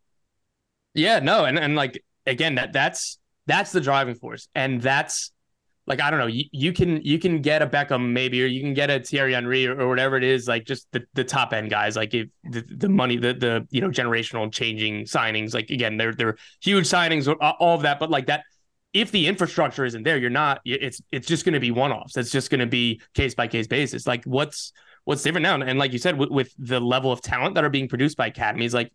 Yeah, 0.94 1.18
no, 1.20 1.44
and 1.44 1.58
and 1.58 1.74
like 1.74 2.04
again 2.26 2.56
that 2.56 2.72
that's 2.72 3.18
that's 3.46 3.72
the 3.72 3.80
driving 3.80 4.14
force, 4.14 4.48
and 4.54 4.82
that's 4.82 5.32
like 5.88 6.00
I 6.02 6.10
don't 6.10 6.20
know, 6.20 6.26
you, 6.26 6.44
you 6.52 6.72
can 6.72 7.00
you 7.02 7.18
can 7.18 7.40
get 7.40 7.62
a 7.62 7.66
Beckham 7.66 8.12
maybe, 8.12 8.42
or 8.42 8.46
you 8.46 8.60
can 8.60 8.74
get 8.74 8.90
a 8.90 9.00
Thierry 9.00 9.32
Henry 9.32 9.66
or, 9.66 9.80
or 9.80 9.88
whatever 9.88 10.16
it 10.16 10.22
is, 10.22 10.46
like 10.46 10.66
just 10.66 10.86
the, 10.92 11.02
the 11.14 11.24
top 11.24 11.54
end 11.54 11.70
guys, 11.70 11.96
like 11.96 12.12
if 12.12 12.28
the, 12.44 12.62
the 12.68 12.88
money, 12.88 13.16
the 13.16 13.32
the 13.32 13.66
you 13.70 13.80
know 13.80 13.88
generational 13.88 14.52
changing 14.52 15.04
signings, 15.04 15.54
like 15.54 15.70
again, 15.70 15.96
they're 15.96 16.12
they're 16.12 16.36
huge 16.60 16.84
signings, 16.84 17.34
all 17.40 17.74
of 17.74 17.82
that, 17.82 17.98
but 17.98 18.10
like 18.10 18.26
that. 18.26 18.44
If 18.94 19.10
the 19.12 19.26
infrastructure 19.26 19.84
isn't 19.84 20.02
there, 20.02 20.16
you're 20.16 20.30
not. 20.30 20.62
It's 20.64 21.02
it's 21.12 21.26
just 21.26 21.44
going 21.44 21.52
to 21.52 21.60
be 21.60 21.70
one 21.70 21.92
offs. 21.92 22.16
It's 22.16 22.30
just 22.30 22.48
going 22.50 22.60
to 22.60 22.66
be 22.66 23.02
case 23.12 23.34
by 23.34 23.46
case 23.46 23.66
basis. 23.66 24.06
Like 24.06 24.24
what's 24.24 24.72
what's 25.04 25.22
different 25.22 25.42
now, 25.42 25.60
and 25.60 25.78
like 25.78 25.92
you 25.92 25.98
said, 25.98 26.18
with, 26.18 26.30
with 26.30 26.54
the 26.58 26.80
level 26.80 27.12
of 27.12 27.20
talent 27.20 27.54
that 27.56 27.64
are 27.64 27.70
being 27.70 27.86
produced 27.86 28.16
by 28.16 28.28
academies, 28.28 28.72
like 28.72 28.90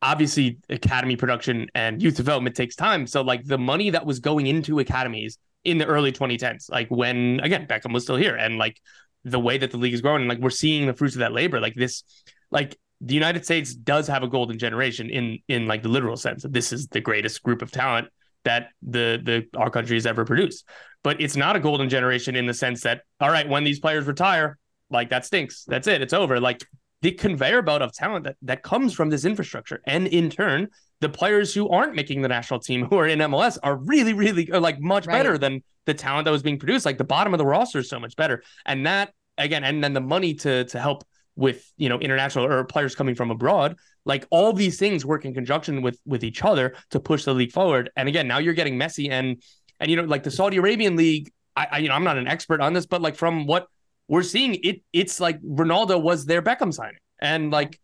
obviously 0.00 0.58
academy 0.68 1.16
production 1.16 1.66
and 1.74 2.02
youth 2.02 2.14
development 2.14 2.56
takes 2.56 2.76
time. 2.76 3.06
So 3.06 3.22
like 3.22 3.44
the 3.44 3.58
money 3.58 3.90
that 3.90 4.04
was 4.04 4.20
going 4.20 4.46
into 4.46 4.78
academies 4.78 5.38
in 5.64 5.78
the 5.78 5.86
early 5.86 6.12
2010s, 6.12 6.70
like 6.70 6.88
when 6.88 7.40
again 7.42 7.66
Beckham 7.66 7.92
was 7.92 8.04
still 8.04 8.16
here, 8.16 8.36
and 8.36 8.58
like 8.58 8.80
the 9.24 9.40
way 9.40 9.58
that 9.58 9.70
the 9.70 9.78
league 9.78 9.94
is 9.94 10.00
growing, 10.00 10.22
and 10.22 10.28
like 10.28 10.38
we're 10.38 10.50
seeing 10.50 10.86
the 10.86 10.94
fruits 10.94 11.14
of 11.14 11.20
that 11.20 11.32
labor. 11.32 11.60
Like 11.60 11.74
this, 11.74 12.04
like 12.50 12.78
the 13.00 13.14
United 13.14 13.44
States 13.44 13.74
does 13.74 14.06
have 14.08 14.22
a 14.22 14.28
golden 14.28 14.58
generation 14.58 15.10
in 15.10 15.38
in 15.48 15.66
like 15.66 15.82
the 15.82 15.88
literal 15.88 16.16
sense 16.16 16.42
that 16.42 16.52
this 16.52 16.72
is 16.72 16.88
the 16.88 17.00
greatest 17.00 17.42
group 17.42 17.62
of 17.62 17.70
talent 17.70 18.08
that 18.44 18.68
the 18.82 19.20
the 19.22 19.58
our 19.58 19.70
country 19.70 19.96
has 19.96 20.06
ever 20.06 20.24
produced. 20.24 20.68
But 21.02 21.20
it's 21.20 21.36
not 21.36 21.56
a 21.56 21.60
golden 21.60 21.88
generation 21.88 22.36
in 22.36 22.46
the 22.46 22.54
sense 22.54 22.82
that 22.82 23.02
all 23.20 23.30
right, 23.30 23.48
when 23.48 23.64
these 23.64 23.80
players 23.80 24.06
retire, 24.06 24.58
like 24.90 25.10
that 25.10 25.24
stinks. 25.24 25.64
That's 25.64 25.86
it. 25.86 26.02
It's 26.02 26.12
over. 26.12 26.40
Like 26.40 26.64
the 27.04 27.12
conveyor 27.12 27.60
belt 27.60 27.82
of 27.82 27.92
talent 27.92 28.24
that, 28.24 28.36
that 28.40 28.62
comes 28.62 28.94
from 28.94 29.10
this 29.10 29.26
infrastructure. 29.26 29.82
And 29.86 30.06
in 30.06 30.30
turn, 30.30 30.68
the 31.02 31.10
players 31.10 31.52
who 31.52 31.68
aren't 31.68 31.94
making 31.94 32.22
the 32.22 32.28
national 32.28 32.60
team 32.60 32.86
who 32.86 32.96
are 32.96 33.06
in 33.06 33.18
MLS 33.18 33.58
are 33.62 33.76
really, 33.76 34.14
really 34.14 34.50
are 34.50 34.58
like 34.58 34.80
much 34.80 35.06
right. 35.06 35.12
better 35.12 35.36
than 35.36 35.62
the 35.84 35.92
talent 35.92 36.24
that 36.24 36.30
was 36.30 36.42
being 36.42 36.58
produced. 36.58 36.86
Like 36.86 36.96
the 36.96 37.04
bottom 37.04 37.34
of 37.34 37.38
the 37.38 37.44
roster 37.44 37.80
is 37.80 37.90
so 37.90 38.00
much 38.00 38.16
better. 38.16 38.42
And 38.64 38.86
that 38.86 39.12
again, 39.36 39.64
and 39.64 39.84
then 39.84 39.92
the 39.92 40.00
money 40.00 40.32
to 40.36 40.64
to 40.64 40.80
help 40.80 41.04
with 41.36 41.70
you 41.76 41.90
know 41.90 41.98
international 41.98 42.46
or 42.46 42.64
players 42.64 42.94
coming 42.94 43.14
from 43.14 43.30
abroad 43.30 43.76
like 44.04 44.24
all 44.30 44.52
these 44.52 44.78
things 44.78 45.04
work 45.04 45.24
in 45.24 45.34
conjunction 45.34 45.82
with 45.82 45.98
with 46.06 46.22
each 46.22 46.44
other 46.44 46.76
to 46.90 47.00
push 47.00 47.24
the 47.24 47.34
league 47.34 47.50
forward 47.50 47.90
and 47.96 48.08
again 48.08 48.28
now 48.28 48.38
you're 48.38 48.54
getting 48.54 48.78
Messi 48.78 49.10
and 49.10 49.42
and 49.80 49.90
you 49.90 49.96
know 49.96 50.04
like 50.04 50.22
the 50.22 50.30
Saudi 50.30 50.58
Arabian 50.58 50.94
league 50.94 51.32
I, 51.56 51.66
I 51.72 51.78
you 51.78 51.88
know 51.88 51.96
I'm 51.96 52.04
not 52.04 52.18
an 52.18 52.28
expert 52.28 52.60
on 52.60 52.72
this 52.72 52.86
but 52.86 53.02
like 53.02 53.16
from 53.16 53.46
what 53.46 53.66
we're 54.08 54.22
seeing 54.22 54.56
it 54.62 54.82
it's 54.92 55.20
like 55.20 55.40
Ronaldo 55.42 56.00
was 56.00 56.26
their 56.26 56.42
Beckham 56.42 56.72
signing. 56.72 56.98
And 57.20 57.50
like 57.50 57.80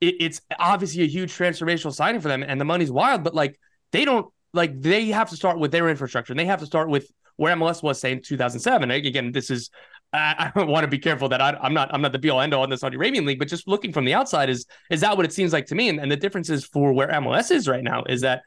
it, 0.00 0.16
it's 0.20 0.40
obviously 0.58 1.02
a 1.02 1.06
huge 1.06 1.32
transformational 1.36 1.92
signing 1.92 2.20
for 2.20 2.28
them 2.28 2.42
and 2.42 2.60
the 2.60 2.64
money's 2.64 2.90
wild 2.90 3.22
but 3.22 3.34
like 3.34 3.58
they 3.92 4.04
don't 4.04 4.26
like 4.52 4.80
they 4.80 5.06
have 5.06 5.30
to 5.30 5.36
start 5.36 5.58
with 5.58 5.72
their 5.72 5.88
infrastructure. 5.88 6.32
And 6.32 6.40
they 6.40 6.46
have 6.46 6.60
to 6.60 6.66
start 6.66 6.88
with 6.88 7.10
where 7.36 7.54
MLS 7.56 7.82
was 7.82 8.00
saying 8.00 8.22
2007 8.22 8.90
again 8.90 9.32
this 9.32 9.50
is 9.50 9.70
I, 10.12 10.50
I 10.54 10.64
want 10.64 10.84
to 10.84 10.88
be 10.88 10.98
careful 10.98 11.28
that 11.28 11.40
I, 11.40 11.58
am 11.62 11.74
not 11.74 11.92
I'm 11.92 12.02
not 12.02 12.12
the 12.12 12.18
be 12.18 12.30
all 12.30 12.40
end 12.40 12.54
all 12.54 12.64
in 12.64 12.70
the 12.70 12.76
Saudi 12.76 12.96
Arabian 12.96 13.26
league, 13.26 13.38
but 13.38 13.48
just 13.48 13.68
looking 13.68 13.92
from 13.92 14.04
the 14.04 14.14
outside 14.14 14.50
is 14.50 14.66
is 14.90 15.00
that 15.00 15.16
what 15.16 15.26
it 15.26 15.32
seems 15.32 15.52
like 15.52 15.66
to 15.66 15.74
me? 15.74 15.88
And, 15.88 16.00
and 16.00 16.10
the 16.10 16.16
difference 16.16 16.50
is 16.50 16.64
for 16.64 16.92
where 16.92 17.08
MLS 17.08 17.50
is 17.50 17.68
right 17.68 17.84
now 17.84 18.04
is 18.04 18.22
that 18.22 18.42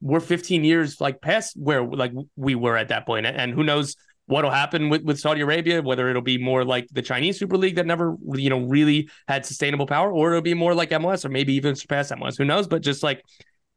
we're 0.00 0.20
15 0.20 0.64
years 0.64 1.00
like 1.00 1.20
past 1.20 1.54
where 1.56 1.84
like 1.84 2.12
we 2.36 2.54
were 2.54 2.76
at 2.76 2.88
that 2.88 3.06
point, 3.06 3.26
and 3.26 3.52
who 3.52 3.64
knows 3.64 3.96
what'll 4.30 4.50
happen 4.50 4.88
with, 4.88 5.02
with 5.02 5.18
Saudi 5.18 5.40
Arabia, 5.40 5.82
whether 5.82 6.08
it'll 6.08 6.22
be 6.22 6.38
more 6.38 6.64
like 6.64 6.86
the 6.92 7.02
Chinese 7.02 7.38
Super 7.38 7.56
League 7.56 7.74
that 7.74 7.86
never, 7.86 8.16
you 8.34 8.48
know, 8.48 8.60
really 8.60 9.10
had 9.26 9.44
sustainable 9.44 9.86
power, 9.86 10.12
or 10.12 10.30
it'll 10.30 10.40
be 10.40 10.54
more 10.54 10.72
like 10.72 10.90
MLS 10.90 11.24
or 11.24 11.30
maybe 11.30 11.52
even 11.54 11.74
surpass 11.74 12.12
MLS. 12.12 12.38
Who 12.38 12.44
knows? 12.44 12.68
But 12.68 12.82
just 12.82 13.02
like 13.02 13.24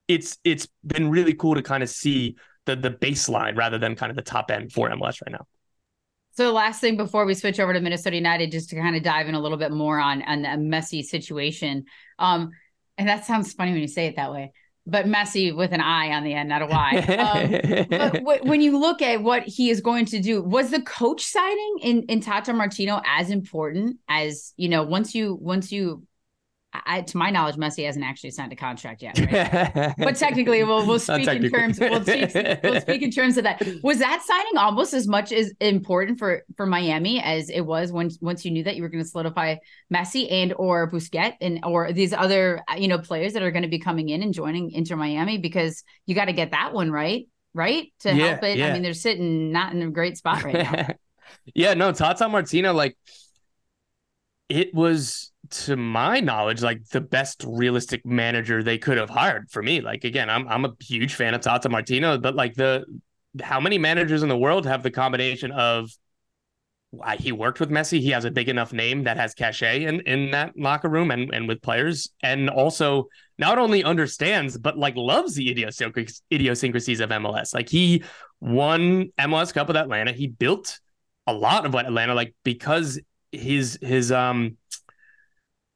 it's 0.08 0.38
it's 0.44 0.68
been 0.86 1.10
really 1.10 1.34
cool 1.34 1.56
to 1.56 1.64
kind 1.64 1.82
of 1.82 1.90
see 1.90 2.36
the 2.66 2.76
the 2.76 2.92
baseline 2.92 3.58
rather 3.58 3.80
than 3.80 3.96
kind 3.96 4.12
of 4.12 4.16
the 4.16 4.22
top 4.22 4.52
end 4.52 4.72
for 4.72 4.90
MLS 4.92 5.22
right 5.26 5.32
now. 5.32 5.46
So 6.36 6.52
last 6.52 6.80
thing 6.82 6.98
before 6.98 7.26
we 7.26 7.34
switch 7.34 7.60
over 7.60 7.74
to 7.74 7.80
Minnesota 7.80 8.16
United, 8.16 8.52
just 8.52 8.70
to 8.70 8.76
kind 8.76 8.96
of 8.96 9.02
dive 9.02 9.28
in 9.28 9.36
a 9.36 9.40
little 9.40 9.58
bit 9.58 9.72
more 9.72 10.00
on 10.00 10.22
on 10.22 10.44
the 10.44 10.50
Messi 10.50 11.04
situation. 11.04 11.86
Um, 12.20 12.52
and 13.00 13.10
that 13.10 13.26
sounds 13.26 13.54
funny 13.54 13.72
when 13.72 13.82
you 13.82 13.88
say 13.88 14.06
it 14.06 14.18
that 14.18 14.32
way 14.32 14.52
but 14.86 15.08
messy 15.08 15.52
with 15.52 15.72
an 15.72 15.82
I 15.82 16.12
on 16.12 16.24
the 16.24 16.34
end, 16.34 16.50
not 16.50 16.62
a 16.62 16.66
Y. 16.66 16.98
Um, 17.18 17.88
but 17.90 18.14
w- 18.14 18.44
when 18.44 18.62
you 18.62 18.78
look 18.78 19.02
at 19.02 19.24
what 19.24 19.44
he 19.44 19.70
is 19.70 19.82
going 19.82 20.06
to 20.08 20.20
do, 20.20 20.42
was 20.42 20.72
the 20.72 20.82
coach 20.82 21.24
signing 21.24 21.78
in 21.82 22.04
in 22.04 22.20
Tata 22.20 22.54
Martino 22.54 23.02
as 23.06 23.30
important 23.30 23.98
as 24.10 24.54
you 24.58 24.70
know? 24.70 24.84
Once 24.84 25.16
you 25.16 25.36
once 25.40 25.72
you 25.72 26.04
I, 26.74 27.02
to 27.02 27.18
my 27.18 27.30
knowledge, 27.30 27.56
Messi 27.56 27.86
hasn't 27.86 28.04
actually 28.04 28.32
signed 28.32 28.52
a 28.52 28.56
contract 28.56 29.04
yet. 29.04 29.20
Right? 29.20 29.94
but 29.98 30.16
technically, 30.16 30.64
we'll 30.64 30.86
we'll 30.86 31.00
speak 31.00 31.28
in 31.28 31.52
terms. 31.52 31.80
We'll 31.80 32.02
speak, 32.02 32.34
we'll 32.64 32.82
speak 32.82 33.02
in 33.02 33.12
terms 33.12 33.38
of 33.38 33.44
that. 33.44 33.62
Was 33.84 34.00
that 34.00 34.24
signing 34.24 34.58
almost 34.58 34.94
as 34.94 35.08
much 35.08 35.32
as 35.32 35.54
important 35.60 36.18
for 36.18 36.44
for 36.58 36.66
Miami 36.66 37.22
as 37.22 37.50
it 37.50 37.62
was 37.62 37.92
when 37.92 38.10
once 38.22 38.44
you 38.44 38.52
knew 38.52 38.64
that 38.64 38.76
you 38.76 38.82
were 38.82 38.90
going 38.90 39.04
to 39.04 39.10
solidify 39.10 39.56
Messi 39.94 40.32
and 40.32 40.54
or 40.58 40.90
Busquets 40.90 41.36
and 41.42 41.60
or 41.64 41.94
these 41.94 42.12
other 42.12 42.64
you 42.78 42.88
know 42.88 42.98
players 42.98 43.34
that 43.34 43.44
are 43.44 43.52
going 43.52 43.64
to 43.64 43.70
be 43.70 43.80
coming 43.80 44.10
in 44.10 44.24
and 44.24 44.34
joining 44.34 44.72
Inter 44.72 44.96
Miami 44.96 45.38
because 45.38 45.84
you 46.08 46.16
got 46.16 46.26
to 46.26 46.34
get 46.34 46.52
that 46.52 46.74
one 46.74 46.92
right, 46.92 47.28
right 47.54 47.94
to 48.00 48.14
yeah, 48.14 48.30
help 48.30 48.44
it. 48.44 48.58
Yeah. 48.58 48.70
I 48.70 48.74
mean, 48.74 48.82
they're 48.82 48.94
sitting 48.94 49.52
not 49.52 49.74
in 49.74 49.82
a 49.84 49.92
great 49.92 50.18
spot 50.18 50.44
right 50.44 50.54
now. 50.54 50.88
yeah, 51.54 51.76
no, 51.76 51.92
Tata 51.92 52.28
Martino, 52.28 52.74
like 52.74 52.98
it 54.50 54.74
was 54.74 55.33
to 55.54 55.76
my 55.76 56.20
knowledge, 56.20 56.62
like 56.62 56.88
the 56.90 57.02
best 57.02 57.44
realistic 57.48 58.06
manager 58.06 58.64
they 58.64 58.78
could 58.78 58.98
have 58.98 59.10
hired 59.10 59.50
for 59.52 59.62
me. 59.62 59.82
Like 59.82 60.04
again, 60.04 60.30
I'm 60.30 60.48
I'm 60.48 60.66
a 60.66 60.74
huge 60.82 61.16
fan 61.16 61.34
of 61.34 61.42
Tata 61.42 61.70
Martino, 61.70 62.18
but 62.18 62.36
like 62.36 62.56
the 62.56 62.86
how 63.42 63.60
many 63.60 63.78
managers 63.78 64.24
in 64.24 64.30
the 64.30 64.38
world 64.38 64.66
have 64.66 64.84
the 64.84 64.92
combination 64.92 65.52
of 65.52 65.90
he 67.18 67.32
worked 67.32 67.60
with 67.60 67.72
Messi, 67.72 68.00
he 68.00 68.12
has 68.12 68.26
a 68.26 68.32
big 68.32 68.50
enough 68.50 68.72
name 68.72 69.04
that 69.06 69.18
has 69.18 69.34
cachet 69.34 69.86
in, 69.86 70.02
in 70.02 70.30
that 70.30 70.54
locker 70.56 70.90
room 70.90 71.10
and, 71.10 71.34
and 71.34 71.48
with 71.48 71.62
players, 71.62 72.10
and 72.22 72.50
also 72.50 73.08
not 73.40 73.58
only 73.58 73.84
understands 73.84 74.58
but 74.58 74.78
like 74.78 74.96
loves 74.96 75.34
the 75.36 75.50
idiosyncrasies 75.52 77.00
of 77.00 77.10
MLS. 77.10 77.54
Like 77.54 77.70
he 77.70 78.04
won 78.40 79.12
MLS 79.20 79.54
Cup 79.54 79.68
with 79.68 79.78
Atlanta. 79.78 80.12
He 80.12 80.28
built 80.28 80.80
a 81.26 81.34
lot 81.34 81.66
of 81.66 81.74
what 81.74 81.86
Atlanta 81.86 82.14
like 82.14 82.36
because 82.44 83.00
his 83.32 83.80
his 83.82 84.12
um 84.12 84.58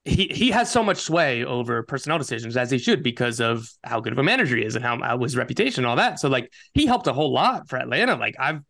he 0.08 0.28
he 0.28 0.52
has 0.52 0.72
so 0.72 0.84
much 0.84 0.98
sway 0.98 1.44
over 1.44 1.84
personnel 1.84 2.18
decisions 2.18 2.56
as 2.56 2.72
he 2.72 2.78
should 2.78 3.04
because 3.04 3.40
of 3.40 3.70
how 3.84 4.00
good 4.00 4.14
of 4.14 4.20
a 4.20 4.24
manager 4.24 4.56
he 4.56 4.64
is 4.64 4.76
and 4.76 4.84
how, 4.84 4.98
how 5.00 5.18
his 5.20 5.36
reputation 5.36 5.84
and 5.84 5.90
all 5.90 5.98
that. 5.98 6.20
So 6.20 6.30
like 6.30 6.52
he 6.74 6.86
helped 6.86 7.08
a 7.08 7.14
whole 7.14 7.34
lot 7.34 7.68
for 7.68 7.78
Atlanta. 7.78 8.16
Like 8.16 8.36
I've 8.40 8.62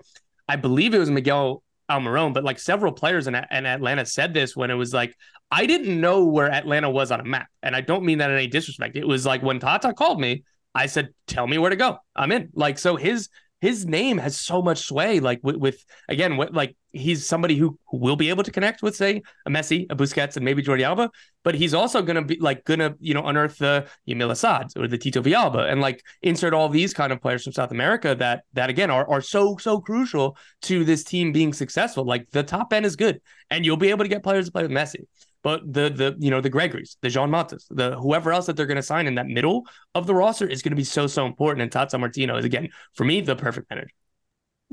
I 0.48 0.56
believe 0.56 0.94
it 0.94 1.00
was 1.00 1.12
Miguel 1.12 1.62
Almiron, 1.90 2.34
but 2.34 2.44
like 2.44 2.60
several 2.60 2.92
players 2.92 3.28
in, 3.28 3.36
in 3.36 3.66
Atlanta 3.66 4.06
said 4.06 4.34
this 4.34 4.56
when 4.56 4.72
it 4.72 4.76
was 4.76 4.94
like 4.94 5.16
I 5.52 5.66
didn't 5.66 6.02
know 6.02 6.26
where 6.26 6.52
Atlanta 6.52 6.90
was 6.90 7.12
on 7.12 7.20
a 7.22 7.24
map, 7.24 7.48
and 7.64 7.76
I 7.76 7.82
don't 7.82 8.04
mean 8.04 8.18
that 8.18 8.30
in 8.30 8.36
any 8.36 8.48
disrespect. 8.48 8.98
It 8.98 9.08
was 9.08 9.26
like 9.26 9.42
when 9.44 9.60
Tata 9.60 9.94
called 9.94 10.20
me, 10.20 10.44
I 10.76 10.88
said, 10.88 11.10
"Tell 11.28 11.48
me 11.48 11.58
where 11.58 11.70
to 11.70 11.76
go. 11.76 12.00
I'm 12.16 12.32
in." 12.32 12.50
Like 12.54 12.78
so, 12.80 12.96
his 12.96 13.30
his 13.60 13.86
name 13.86 14.18
has 14.18 14.38
so 14.40 14.62
much 14.62 14.80
sway. 14.80 15.20
Like 15.20 15.40
with, 15.44 15.56
with 15.56 15.84
again, 16.08 16.38
what 16.38 16.54
like 16.54 16.76
he's 16.92 17.28
somebody 17.28 17.56
who, 17.56 17.78
who 17.88 17.98
will 17.98 18.16
be 18.16 18.30
able 18.30 18.44
to 18.44 18.52
connect 18.52 18.82
with, 18.82 18.96
say, 18.96 19.22
a 19.46 19.50
Messi, 19.50 19.86
a 19.90 19.96
Busquets, 19.96 20.36
and 20.36 20.46
maybe 20.46 20.62
Jordi 20.62 20.84
Alba. 20.84 21.10
But 21.44 21.56
he's 21.56 21.74
also 21.74 22.02
gonna 22.02 22.24
be 22.24 22.38
like 22.40 22.66
gonna 22.66 22.96
you 23.00 23.14
know 23.14 23.26
unearth 23.26 23.58
the 23.58 23.88
Yamil 24.08 24.32
Asad 24.32 24.68
or 24.76 24.88
the 24.88 24.98
Tito 24.98 25.22
Villalba 25.22 25.72
and 25.72 25.82
like 25.82 26.04
insert 26.22 26.54
all 26.54 26.70
these 26.70 26.94
kind 26.94 27.12
of 27.12 27.22
players 27.22 27.44
from 27.44 27.54
South 27.54 27.72
America 27.72 28.16
that 28.16 28.44
that 28.54 28.70
again 28.70 28.92
are 28.92 29.10
are 29.10 29.22
so 29.22 29.58
so 29.58 29.80
crucial 29.80 30.38
to 30.64 30.84
this 30.84 31.04
team 31.04 31.32
being 31.32 31.54
successful. 31.54 32.06
Like 32.06 32.30
the 32.32 32.44
top 32.44 32.74
end 32.74 32.86
is 32.86 32.96
good, 32.96 33.22
and 33.50 33.66
you'll 33.66 33.78
be 33.78 33.90
able 33.90 34.06
to 34.06 34.10
get 34.10 34.24
players 34.24 34.46
to 34.48 34.52
play 34.52 34.64
with 34.64 34.72
Messi. 34.72 35.06
But 35.48 35.62
the 35.72 35.90
the 35.90 36.14
you 36.20 36.30
know 36.30 36.42
the 36.42 36.50
Gregores, 36.50 36.98
the 37.02 37.08
Jean 37.08 37.30
Motas, 37.30 37.64
the 37.70 37.96
whoever 37.96 38.34
else 38.34 38.48
that 38.48 38.58
they're 38.58 38.66
going 38.66 38.76
to 38.76 38.84
sign 38.84 39.08
in 39.08 39.16
that 39.16 39.28
middle 39.28 39.66
of 39.96 40.06
the 40.06 40.14
roster 40.14 40.46
is 40.46 40.62
going 40.62 40.74
to 40.74 40.76
be 40.76 40.84
so 40.84 41.08
so 41.08 41.26
important. 41.26 41.62
And 41.62 41.72
Tata 41.72 41.98
Martino 41.98 42.36
is 42.36 42.44
again 42.44 42.68
for 42.96 43.06
me 43.06 43.22
the 43.22 43.34
perfect 43.34 43.70
manager. 43.70 43.88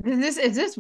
Is 0.05 0.19
this 0.19 0.37
is 0.37 0.57
this 0.57 0.77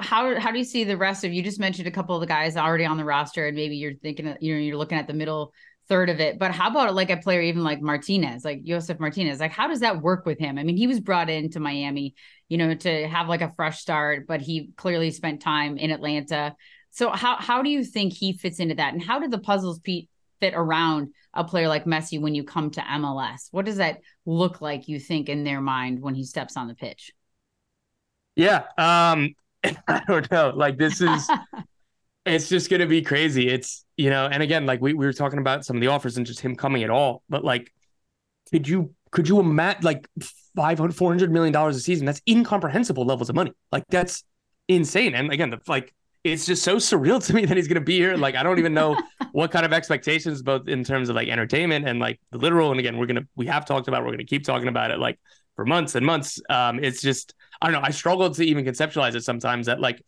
how 0.00 0.38
how 0.38 0.50
do 0.50 0.58
you 0.58 0.64
see 0.64 0.84
the 0.84 0.98
rest 0.98 1.24
of 1.24 1.32
you 1.32 1.42
just 1.42 1.58
mentioned 1.58 1.88
a 1.88 1.90
couple 1.90 2.14
of 2.14 2.20
the 2.20 2.26
guys 2.26 2.58
already 2.58 2.84
on 2.84 2.98
the 2.98 3.06
roster 3.06 3.46
and 3.46 3.56
maybe 3.56 3.76
you're 3.76 3.94
thinking 3.94 4.26
you 4.38 4.52
know 4.52 4.60
you're 4.60 4.76
looking 4.76 4.98
at 4.98 5.06
the 5.06 5.14
middle 5.14 5.54
third 5.88 6.10
of 6.10 6.20
it 6.20 6.38
but 6.38 6.50
how 6.50 6.68
about 6.68 6.94
like 6.94 7.08
a 7.08 7.16
player 7.16 7.40
even 7.40 7.64
like 7.64 7.80
Martinez 7.80 8.44
like 8.44 8.62
Josef 8.64 9.00
Martinez 9.00 9.40
like 9.40 9.52
how 9.52 9.66
does 9.66 9.80
that 9.80 10.02
work 10.02 10.26
with 10.26 10.38
him 10.38 10.58
I 10.58 10.62
mean 10.62 10.76
he 10.76 10.86
was 10.86 11.00
brought 11.00 11.30
into 11.30 11.58
Miami 11.58 12.14
you 12.50 12.58
know 12.58 12.74
to 12.74 13.08
have 13.08 13.30
like 13.30 13.40
a 13.40 13.54
fresh 13.56 13.80
start 13.80 14.26
but 14.26 14.42
he 14.42 14.72
clearly 14.76 15.10
spent 15.10 15.40
time 15.40 15.78
in 15.78 15.90
Atlanta 15.90 16.54
so 16.90 17.10
how 17.10 17.36
how 17.36 17.62
do 17.62 17.70
you 17.70 17.84
think 17.84 18.12
he 18.12 18.32
fits 18.32 18.60
into 18.60 18.74
that, 18.76 18.92
and 18.92 19.02
how 19.02 19.18
do 19.18 19.28
the 19.28 19.38
puzzles 19.38 19.78
Pete 19.80 20.08
fit 20.40 20.54
around 20.54 21.08
a 21.34 21.44
player 21.44 21.68
like 21.68 21.84
Messi 21.84 22.20
when 22.20 22.34
you 22.34 22.44
come 22.44 22.70
to 22.70 22.80
MLS? 22.80 23.48
What 23.50 23.64
does 23.64 23.76
that 23.76 24.00
look 24.26 24.60
like? 24.60 24.88
You 24.88 24.98
think 24.98 25.28
in 25.28 25.44
their 25.44 25.60
mind 25.60 26.00
when 26.00 26.14
he 26.14 26.24
steps 26.24 26.56
on 26.56 26.68
the 26.68 26.74
pitch? 26.74 27.12
Yeah, 28.36 28.64
um, 28.78 29.34
I 29.88 30.02
don't 30.06 30.30
know. 30.30 30.52
Like 30.54 30.78
this 30.78 31.00
is. 31.00 31.28
it's 32.24 32.48
just 32.48 32.70
going 32.70 32.80
to 32.80 32.86
be 32.86 33.02
crazy. 33.02 33.48
It's, 33.48 33.84
you 33.96 34.10
know, 34.10 34.26
and 34.26 34.42
again, 34.42 34.66
like 34.66 34.80
we, 34.80 34.92
we 34.92 35.06
were 35.06 35.12
talking 35.12 35.38
about 35.38 35.64
some 35.64 35.76
of 35.76 35.80
the 35.80 35.88
offers 35.88 36.16
and 36.16 36.26
just 36.26 36.40
him 36.40 36.54
coming 36.54 36.84
at 36.84 36.90
all, 36.90 37.22
but 37.28 37.44
like, 37.44 37.72
could 38.50 38.68
you, 38.68 38.94
could 39.10 39.28
you 39.28 39.40
imagine 39.40 39.82
like 39.82 40.08
500, 40.56 40.94
400 40.94 41.32
million 41.32 41.52
dollars 41.52 41.76
a 41.76 41.80
season? 41.80 42.06
That's 42.06 42.22
incomprehensible 42.28 43.04
levels 43.04 43.28
of 43.28 43.34
money. 43.34 43.52
Like 43.72 43.84
that's 43.88 44.24
insane. 44.68 45.14
And 45.14 45.32
again, 45.32 45.50
the, 45.50 45.58
like 45.66 45.92
it's 46.32 46.46
just 46.46 46.62
so 46.62 46.76
surreal 46.76 47.24
to 47.26 47.34
me 47.34 47.44
that 47.44 47.56
he's 47.56 47.68
going 47.68 47.76
to 47.76 47.80
be 47.80 47.98
here. 47.98 48.16
Like, 48.16 48.34
I 48.34 48.42
don't 48.42 48.58
even 48.58 48.74
know 48.74 49.00
what 49.32 49.50
kind 49.50 49.64
of 49.64 49.72
expectations, 49.72 50.42
both 50.42 50.68
in 50.68 50.84
terms 50.84 51.08
of 51.08 51.16
like 51.16 51.28
entertainment 51.28 51.86
and 51.86 51.98
like 51.98 52.20
the 52.30 52.38
literal. 52.38 52.70
And 52.70 52.80
again, 52.80 52.96
we're 52.96 53.06
going 53.06 53.22
to, 53.22 53.28
we 53.36 53.46
have 53.46 53.64
talked 53.66 53.88
about, 53.88 54.02
we're 54.02 54.08
going 54.08 54.18
to 54.18 54.24
keep 54.24 54.44
talking 54.44 54.68
about 54.68 54.90
it 54.90 54.98
like 54.98 55.18
for 55.56 55.64
months 55.64 55.94
and 55.94 56.04
months. 56.04 56.40
Um, 56.48 56.82
it's 56.82 57.00
just, 57.00 57.34
I 57.60 57.66
don't 57.66 57.80
know. 57.80 57.86
I 57.86 57.90
struggled 57.90 58.34
to 58.36 58.44
even 58.44 58.64
conceptualize 58.64 59.14
it 59.14 59.24
sometimes 59.24 59.66
that 59.66 59.80
like, 59.80 60.02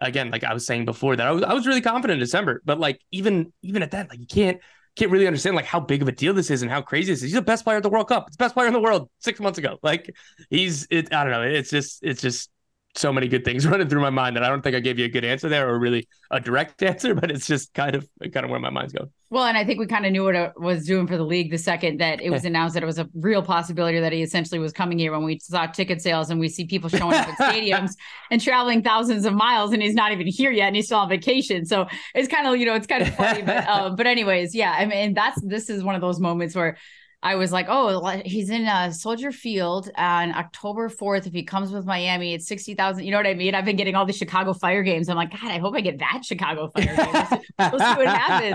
again, 0.00 0.30
like 0.30 0.44
I 0.44 0.54
was 0.54 0.66
saying 0.66 0.84
before 0.86 1.16
that 1.16 1.26
I 1.26 1.32
was, 1.32 1.42
I 1.42 1.52
was 1.52 1.66
really 1.66 1.80
confident 1.80 2.18
in 2.18 2.20
December, 2.20 2.62
but 2.64 2.78
like, 2.78 3.00
even, 3.10 3.52
even 3.62 3.82
at 3.82 3.90
that, 3.92 4.08
like 4.10 4.20
you 4.20 4.26
can't, 4.26 4.58
can't 4.96 5.10
really 5.10 5.26
understand 5.26 5.56
like 5.56 5.64
how 5.64 5.80
big 5.80 6.02
of 6.02 6.08
a 6.08 6.12
deal 6.12 6.34
this 6.34 6.50
is 6.50 6.62
and 6.62 6.70
how 6.70 6.82
crazy 6.82 7.12
this 7.12 7.20
is. 7.20 7.24
He's 7.24 7.32
the 7.32 7.42
best 7.42 7.64
player 7.64 7.76
at 7.76 7.82
the 7.82 7.88
World 7.88 8.08
Cup. 8.08 8.24
It's 8.26 8.36
the 8.36 8.42
best 8.44 8.54
player 8.54 8.66
in 8.66 8.72
the 8.72 8.80
world 8.80 9.08
six 9.18 9.40
months 9.40 9.58
ago. 9.58 9.78
Like 9.82 10.14
he's 10.50 10.86
it. 10.90 11.14
I 11.14 11.22
don't 11.22 11.32
know. 11.32 11.42
It's 11.42 11.70
just 11.70 12.00
it's 12.02 12.20
just 12.20 12.50
so 12.96 13.12
many 13.12 13.28
good 13.28 13.44
things 13.44 13.66
running 13.68 13.88
through 13.88 14.00
my 14.00 14.10
mind 14.10 14.36
that 14.36 14.42
I 14.42 14.48
don't 14.48 14.62
think 14.62 14.74
I 14.74 14.80
gave 14.80 14.98
you 14.98 15.04
a 15.04 15.08
good 15.08 15.24
answer 15.24 15.48
there 15.48 15.68
or 15.68 15.78
really 15.78 16.08
a 16.30 16.40
direct 16.40 16.82
answer, 16.82 17.14
but 17.14 17.30
it's 17.30 17.46
just 17.46 17.72
kind 17.74 17.94
of 17.94 18.08
kind 18.32 18.44
of 18.44 18.50
where 18.50 18.60
my 18.60 18.70
mind's 18.70 18.92
going. 18.92 19.10
Well, 19.30 19.44
and 19.44 19.56
I 19.56 19.64
think 19.64 19.78
we 19.78 19.86
kind 19.86 20.04
of 20.04 20.10
knew 20.10 20.24
what 20.24 20.34
it 20.34 20.52
was 20.56 20.84
doing 20.84 21.06
for 21.06 21.16
the 21.16 21.24
league 21.24 21.52
the 21.52 21.58
second 21.58 22.00
that 22.00 22.20
it 22.20 22.30
was 22.30 22.44
announced 22.44 22.74
that 22.74 22.82
it 22.82 22.86
was 22.86 22.98
a 22.98 23.08
real 23.14 23.42
possibility 23.42 24.00
that 24.00 24.12
he 24.12 24.22
essentially 24.22 24.58
was 24.58 24.72
coming 24.72 24.98
here 24.98 25.12
when 25.12 25.22
we 25.22 25.38
saw 25.38 25.66
ticket 25.66 26.02
sales 26.02 26.30
and 26.30 26.40
we 26.40 26.48
see 26.48 26.66
people 26.66 26.88
showing 26.88 27.14
up 27.14 27.28
at 27.28 27.38
stadiums 27.54 27.92
and 28.32 28.40
traveling 28.40 28.82
thousands 28.82 29.24
of 29.24 29.32
miles 29.32 29.72
and 29.72 29.82
he's 29.82 29.94
not 29.94 30.10
even 30.10 30.26
here 30.26 30.50
yet 30.50 30.66
and 30.66 30.74
he's 30.74 30.86
still 30.86 30.98
on 30.98 31.08
vacation. 31.08 31.64
So 31.64 31.86
it's 32.12 32.26
kind 32.26 32.48
of, 32.48 32.56
you 32.56 32.66
know, 32.66 32.74
it's 32.74 32.88
kind 32.88 33.02
of 33.02 33.14
funny. 33.14 33.42
but 33.42 33.68
um, 33.68 33.94
but 33.94 34.08
anyways, 34.08 34.52
yeah. 34.52 34.74
I 34.76 34.86
mean 34.86 35.14
that's 35.14 35.40
this 35.42 35.70
is 35.70 35.84
one 35.84 35.94
of 35.94 36.00
those 36.00 36.18
moments 36.18 36.56
where 36.56 36.76
I 37.22 37.34
was 37.34 37.52
like, 37.52 37.66
oh, 37.68 38.22
he's 38.24 38.48
in 38.48 38.66
uh, 38.66 38.90
Soldier 38.92 39.30
Field 39.30 39.90
on 39.96 40.34
October 40.34 40.88
4th. 40.88 41.26
If 41.26 41.34
he 41.34 41.42
comes 41.42 41.70
with 41.70 41.84
Miami, 41.84 42.32
it's 42.32 42.46
60,000. 42.46 43.04
You 43.04 43.10
know 43.10 43.18
what 43.18 43.26
I 43.26 43.34
mean? 43.34 43.54
I've 43.54 43.66
been 43.66 43.76
getting 43.76 43.94
all 43.94 44.06
the 44.06 44.12
Chicago 44.14 44.54
Fire 44.54 44.82
games. 44.82 45.10
I'm 45.10 45.16
like, 45.16 45.30
God, 45.30 45.50
I 45.50 45.58
hope 45.58 45.74
I 45.74 45.82
get 45.82 45.98
that 45.98 46.22
Chicago 46.24 46.68
Fire 46.68 46.96
game. 46.96 47.40
we'll 47.58 47.78
see 47.78 47.98
what 47.98 48.06
happens. 48.06 48.54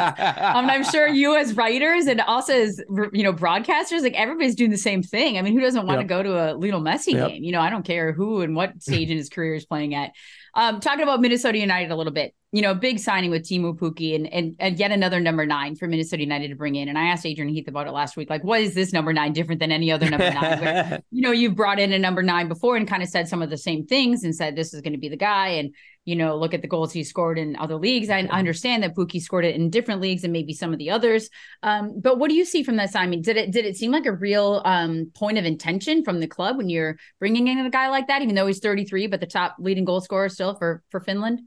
Um, 0.55 0.69
I'm 0.69 0.83
sure 0.83 1.07
you 1.07 1.35
as 1.35 1.55
writers 1.55 2.07
and 2.07 2.21
also 2.21 2.53
as, 2.53 2.81
you 3.13 3.23
know, 3.23 3.33
broadcasters, 3.33 4.01
like 4.01 4.15
everybody's 4.15 4.55
doing 4.55 4.71
the 4.71 4.77
same 4.77 5.03
thing. 5.03 5.37
I 5.37 5.43
mean, 5.43 5.53
who 5.53 5.61
doesn't 5.61 5.85
want 5.85 5.99
yep. 5.99 6.07
to 6.07 6.07
go 6.07 6.23
to 6.23 6.31
a 6.31 6.45
Lionel 6.55 6.81
Messi 6.81 7.13
yep. 7.13 7.29
game? 7.29 7.43
You 7.43 7.51
know, 7.51 7.61
I 7.61 7.69
don't 7.69 7.85
care 7.85 8.13
who 8.13 8.41
and 8.41 8.55
what 8.55 8.81
stage 8.81 9.11
in 9.11 9.17
his 9.17 9.29
career 9.29 9.53
is 9.53 9.65
playing 9.65 9.93
at. 9.93 10.11
Um, 10.55 10.79
talking 10.79 11.03
about 11.03 11.19
Minnesota 11.19 11.57
United 11.57 11.91
a 11.91 11.95
little 11.95 12.13
bit, 12.13 12.33
you 12.53 12.61
know, 12.61 12.73
big 12.73 12.99
signing 12.99 13.29
with 13.29 13.43
Teemu 13.43 13.77
Pukki 13.77 14.15
and, 14.15 14.31
and 14.31 14.55
and 14.59 14.79
yet 14.79 14.91
another 14.91 15.19
number 15.19 15.45
nine 15.45 15.75
for 15.75 15.87
Minnesota 15.87 16.23
United 16.23 16.47
to 16.47 16.55
bring 16.55 16.75
in. 16.75 16.87
And 16.87 16.97
I 16.97 17.07
asked 17.07 17.25
Adrian 17.25 17.53
Heath 17.53 17.67
about 17.67 17.87
it 17.87 17.91
last 17.91 18.15
week, 18.15 18.29
like, 18.29 18.43
what 18.43 18.61
is 18.61 18.73
this 18.73 18.93
number 18.93 19.11
nine 19.11 19.33
different 19.33 19.59
than 19.59 19.73
any 19.73 19.91
other 19.91 20.09
number 20.09 20.31
nine? 20.31 20.59
Where, 20.61 21.03
you 21.11 21.21
know, 21.21 21.31
you've 21.31 21.55
brought 21.55 21.79
in 21.79 21.91
a 21.91 21.99
number 21.99 22.23
nine 22.23 22.47
before 22.47 22.77
and 22.77 22.87
kind 22.87 23.03
of 23.03 23.09
said 23.09 23.27
some 23.27 23.41
of 23.41 23.49
the 23.49 23.57
same 23.57 23.85
things 23.85 24.23
and 24.23 24.33
said 24.33 24.55
this 24.55 24.73
is 24.73 24.79
going 24.81 24.93
to 24.93 24.99
be 24.99 25.09
the 25.09 25.17
guy. 25.17 25.49
And 25.49 25.75
you 26.05 26.15
know, 26.15 26.37
look 26.37 26.53
at 26.53 26.61
the 26.61 26.67
goals 26.67 26.93
he 26.93 27.03
scored 27.03 27.37
in 27.37 27.55
other 27.57 27.75
leagues. 27.75 28.09
I 28.09 28.21
understand 28.21 28.83
that 28.83 28.95
Pukki 28.95 29.21
scored 29.21 29.43
it 29.43 29.55
in 29.55 29.71
different 29.71 30.01
leagues 30.01 30.23
and 30.23 30.31
maybe 30.31 30.53
some 30.53 30.71
of 30.71 30.77
the 30.79 30.91
others. 30.91 31.29
Um, 31.63 31.99
but 31.99 32.19
what 32.19 32.29
do 32.29 32.35
you 32.35 32.45
see 32.45 32.63
from 32.63 32.75
that 32.77 32.91
signing? 32.91 33.21
Did 33.21 33.37
it 33.37 33.51
did 33.51 33.65
it 33.65 33.75
seem 33.75 33.91
like 33.91 34.05
a 34.05 34.13
real 34.13 34.61
um, 34.65 35.11
point 35.15 35.37
of 35.37 35.45
intention 35.45 36.03
from 36.03 36.19
the 36.19 36.27
club 36.27 36.57
when 36.57 36.69
you're 36.69 36.97
bringing 37.19 37.47
in 37.47 37.57
a 37.59 37.69
guy 37.69 37.89
like 37.89 38.07
that, 38.07 38.21
even 38.21 38.35
though 38.35 38.47
he's 38.47 38.59
33, 38.59 39.07
but 39.07 39.19
the 39.19 39.25
top 39.25 39.55
leading 39.59 39.83
goal 39.83 39.99
scorer 39.99 40.29
still 40.29 40.55
for 40.55 40.83
for 40.89 40.99
Finland? 40.99 41.41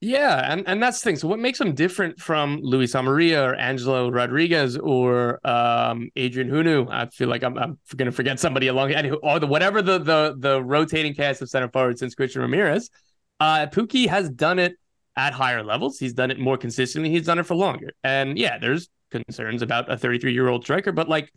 Yeah, 0.00 0.52
and, 0.52 0.62
and 0.68 0.82
that's 0.82 1.00
the 1.00 1.04
thing. 1.04 1.16
So 1.16 1.26
what 1.26 1.38
makes 1.38 1.58
him 1.58 1.74
different 1.74 2.20
from 2.20 2.60
Luis 2.62 2.92
Amarilla 2.94 3.48
or 3.48 3.54
Angelo 3.54 4.10
Rodriguez 4.10 4.76
or 4.76 5.40
um, 5.46 6.10
Adrien 6.18 6.50
Hunou? 6.50 6.86
I 6.90 7.06
feel 7.06 7.28
like 7.28 7.42
I'm, 7.42 7.56
I'm 7.56 7.78
going 7.96 8.06
to 8.06 8.12
forget 8.12 8.38
somebody 8.38 8.66
along 8.66 8.94
or 9.22 9.40
the 9.40 9.46
whatever 9.46 9.80
the 9.80 9.98
the 9.98 10.36
the 10.38 10.62
rotating 10.62 11.14
cast 11.14 11.40
of 11.40 11.48
center 11.48 11.68
forward 11.70 11.98
since 11.98 12.14
Christian 12.14 12.42
Ramirez. 12.42 12.90
Uh, 13.40 13.66
Pukki 13.66 14.08
has 14.08 14.30
done 14.30 14.58
it 14.58 14.76
at 15.16 15.32
higher 15.32 15.62
levels. 15.62 15.98
He's 15.98 16.14
done 16.14 16.30
it 16.30 16.38
more 16.38 16.56
consistently. 16.56 17.10
He's 17.10 17.26
done 17.26 17.38
it 17.38 17.44
for 17.44 17.54
longer. 17.54 17.92
And 18.04 18.38
yeah, 18.38 18.58
there's 18.58 18.88
concerns 19.10 19.62
about 19.62 19.90
a 19.90 19.96
33 19.96 20.32
year 20.32 20.48
old 20.48 20.64
striker, 20.64 20.92
but 20.92 21.08
like 21.08 21.30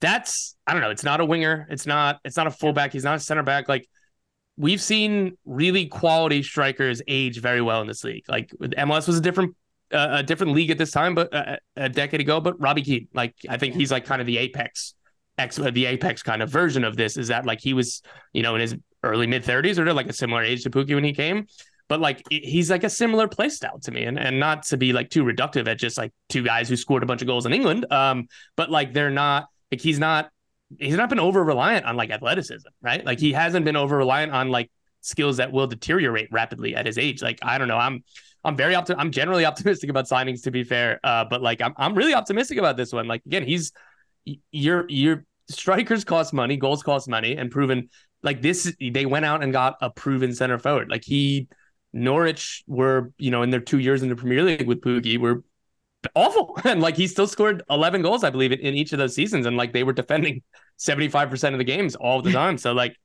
that's 0.00 0.56
I 0.66 0.72
don't 0.72 0.82
know. 0.82 0.90
It's 0.90 1.04
not 1.04 1.20
a 1.20 1.24
winger. 1.24 1.66
It's 1.70 1.86
not. 1.86 2.20
It's 2.24 2.36
not 2.36 2.46
a 2.46 2.50
fullback. 2.50 2.92
He's 2.92 3.04
not 3.04 3.16
a 3.16 3.20
center 3.20 3.42
back. 3.42 3.68
Like 3.68 3.88
we've 4.56 4.80
seen 4.80 5.38
really 5.44 5.86
quality 5.86 6.42
strikers 6.42 7.00
age 7.08 7.40
very 7.40 7.62
well 7.62 7.80
in 7.80 7.86
this 7.86 8.04
league. 8.04 8.24
Like 8.28 8.50
MLS 8.60 9.06
was 9.06 9.16
a 9.16 9.20
different 9.20 9.54
uh, 9.92 10.08
a 10.10 10.22
different 10.22 10.54
league 10.54 10.70
at 10.70 10.78
this 10.78 10.90
time, 10.90 11.14
but 11.14 11.32
uh, 11.32 11.56
a 11.76 11.88
decade 11.88 12.20
ago. 12.20 12.40
But 12.40 12.60
Robbie 12.60 12.82
Keane, 12.82 13.08
like 13.14 13.34
I 13.48 13.56
think 13.56 13.74
he's 13.74 13.92
like 13.92 14.04
kind 14.04 14.20
of 14.20 14.26
the 14.26 14.38
apex, 14.38 14.94
ex 15.38 15.56
the 15.56 15.86
apex 15.86 16.22
kind 16.22 16.42
of 16.42 16.50
version 16.50 16.84
of 16.84 16.96
this. 16.96 17.16
Is 17.16 17.28
that 17.28 17.46
like 17.46 17.60
he 17.60 17.72
was, 17.72 18.02
you 18.32 18.42
know, 18.42 18.54
in 18.56 18.60
his 18.60 18.74
early 19.02 19.26
mid 19.26 19.44
thirties 19.44 19.78
or 19.78 19.92
like 19.92 20.08
a 20.08 20.12
similar 20.12 20.42
age 20.42 20.62
to 20.64 20.70
Pukki 20.70 20.94
when 20.94 21.04
he 21.04 21.12
came. 21.12 21.46
But 21.88 22.00
like 22.00 22.22
he's 22.30 22.70
like 22.70 22.84
a 22.84 22.90
similar 22.90 23.28
play 23.28 23.48
style 23.48 23.78
to 23.80 23.90
me, 23.90 24.04
and 24.04 24.18
and 24.18 24.40
not 24.40 24.62
to 24.64 24.76
be 24.76 24.92
like 24.92 25.10
too 25.10 25.24
reductive 25.24 25.68
at 25.68 25.78
just 25.78 25.98
like 25.98 26.12
two 26.28 26.42
guys 26.42 26.68
who 26.68 26.76
scored 26.76 27.02
a 27.02 27.06
bunch 27.06 27.20
of 27.20 27.26
goals 27.26 27.44
in 27.44 27.52
England. 27.52 27.86
Um, 27.90 28.28
but 28.56 28.70
like 28.70 28.92
they're 28.92 29.10
not 29.10 29.48
like 29.70 29.80
he's 29.80 29.98
not 29.98 30.30
he's 30.78 30.96
not 30.96 31.08
been 31.08 31.20
over 31.20 31.42
reliant 31.42 31.84
on 31.84 31.96
like 31.96 32.10
athleticism, 32.10 32.68
right? 32.80 33.04
Like 33.04 33.18
he 33.18 33.32
hasn't 33.32 33.64
been 33.64 33.76
over 33.76 33.96
reliant 33.96 34.32
on 34.32 34.48
like 34.48 34.70
skills 35.00 35.36
that 35.38 35.52
will 35.52 35.66
deteriorate 35.66 36.28
rapidly 36.30 36.74
at 36.74 36.86
his 36.86 36.98
age. 36.98 37.22
Like 37.22 37.38
I 37.42 37.58
don't 37.58 37.68
know, 37.68 37.78
I'm 37.78 38.04
I'm 38.44 38.56
very 38.56 38.74
optim- 38.74 38.96
I'm 38.98 39.10
generally 39.10 39.44
optimistic 39.50 39.90
about 39.90 40.06
signings 40.06 40.44
to 40.44 40.50
be 40.50 40.64
fair, 40.64 41.00
uh, 41.04 41.24
but 41.28 41.42
like 41.42 41.60
I'm 41.60 41.74
I'm 41.76 41.94
really 41.94 42.14
optimistic 42.14 42.58
about 42.58 42.76
this 42.76 42.92
one. 42.92 43.06
Like 43.06 43.22
again, 43.26 43.44
he's 43.44 43.72
your 44.50 44.86
your 44.88 45.24
strikers 45.48 46.04
cost 46.04 46.32
money, 46.32 46.56
goals 46.56 46.82
cost 46.82 47.08
money, 47.08 47.36
and 47.36 47.50
proven 47.50 47.90
like 48.22 48.42
this. 48.42 48.72
They 48.80 49.06
went 49.06 49.24
out 49.24 49.42
and 49.42 49.52
got 49.52 49.76
a 49.80 49.90
proven 49.90 50.34
center 50.34 50.58
forward. 50.58 50.90
Like 50.90 51.04
he 51.04 51.48
Norwich 51.92 52.64
were 52.66 53.12
you 53.18 53.30
know 53.30 53.42
in 53.42 53.50
their 53.50 53.60
two 53.60 53.78
years 53.78 54.02
in 54.02 54.08
the 54.08 54.16
Premier 54.16 54.42
League 54.42 54.66
with 54.66 54.80
Pukki 54.80 55.18
were 55.18 55.42
awful. 56.14 56.58
And 56.64 56.80
like 56.80 56.96
he 56.96 57.06
still 57.06 57.26
scored 57.26 57.62
11 57.70 58.02
goals, 58.02 58.24
I 58.24 58.30
believe, 58.30 58.52
in, 58.52 58.60
in 58.60 58.74
each 58.74 58.92
of 58.92 58.98
those 58.98 59.14
seasons. 59.14 59.46
And 59.46 59.56
like 59.56 59.72
they 59.72 59.84
were 59.84 59.92
defending 59.92 60.42
75% 60.78 61.52
of 61.52 61.58
the 61.58 61.64
games 61.64 61.94
all 61.94 62.22
the 62.22 62.32
time. 62.32 62.58
So 62.58 62.72
like, 62.72 62.96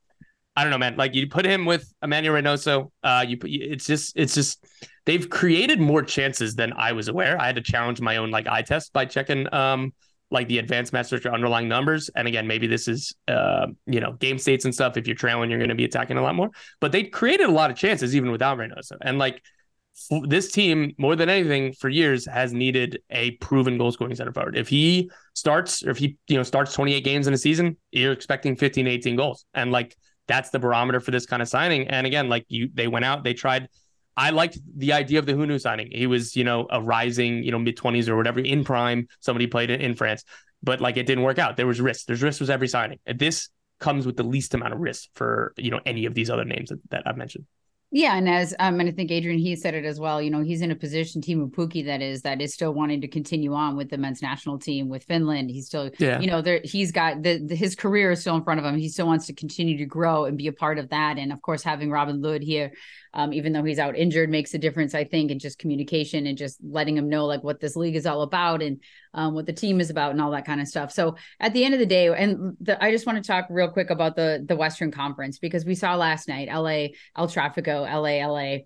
I 0.55 0.63
don't 0.63 0.71
know, 0.71 0.77
man. 0.77 0.95
Like 0.95 1.13
you 1.13 1.27
put 1.27 1.45
him 1.45 1.65
with 1.65 1.91
Emmanuel 2.01 2.35
Reynoso, 2.35 2.91
uh, 3.03 3.23
you 3.27 3.37
put 3.37 3.51
it's 3.51 3.85
just 3.85 4.13
it's 4.15 4.33
just 4.33 4.65
they've 5.05 5.29
created 5.29 5.79
more 5.79 6.01
chances 6.01 6.55
than 6.55 6.73
I 6.73 6.93
was 6.93 7.07
aware. 7.07 7.39
I 7.39 7.45
had 7.45 7.55
to 7.57 7.61
challenge 7.61 8.01
my 8.01 8.17
own 8.17 8.31
like 8.31 8.47
eye 8.47 8.63
test 8.63 8.91
by 8.91 9.05
checking 9.05 9.53
um 9.53 9.93
like 10.29 10.47
the 10.47 10.57
advanced 10.57 10.93
message 10.93 11.25
or 11.25 11.33
underlying 11.33 11.67
numbers. 11.67 12.09
And 12.15 12.27
again, 12.27 12.47
maybe 12.47 12.67
this 12.67 12.87
is 12.87 13.13
uh, 13.27 13.67
you 13.85 13.99
know, 13.99 14.13
game 14.13 14.37
states 14.37 14.65
and 14.65 14.73
stuff. 14.73 14.97
If 14.97 15.07
you're 15.07 15.15
trailing, 15.15 15.49
you're 15.49 15.59
gonna 15.59 15.75
be 15.75 15.85
attacking 15.85 16.17
a 16.17 16.21
lot 16.21 16.35
more. 16.35 16.49
But 16.79 16.91
they 16.91 17.03
created 17.03 17.47
a 17.47 17.51
lot 17.51 17.71
of 17.71 17.77
chances 17.77 18.15
even 18.15 18.31
without 18.31 18.57
Reynoso. 18.57 18.97
And 19.01 19.17
like 19.17 19.41
this 20.27 20.51
team 20.51 20.93
more 20.97 21.15
than 21.15 21.27
anything 21.27 21.73
for 21.73 21.89
years 21.89 22.25
has 22.25 22.53
needed 22.53 23.01
a 23.09 23.31
proven 23.31 23.77
goal 23.77 23.91
scoring 23.91 24.15
center 24.15 24.31
forward. 24.31 24.57
If 24.57 24.67
he 24.67 25.09
starts 25.33 25.83
or 25.83 25.89
if 25.91 25.97
he 25.97 26.17
you 26.27 26.37
know 26.37 26.43
starts 26.43 26.73
28 26.73 27.03
games 27.03 27.27
in 27.27 27.33
a 27.33 27.37
season, 27.37 27.77
you're 27.91 28.13
expecting 28.13 28.55
15 28.55 28.87
18 28.87 29.15
goals. 29.15 29.45
And 29.53 29.71
like 29.71 29.95
that's 30.27 30.49
the 30.49 30.59
barometer 30.59 30.99
for 30.99 31.11
this 31.11 31.25
kind 31.25 31.41
of 31.41 31.47
signing. 31.47 31.87
And 31.87 32.05
again, 32.05 32.29
like 32.29 32.45
you 32.49 32.69
they 32.73 32.87
went 32.87 33.05
out, 33.05 33.23
they 33.23 33.33
tried 33.33 33.69
I 34.17 34.31
liked 34.31 34.57
the 34.75 34.93
idea 34.93 35.19
of 35.19 35.27
the 35.27 35.33
Hunou 35.33 35.61
signing. 35.61 35.89
He 35.91 36.07
was, 36.07 36.35
you 36.35 36.43
know, 36.43 36.67
a 36.71 36.81
rising, 36.81 37.43
you 37.43 37.51
know, 37.51 37.59
mid 37.59 37.77
20s 37.77 38.09
or 38.09 38.17
whatever 38.17 38.39
in 38.39 38.63
prime. 38.63 39.07
Somebody 39.19 39.45
played 39.45 39.69
it 39.69 39.79
in 39.79 39.93
France, 39.93 40.23
but 40.63 40.81
like 40.81 40.97
it 40.97 41.05
didn't 41.05 41.23
work 41.23 41.37
out. 41.37 41.55
There 41.55 41.67
was 41.67 41.79
risk. 41.79 42.07
There's 42.07 42.23
risk 42.23 42.41
with 42.41 42.49
every 42.49 42.67
signing. 42.67 42.97
And 43.05 43.19
this 43.19 43.49
comes 43.79 44.07
with 44.07 44.17
the 44.17 44.23
least 44.23 44.55
amount 44.55 44.73
of 44.73 44.79
risk 44.79 45.09
for, 45.13 45.53
you 45.55 45.69
know, 45.69 45.79
any 45.85 46.05
of 46.05 46.15
these 46.15 46.31
other 46.31 46.45
names 46.45 46.69
that, 46.69 46.79
that 46.89 47.03
I've 47.05 47.15
mentioned. 47.15 47.45
Yeah, 47.89 48.17
and 48.17 48.27
as 48.27 48.53
um, 48.59 48.81
and 48.81 48.89
I 48.89 48.91
think 48.91 49.11
Adrian 49.11 49.39
he 49.39 49.55
said 49.55 49.73
it 49.73 49.85
as 49.85 49.97
well. 49.97 50.21
You 50.21 50.29
know, 50.29 50.41
he's 50.41 50.61
in 50.61 50.71
a 50.71 50.75
position, 50.75 51.21
Teemu 51.21 51.49
Pukki, 51.49 51.85
that 51.85 52.01
is 52.01 52.21
that 52.23 52.41
is 52.41 52.53
still 52.53 52.73
wanting 52.73 52.99
to 52.99 53.07
continue 53.07 53.53
on 53.53 53.77
with 53.77 53.89
the 53.89 53.97
men's 53.97 54.21
national 54.21 54.59
team 54.59 54.89
with 54.89 55.05
Finland. 55.05 55.49
He's 55.49 55.67
still, 55.67 55.89
yeah. 55.97 56.19
you 56.19 56.27
know, 56.27 56.41
there 56.41 56.59
he's 56.65 56.91
got 56.91 57.23
the, 57.23 57.37
the, 57.37 57.55
his 57.55 57.77
career 57.77 58.11
is 58.11 58.19
still 58.19 58.35
in 58.35 58.43
front 58.43 58.59
of 58.59 58.65
him. 58.65 58.75
He 58.77 58.89
still 58.89 59.07
wants 59.07 59.27
to 59.27 59.33
continue 59.33 59.77
to 59.77 59.85
grow 59.85 60.25
and 60.25 60.37
be 60.37 60.47
a 60.47 60.51
part 60.51 60.79
of 60.79 60.89
that. 60.89 61.17
And 61.17 61.31
of 61.31 61.41
course, 61.41 61.63
having 61.63 61.89
Robin 61.89 62.21
Lod 62.21 62.41
here 62.41 62.73
um, 63.17 63.33
even 63.33 63.51
though 63.51 63.63
he's 63.63 63.79
out 63.79 63.97
injured, 63.97 64.29
makes 64.29 64.53
a 64.53 64.59
difference, 64.59 64.93
I 64.93 65.03
think, 65.03 65.31
and 65.31 65.41
just 65.41 65.57
communication 65.57 66.27
and 66.27 66.37
just 66.37 66.59
letting 66.63 66.95
him 66.95 67.09
know 67.09 67.25
like 67.25 67.43
what 67.43 67.59
this 67.59 67.75
league 67.75 67.95
is 67.95 68.05
all 68.05 68.21
about 68.21 68.61
and 68.61 68.79
um, 69.15 69.33
what 69.33 69.47
the 69.47 69.53
team 69.53 69.81
is 69.81 69.89
about 69.89 70.11
and 70.11 70.21
all 70.21 70.31
that 70.31 70.45
kind 70.45 70.61
of 70.61 70.67
stuff. 70.67 70.91
So 70.91 71.15
at 71.39 71.51
the 71.51 71.65
end 71.65 71.73
of 71.73 71.79
the 71.79 71.85
day, 71.87 72.07
and 72.07 72.55
the, 72.61 72.81
I 72.81 72.91
just 72.91 73.07
want 73.07 73.21
to 73.21 73.27
talk 73.27 73.47
real 73.49 73.69
quick 73.69 73.89
about 73.89 74.15
the 74.15 74.45
the 74.47 74.55
Western 74.55 74.91
Conference 74.91 75.39
because 75.39 75.65
we 75.65 75.75
saw 75.75 75.95
last 75.95 76.27
night, 76.27 76.47
LA, 76.47 76.89
El 77.17 77.27
Trafico, 77.27 77.91
LA, 77.91 78.25
LA 78.25 78.59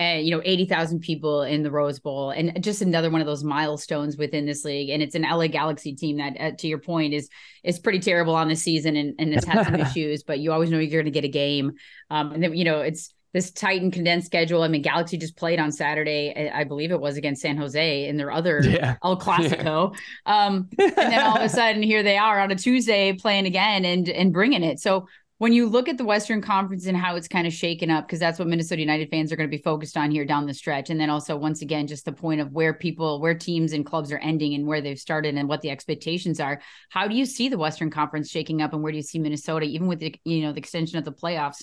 and 0.00 0.24
you 0.24 0.30
know 0.30 0.40
80,000 0.44 1.00
people 1.00 1.42
in 1.42 1.62
the 1.62 1.70
Rose 1.70 1.98
Bowl 1.98 2.30
and 2.30 2.62
just 2.62 2.82
another 2.82 3.10
one 3.10 3.20
of 3.20 3.26
those 3.26 3.42
milestones 3.42 4.16
within 4.16 4.46
this 4.46 4.64
league 4.64 4.90
and 4.90 5.02
it's 5.02 5.14
an 5.14 5.22
LA 5.22 5.48
Galaxy 5.48 5.94
team 5.94 6.18
that 6.18 6.36
uh, 6.40 6.50
to 6.58 6.68
your 6.68 6.78
point 6.78 7.14
is 7.14 7.28
is 7.64 7.78
pretty 7.78 7.98
terrible 7.98 8.34
on 8.34 8.48
the 8.48 8.56
season 8.56 8.96
and 8.96 9.14
and 9.18 9.34
has 9.34 9.44
had 9.44 9.66
some 9.66 9.74
issues 9.80 10.22
but 10.22 10.38
you 10.38 10.52
always 10.52 10.70
know 10.70 10.78
you're 10.78 11.02
going 11.02 11.04
to 11.04 11.10
get 11.10 11.24
a 11.24 11.28
game 11.28 11.72
um 12.10 12.32
and 12.32 12.42
then 12.42 12.54
you 12.54 12.64
know 12.64 12.80
it's 12.80 13.12
this 13.34 13.50
tight 13.50 13.82
and 13.82 13.92
condensed 13.92 14.26
schedule. 14.26 14.62
I 14.62 14.68
mean, 14.68 14.82
Galaxy 14.82 15.18
just 15.18 15.36
played 15.36 15.60
on 15.60 15.70
Saturday, 15.70 16.50
I 16.52 16.64
believe 16.64 16.90
it 16.90 17.00
was 17.00 17.16
against 17.16 17.42
San 17.42 17.56
Jose 17.56 18.08
in 18.08 18.16
their 18.16 18.30
other 18.30 18.60
yeah. 18.64 18.96
El 19.04 19.18
Clasico. 19.18 19.94
Yeah. 20.26 20.46
Um, 20.46 20.68
and 20.78 20.96
then 20.96 21.22
all 21.22 21.36
of 21.36 21.42
a 21.42 21.48
sudden, 21.48 21.82
here 21.82 22.02
they 22.02 22.16
are 22.16 22.40
on 22.40 22.50
a 22.50 22.56
Tuesday 22.56 23.12
playing 23.12 23.46
again 23.46 23.84
and 23.84 24.08
and 24.08 24.32
bringing 24.32 24.62
it. 24.62 24.80
So 24.80 25.06
when 25.38 25.52
you 25.52 25.68
look 25.68 25.88
at 25.88 25.96
the 25.96 26.04
Western 26.04 26.42
Conference 26.42 26.86
and 26.86 26.96
how 26.96 27.14
it's 27.14 27.28
kind 27.28 27.46
of 27.46 27.52
shaken 27.52 27.90
up, 27.90 28.06
because 28.06 28.18
that's 28.18 28.40
what 28.40 28.48
Minnesota 28.48 28.80
United 28.80 29.08
fans 29.08 29.32
are 29.32 29.36
going 29.36 29.48
to 29.48 29.56
be 29.56 29.62
focused 29.62 29.96
on 29.96 30.10
here 30.10 30.24
down 30.24 30.46
the 30.46 30.54
stretch, 30.54 30.90
and 30.90 31.00
then 31.00 31.10
also 31.10 31.36
once 31.36 31.62
again, 31.62 31.86
just 31.86 32.04
the 32.04 32.12
point 32.12 32.40
of 32.40 32.52
where 32.52 32.74
people, 32.74 33.20
where 33.20 33.34
teams 33.34 33.72
and 33.72 33.86
clubs 33.86 34.10
are 34.10 34.18
ending 34.18 34.54
and 34.54 34.66
where 34.66 34.80
they've 34.80 34.98
started 34.98 35.36
and 35.36 35.48
what 35.48 35.60
the 35.60 35.70
expectations 35.70 36.40
are. 36.40 36.60
How 36.88 37.06
do 37.06 37.14
you 37.14 37.24
see 37.24 37.48
the 37.48 37.58
Western 37.58 37.90
Conference 37.90 38.28
shaking 38.28 38.62
up, 38.62 38.72
and 38.72 38.82
where 38.82 38.90
do 38.90 38.98
you 38.98 39.02
see 39.02 39.20
Minnesota, 39.20 39.66
even 39.66 39.86
with 39.86 40.00
the 40.00 40.14
you 40.24 40.42
know 40.42 40.52
the 40.52 40.58
extension 40.58 40.98
of 40.98 41.04
the 41.04 41.12
playoffs? 41.12 41.62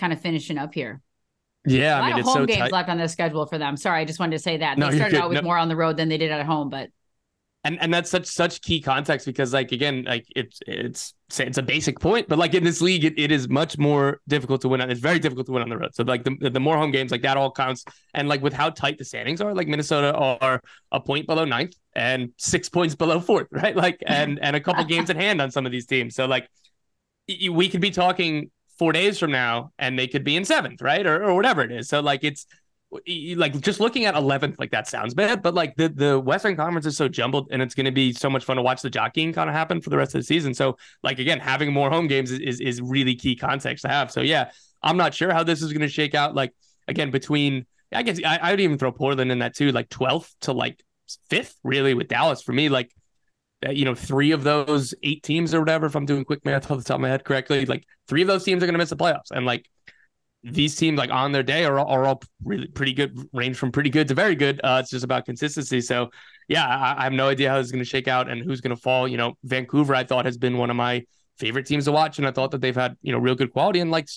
Kind 0.00 0.12
of 0.12 0.20
finishing 0.20 0.58
up 0.58 0.74
here. 0.74 1.00
Yeah, 1.66 2.00
I 2.00 2.08
mean, 2.08 2.18
it's 2.18 2.26
home 2.26 2.38
so 2.38 2.46
games 2.46 2.58
tight. 2.58 2.72
left 2.72 2.88
on 2.88 2.96
the 2.96 3.06
schedule 3.06 3.44
for 3.46 3.58
them. 3.58 3.76
Sorry, 3.76 4.00
I 4.00 4.04
just 4.06 4.18
wanted 4.18 4.38
to 4.38 4.42
say 4.42 4.56
that 4.56 4.78
no, 4.78 4.90
they 4.90 4.96
started 4.96 5.20
out 5.20 5.28
with 5.28 5.36
no. 5.36 5.42
more 5.42 5.58
on 5.58 5.68
the 5.68 5.76
road 5.76 5.98
than 5.98 6.08
they 6.08 6.16
did 6.16 6.32
at 6.32 6.44
home, 6.46 6.70
but 6.70 6.88
and 7.64 7.80
and 7.82 7.92
that's 7.92 8.10
such 8.10 8.26
such 8.26 8.62
key 8.62 8.80
context 8.80 9.26
because 9.26 9.52
like 9.52 9.70
again 9.70 10.04
like 10.06 10.24
it's 10.34 10.60
it's 10.66 11.14
it's 11.38 11.58
a 11.58 11.62
basic 11.62 12.00
point 12.00 12.26
but 12.26 12.38
like 12.38 12.54
in 12.54 12.64
this 12.64 12.80
league 12.80 13.04
it, 13.04 13.18
it 13.18 13.30
is 13.30 13.48
much 13.48 13.76
more 13.76 14.20
difficult 14.28 14.62
to 14.62 14.68
win 14.68 14.80
on 14.80 14.90
it's 14.90 15.00
very 15.00 15.18
difficult 15.18 15.46
to 15.46 15.52
win 15.52 15.62
on 15.62 15.68
the 15.68 15.76
road 15.76 15.94
so 15.94 16.02
like 16.02 16.24
the, 16.24 16.48
the 16.50 16.58
more 16.58 16.78
home 16.78 16.90
games 16.90 17.10
like 17.10 17.20
that 17.22 17.36
all 17.36 17.52
counts 17.52 17.84
and 18.14 18.28
like 18.28 18.40
with 18.42 18.54
how 18.54 18.70
tight 18.70 18.96
the 18.96 19.04
standings 19.04 19.42
are 19.42 19.54
like 19.54 19.68
minnesota 19.68 20.14
are 20.14 20.62
a 20.92 21.00
point 21.00 21.26
below 21.26 21.44
ninth 21.44 21.74
and 21.94 22.30
six 22.38 22.68
points 22.70 22.94
below 22.94 23.20
fourth 23.20 23.46
right 23.50 23.76
like 23.76 24.02
and 24.06 24.38
and 24.40 24.56
a 24.56 24.60
couple 24.60 24.82
games 24.94 25.10
at 25.10 25.16
hand 25.16 25.40
on 25.42 25.50
some 25.50 25.66
of 25.66 25.72
these 25.72 25.86
teams 25.86 26.14
so 26.14 26.24
like 26.24 26.48
we 27.28 27.68
could 27.68 27.82
be 27.82 27.90
talking 27.90 28.50
four 28.80 28.92
days 28.92 29.18
from 29.18 29.30
now 29.30 29.70
and 29.78 29.98
they 29.98 30.08
could 30.08 30.24
be 30.24 30.36
in 30.36 30.44
seventh, 30.46 30.80
right? 30.80 31.06
Or, 31.06 31.22
or 31.22 31.34
whatever 31.34 31.60
it 31.60 31.70
is. 31.70 31.86
So 31.86 32.00
like 32.00 32.24
it's 32.24 32.46
like 33.36 33.60
just 33.60 33.78
looking 33.78 34.06
at 34.06 34.14
11th, 34.14 34.58
like 34.58 34.70
that 34.70 34.88
sounds 34.88 35.12
bad, 35.12 35.42
but 35.42 35.52
like 35.52 35.76
the, 35.76 35.90
the 35.90 36.18
Western 36.18 36.56
Conference 36.56 36.86
is 36.86 36.96
so 36.96 37.06
jumbled 37.06 37.48
and 37.50 37.60
it's 37.60 37.74
going 37.74 37.84
to 37.84 37.92
be 37.92 38.14
so 38.14 38.30
much 38.30 38.42
fun 38.42 38.56
to 38.56 38.62
watch 38.62 38.80
the 38.80 38.88
jockeying 38.88 39.34
kind 39.34 39.50
of 39.50 39.54
happen 39.54 39.82
for 39.82 39.90
the 39.90 39.98
rest 39.98 40.14
of 40.14 40.20
the 40.20 40.24
season. 40.24 40.54
So 40.54 40.78
like, 41.02 41.18
again, 41.18 41.40
having 41.40 41.74
more 41.74 41.90
home 41.90 42.06
games 42.06 42.30
is, 42.30 42.40
is, 42.40 42.60
is 42.60 42.80
really 42.80 43.14
key 43.14 43.36
context 43.36 43.82
to 43.82 43.88
have. 43.88 44.10
So 44.10 44.22
yeah, 44.22 44.50
I'm 44.82 44.96
not 44.96 45.12
sure 45.12 45.30
how 45.30 45.42
this 45.42 45.60
is 45.60 45.74
going 45.74 45.82
to 45.82 45.88
shake 45.88 46.14
out. 46.14 46.34
Like 46.34 46.54
again, 46.88 47.10
between, 47.10 47.66
I 47.92 48.02
guess 48.02 48.18
I, 48.24 48.38
I 48.38 48.50
would 48.52 48.60
even 48.60 48.78
throw 48.78 48.92
Portland 48.92 49.30
in 49.30 49.40
that 49.40 49.54
too, 49.54 49.72
like 49.72 49.90
12th 49.90 50.32
to 50.40 50.52
like 50.54 50.82
fifth 51.28 51.54
really 51.62 51.92
with 51.92 52.08
Dallas 52.08 52.40
for 52.40 52.54
me. 52.54 52.70
Like 52.70 52.90
you 53.68 53.84
know, 53.84 53.94
three 53.94 54.30
of 54.30 54.42
those 54.42 54.94
eight 55.02 55.22
teams 55.22 55.54
or 55.54 55.60
whatever, 55.60 55.86
if 55.86 55.94
I'm 55.94 56.06
doing 56.06 56.24
quick 56.24 56.44
math 56.44 56.70
off 56.70 56.78
the 56.78 56.84
top 56.84 56.96
of 56.96 57.00
my 57.02 57.08
head 57.08 57.24
correctly, 57.24 57.66
like 57.66 57.84
three 58.08 58.22
of 58.22 58.28
those 58.28 58.44
teams 58.44 58.62
are 58.62 58.66
going 58.66 58.74
to 58.74 58.78
miss 58.78 58.90
the 58.90 58.96
playoffs. 58.96 59.30
And 59.30 59.44
like 59.44 59.68
these 60.42 60.76
teams, 60.76 60.98
like 60.98 61.10
on 61.10 61.32
their 61.32 61.42
day, 61.42 61.64
are, 61.64 61.78
are 61.78 62.06
all 62.06 62.22
really 62.42 62.68
pretty 62.68 62.94
good, 62.94 63.28
range 63.32 63.56
from 63.56 63.70
pretty 63.70 63.90
good 63.90 64.08
to 64.08 64.14
very 64.14 64.34
good. 64.34 64.60
Uh, 64.64 64.78
it's 64.80 64.90
just 64.90 65.04
about 65.04 65.26
consistency. 65.26 65.80
So, 65.82 66.10
yeah, 66.48 66.66
I, 66.66 67.00
I 67.00 67.04
have 67.04 67.12
no 67.12 67.28
idea 67.28 67.50
how 67.50 67.58
this 67.58 67.66
is 67.66 67.72
going 67.72 67.84
to 67.84 67.88
shake 67.88 68.08
out 68.08 68.30
and 68.30 68.42
who's 68.42 68.62
going 68.62 68.74
to 68.74 68.80
fall. 68.80 69.06
You 69.06 69.18
know, 69.18 69.34
Vancouver, 69.44 69.94
I 69.94 70.04
thought 70.04 70.24
has 70.24 70.38
been 70.38 70.56
one 70.56 70.70
of 70.70 70.76
my 70.76 71.04
favorite 71.38 71.66
teams 71.66 71.84
to 71.84 71.92
watch, 71.92 72.18
and 72.18 72.26
I 72.26 72.30
thought 72.30 72.52
that 72.52 72.60
they've 72.60 72.74
had 72.74 72.96
you 73.02 73.12
know 73.12 73.18
real 73.18 73.34
good 73.34 73.52
quality. 73.52 73.80
And 73.80 73.90
like 73.90 74.08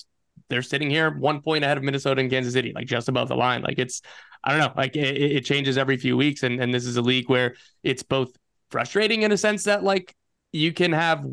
they're 0.48 0.62
sitting 0.62 0.90
here 0.90 1.10
one 1.10 1.40
point 1.42 1.64
ahead 1.64 1.76
of 1.76 1.84
Minnesota 1.84 2.20
and 2.20 2.30
Kansas 2.30 2.52
City, 2.52 2.72
like 2.74 2.86
just 2.86 3.08
above 3.08 3.28
the 3.28 3.36
line. 3.36 3.62
Like 3.62 3.78
it's, 3.78 4.02
I 4.42 4.50
don't 4.50 4.60
know, 4.60 4.72
like 4.76 4.96
it, 4.96 5.16
it 5.16 5.44
changes 5.44 5.78
every 5.78 5.96
few 5.96 6.16
weeks. 6.16 6.42
And, 6.42 6.60
and 6.60 6.72
this 6.72 6.86
is 6.86 6.96
a 6.96 7.02
league 7.02 7.28
where 7.28 7.54
it's 7.82 8.02
both 8.02 8.30
frustrating 8.70 9.22
in 9.22 9.32
a 9.32 9.36
sense 9.36 9.64
that 9.64 9.82
like 9.82 10.14
you 10.52 10.72
can 10.72 10.92
have 10.92 11.24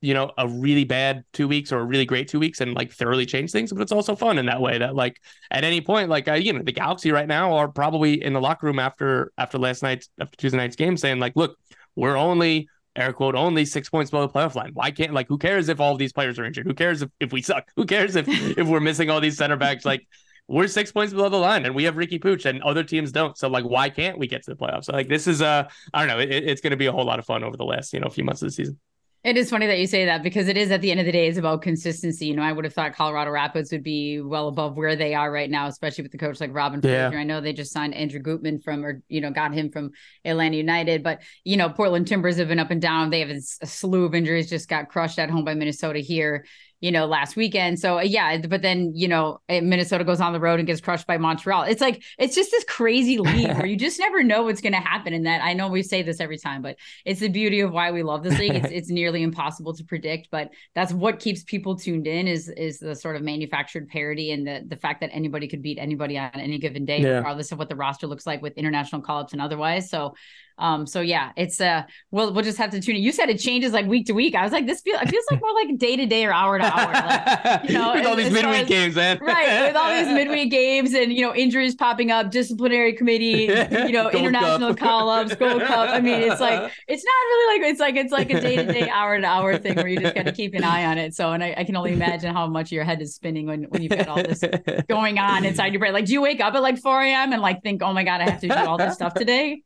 you 0.00 0.14
know 0.14 0.30
a 0.38 0.46
really 0.46 0.84
bad 0.84 1.24
two 1.32 1.48
weeks 1.48 1.72
or 1.72 1.78
a 1.78 1.84
really 1.84 2.04
great 2.04 2.28
two 2.28 2.38
weeks 2.38 2.60
and 2.60 2.74
like 2.74 2.92
thoroughly 2.92 3.26
change 3.26 3.50
things 3.50 3.72
but 3.72 3.80
it's 3.80 3.92
also 3.92 4.14
fun 4.14 4.38
in 4.38 4.46
that 4.46 4.60
way 4.60 4.78
that 4.78 4.94
like 4.94 5.20
at 5.50 5.64
any 5.64 5.80
point 5.80 6.10
like 6.10 6.28
uh, 6.28 6.34
you 6.34 6.52
know 6.52 6.62
the 6.62 6.72
galaxy 6.72 7.10
right 7.10 7.28
now 7.28 7.54
are 7.54 7.68
probably 7.68 8.22
in 8.22 8.32
the 8.32 8.40
locker 8.40 8.66
room 8.66 8.78
after 8.78 9.32
after 9.38 9.58
last 9.58 9.82
night's 9.82 10.08
after 10.20 10.36
tuesday 10.36 10.58
night's 10.58 10.76
game 10.76 10.96
saying 10.96 11.18
like 11.18 11.32
look 11.34 11.56
we're 11.94 12.16
only 12.16 12.68
air 12.96 13.12
quote 13.12 13.34
only 13.34 13.64
six 13.64 13.88
points 13.88 14.10
below 14.10 14.26
the 14.26 14.32
playoff 14.32 14.54
line. 14.54 14.70
Why 14.74 14.90
can't 14.90 15.12
like 15.12 15.28
who 15.28 15.38
cares 15.38 15.68
if 15.68 15.80
all 15.80 15.92
of 15.92 15.98
these 15.98 16.12
players 16.12 16.38
are 16.38 16.44
injured? 16.44 16.66
Who 16.66 16.74
cares 16.74 17.02
if, 17.02 17.10
if 17.20 17.32
we 17.32 17.42
suck? 17.42 17.70
Who 17.76 17.84
cares 17.84 18.16
if 18.16 18.26
if 18.28 18.66
we're 18.66 18.80
missing 18.80 19.10
all 19.10 19.20
these 19.20 19.36
center 19.36 19.56
backs? 19.56 19.84
Like 19.84 20.06
we're 20.48 20.68
six 20.68 20.92
points 20.92 21.12
below 21.12 21.28
the 21.28 21.36
line 21.36 21.66
and 21.66 21.74
we 21.74 21.84
have 21.84 21.94
Riqui 21.94 22.20
Puig 22.20 22.44
and 22.46 22.62
other 22.62 22.84
teams 22.84 23.12
don't. 23.12 23.36
So 23.36 23.48
like, 23.48 23.64
why 23.64 23.90
can't 23.90 24.18
we 24.18 24.26
get 24.26 24.44
to 24.44 24.50
the 24.50 24.56
playoffs? 24.56 24.84
So 24.84 24.92
like, 24.92 25.08
this 25.08 25.26
is 25.26 25.42
uh, 25.42 25.68
I 25.92 26.06
don't 26.06 26.08
know. 26.08 26.22
It, 26.22 26.30
it's 26.30 26.60
going 26.60 26.70
to 26.70 26.76
be 26.76 26.86
a 26.86 26.92
whole 26.92 27.04
lot 27.04 27.18
of 27.18 27.26
fun 27.26 27.42
over 27.42 27.56
the 27.56 27.64
last, 27.64 27.92
you 27.92 28.00
know, 28.00 28.08
few 28.08 28.24
months 28.24 28.42
of 28.42 28.48
the 28.48 28.52
season. 28.52 28.78
It 29.24 29.36
is 29.36 29.50
funny 29.50 29.66
that 29.66 29.80
you 29.80 29.88
say 29.88 30.04
that 30.04 30.22
because 30.22 30.46
it 30.46 30.56
is 30.56 30.70
at 30.70 30.82
the 30.82 30.92
end 30.92 31.00
of 31.00 31.06
the 31.06 31.10
day, 31.10 31.26
it's 31.26 31.36
about 31.36 31.60
consistency. 31.60 32.26
You 32.26 32.36
know, 32.36 32.42
I 32.42 32.52
would 32.52 32.64
have 32.64 32.72
thought 32.74 32.94
Colorado 32.94 33.32
Rapids 33.32 33.72
would 33.72 33.82
be 33.82 34.20
well 34.20 34.46
above 34.46 34.76
where 34.76 34.94
they 34.94 35.14
are 35.14 35.32
right 35.32 35.50
now, 35.50 35.66
especially 35.66 36.02
with 36.02 36.12
the 36.12 36.18
coach 36.18 36.40
like 36.40 36.54
Robin 36.54 36.80
yeah. 36.80 37.08
Fraser. 37.08 37.18
I 37.18 37.24
know 37.24 37.40
they 37.40 37.52
just 37.52 37.72
signed 37.72 37.92
Andrew 37.94 38.20
Gutman 38.20 38.60
from, 38.60 38.84
or, 38.84 39.02
you 39.08 39.20
know, 39.20 39.32
got 39.32 39.52
him 39.52 39.72
from 39.72 39.90
Atlanta 40.24 40.56
United. 40.56 41.02
But, 41.02 41.22
you 41.42 41.56
know, 41.56 41.68
Portland 41.70 42.06
Timbers 42.06 42.36
have 42.36 42.46
been 42.46 42.60
up 42.60 42.70
and 42.70 42.80
down. 42.80 43.10
They 43.10 43.18
have 43.18 43.30
a 43.30 43.40
slew 43.40 44.04
of 44.04 44.14
injuries, 44.14 44.48
just 44.48 44.68
got 44.68 44.90
crushed 44.90 45.18
at 45.18 45.28
home 45.28 45.44
by 45.44 45.54
Minnesota 45.54 45.98
here 45.98 46.46
you 46.80 46.92
know, 46.92 47.06
last 47.06 47.36
weekend. 47.36 47.78
So 47.78 47.98
uh, 47.98 48.02
yeah, 48.02 48.38
but 48.46 48.62
then, 48.62 48.92
you 48.94 49.08
know, 49.08 49.40
Minnesota 49.48 50.04
goes 50.04 50.20
on 50.20 50.32
the 50.32 50.40
road 50.40 50.60
and 50.60 50.66
gets 50.66 50.80
crushed 50.80 51.06
by 51.06 51.16
Montreal. 51.16 51.62
It's 51.62 51.80
like, 51.80 52.02
it's 52.18 52.34
just 52.34 52.50
this 52.50 52.64
crazy 52.64 53.18
league 53.18 53.48
where 53.56 53.66
you 53.66 53.76
just 53.76 53.98
never 53.98 54.22
know 54.22 54.42
what's 54.42 54.60
going 54.60 54.74
to 54.74 54.80
happen 54.80 55.14
And 55.14 55.26
that. 55.26 55.42
I 55.42 55.54
know 55.54 55.68
we 55.68 55.82
say 55.82 56.02
this 56.02 56.20
every 56.20 56.36
time, 56.36 56.60
but 56.60 56.76
it's 57.04 57.20
the 57.20 57.28
beauty 57.28 57.60
of 57.60 57.72
why 57.72 57.90
we 57.92 58.02
love 58.02 58.22
this 58.22 58.38
league. 58.38 58.54
It's, 58.54 58.68
it's 58.70 58.90
nearly 58.90 59.22
impossible 59.22 59.74
to 59.74 59.84
predict, 59.84 60.28
but 60.30 60.50
that's 60.74 60.92
what 60.92 61.18
keeps 61.18 61.42
people 61.44 61.76
tuned 61.76 62.06
in 62.06 62.28
is, 62.28 62.48
is 62.50 62.78
the 62.78 62.94
sort 62.94 63.16
of 63.16 63.22
manufactured 63.22 63.88
parity 63.88 64.32
and 64.32 64.46
the, 64.46 64.62
the 64.66 64.76
fact 64.76 65.00
that 65.00 65.10
anybody 65.12 65.48
could 65.48 65.62
beat 65.62 65.78
anybody 65.78 66.18
on 66.18 66.30
any 66.34 66.58
given 66.58 66.84
day, 66.84 67.00
yeah. 67.00 67.16
regardless 67.16 67.52
of 67.52 67.58
what 67.58 67.70
the 67.70 67.76
roster 67.76 68.06
looks 68.06 68.26
like 68.26 68.42
with 68.42 68.52
international 68.58 69.00
call-ups 69.00 69.32
and 69.32 69.40
otherwise. 69.40 69.88
So 69.88 70.14
um, 70.58 70.86
so 70.86 71.00
yeah, 71.00 71.32
it's 71.36 71.60
uh 71.60 71.82
we'll 72.10 72.32
we'll 72.32 72.44
just 72.44 72.56
have 72.58 72.70
to 72.70 72.80
tune 72.80 72.96
in. 72.96 73.02
You 73.02 73.12
said 73.12 73.28
it 73.28 73.38
changes 73.38 73.72
like 73.72 73.86
week 73.86 74.06
to 74.06 74.12
week. 74.12 74.34
I 74.34 74.42
was 74.42 74.52
like, 74.52 74.66
this 74.66 74.80
feels 74.80 75.00
it 75.02 75.10
feels 75.10 75.24
like 75.30 75.40
more 75.40 75.52
like 75.52 75.76
day 75.78 75.96
to 75.96 76.06
day 76.06 76.24
or 76.24 76.32
hour 76.32 76.58
to 76.58 76.64
hour. 76.64 76.92
Like, 76.92 77.68
you 77.68 77.74
know, 77.74 77.92
with 77.94 78.06
all 78.06 78.16
these 78.16 78.32
midweek 78.32 78.62
as, 78.62 78.68
games, 78.68 78.94
man. 78.94 79.18
right. 79.20 79.66
With 79.66 79.76
all 79.76 79.92
these 79.92 80.06
midweek 80.14 80.50
games 80.50 80.94
and 80.94 81.12
you 81.12 81.20
know, 81.20 81.34
injuries 81.34 81.74
popping 81.74 82.10
up, 82.10 82.30
disciplinary 82.30 82.94
committee, 82.94 83.50
you 83.50 83.92
know, 83.92 84.08
international 84.10 84.74
call-ups, 84.74 85.34
Gold 85.34 85.62
Cup. 85.62 85.90
I 85.90 86.00
mean, 86.00 86.20
it's 86.20 86.40
like 86.40 86.72
it's 86.88 87.04
not 87.04 87.12
really 87.12 87.60
like 87.60 87.70
it's 87.70 87.80
like 87.80 87.96
it's 87.96 88.12
like 88.12 88.30
a 88.30 88.40
day 88.40 88.56
to 88.56 88.72
day, 88.72 88.88
hour 88.88 89.20
to 89.20 89.26
hour 89.26 89.58
thing 89.58 89.76
where 89.76 89.88
you 89.88 90.00
just 90.00 90.14
gotta 90.14 90.32
keep 90.32 90.54
an 90.54 90.64
eye 90.64 90.86
on 90.86 90.96
it. 90.96 91.14
So 91.14 91.32
and 91.32 91.44
I, 91.44 91.54
I, 91.58 91.64
can 91.64 91.76
only 91.76 91.92
imagine 91.92 92.34
how 92.34 92.46
much 92.46 92.72
your 92.72 92.84
head 92.84 93.02
is 93.02 93.14
spinning 93.14 93.46
when 93.46 93.64
when 93.64 93.82
you've 93.82 93.92
got 93.92 94.08
all 94.08 94.22
this 94.22 94.42
going 94.88 95.18
on 95.18 95.44
inside 95.44 95.72
your 95.72 95.80
brain. 95.80 95.92
Like, 95.92 96.06
do 96.06 96.14
you 96.14 96.22
wake 96.22 96.40
up 96.40 96.54
at 96.54 96.62
like 96.62 96.78
4 96.78 97.02
a.m. 97.02 97.32
and 97.32 97.42
like 97.42 97.62
think, 97.62 97.82
oh 97.82 97.92
my 97.92 98.04
God, 98.04 98.22
I 98.22 98.30
have 98.30 98.40
to 98.40 98.48
do 98.48 98.54
all 98.54 98.78
this 98.78 98.94
stuff 98.94 99.12
today? 99.12 99.62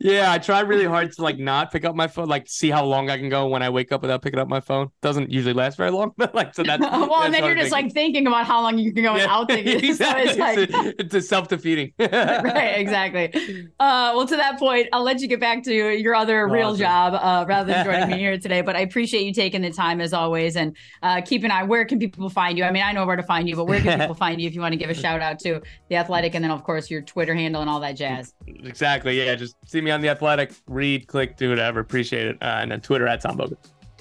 Yeah, 0.00 0.30
I 0.30 0.38
try 0.38 0.60
really 0.60 0.84
hard 0.84 1.12
to 1.12 1.22
like 1.22 1.38
not 1.38 1.72
pick 1.72 1.84
up 1.84 1.94
my 1.94 2.06
phone, 2.06 2.28
like 2.28 2.48
see 2.48 2.70
how 2.70 2.84
long 2.84 3.10
I 3.10 3.16
can 3.18 3.28
go 3.28 3.48
when 3.48 3.62
I 3.62 3.70
wake 3.70 3.90
up 3.90 4.02
without 4.02 4.22
picking 4.22 4.38
up 4.38 4.48
my 4.48 4.60
phone. 4.60 4.90
Doesn't 5.02 5.30
usually 5.30 5.54
last 5.54 5.76
very 5.76 5.90
long, 5.90 6.12
but 6.16 6.34
like 6.34 6.54
so 6.54 6.62
that's 6.62 6.80
well, 6.82 7.08
that's 7.08 7.24
and 7.26 7.34
then 7.34 7.44
you're 7.44 7.54
just 7.54 7.70
thinking. 7.70 7.86
like 7.86 7.94
thinking 7.94 8.26
about 8.26 8.46
how 8.46 8.62
long 8.62 8.78
you 8.78 8.92
can 8.92 9.02
go 9.02 9.16
yeah, 9.16 9.22
without 9.22 9.48
thinking. 9.48 9.84
exactly. 9.84 10.26
So 10.26 10.30
it's, 10.30 10.38
like... 10.38 10.94
it's, 10.98 11.14
a, 11.14 11.18
a 11.18 11.22
self 11.22 11.48
defeating. 11.48 11.92
right, 11.98 12.74
exactly. 12.78 13.68
Uh, 13.80 14.12
well, 14.14 14.26
to 14.26 14.36
that 14.36 14.58
point, 14.58 14.88
I'll 14.92 15.02
let 15.02 15.20
you 15.20 15.28
get 15.28 15.40
back 15.40 15.62
to 15.64 15.74
your 15.74 16.14
other 16.14 16.44
awesome. 16.44 16.52
real 16.52 16.74
job 16.74 17.14
uh, 17.14 17.44
rather 17.48 17.72
than 17.72 17.84
joining 17.84 18.10
me 18.10 18.18
here 18.18 18.38
today. 18.38 18.60
But 18.60 18.76
I 18.76 18.80
appreciate 18.80 19.24
you 19.24 19.32
taking 19.32 19.62
the 19.62 19.70
time 19.70 20.00
as 20.00 20.12
always, 20.12 20.56
and 20.56 20.76
uh, 21.02 21.20
keep 21.22 21.42
an 21.44 21.50
eye. 21.50 21.64
Where 21.64 21.84
can 21.84 21.98
people 21.98 22.28
find 22.28 22.56
you? 22.56 22.64
I 22.64 22.70
mean, 22.70 22.82
I 22.82 22.92
know 22.92 23.04
where 23.04 23.16
to 23.16 23.22
find 23.22 23.48
you, 23.48 23.56
but 23.56 23.64
where 23.64 23.80
can 23.80 23.98
people 23.98 24.14
find 24.14 24.40
you 24.40 24.46
if 24.46 24.54
you 24.54 24.60
want 24.60 24.72
to 24.72 24.78
give 24.78 24.90
a 24.90 24.94
shout 24.94 25.20
out 25.20 25.38
to 25.40 25.60
the 25.88 25.96
Athletic, 25.96 26.34
and 26.34 26.44
then 26.44 26.52
of 26.52 26.62
course 26.62 26.90
your 26.90 27.02
Twitter 27.02 27.34
handle 27.34 27.60
and 27.60 27.68
all 27.68 27.80
that 27.80 27.92
jazz. 27.92 28.34
Exactly. 28.46 29.18
Yeah, 29.18 29.34
just 29.34 29.56
see 29.66 29.80
me 29.80 29.87
on 29.90 30.00
the 30.00 30.08
Athletic, 30.08 30.52
read, 30.66 31.06
click, 31.06 31.36
do 31.36 31.50
whatever. 31.50 31.80
Appreciate 31.80 32.26
it. 32.26 32.36
Uh, 32.40 32.58
and 32.60 32.70
then 32.70 32.80
Twitter 32.80 33.06
at 33.06 33.20
Tom 33.20 33.38
Bogert. 33.38 33.58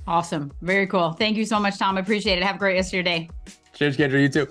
Awesome. 0.07 0.51
Very 0.61 0.87
cool. 0.87 1.11
Thank 1.11 1.37
you 1.37 1.45
so 1.45 1.59
much, 1.59 1.77
Tom. 1.77 1.97
I 1.97 1.99
appreciate 1.99 2.37
it. 2.37 2.43
Have 2.43 2.55
a 2.55 2.59
great 2.59 2.75
rest 2.75 2.89
of 2.89 2.93
your 2.93 3.03
day. 3.03 3.29
Cheers, 3.73 3.97
Kyndra. 3.97 4.21
You 4.21 4.29
too. 4.29 4.47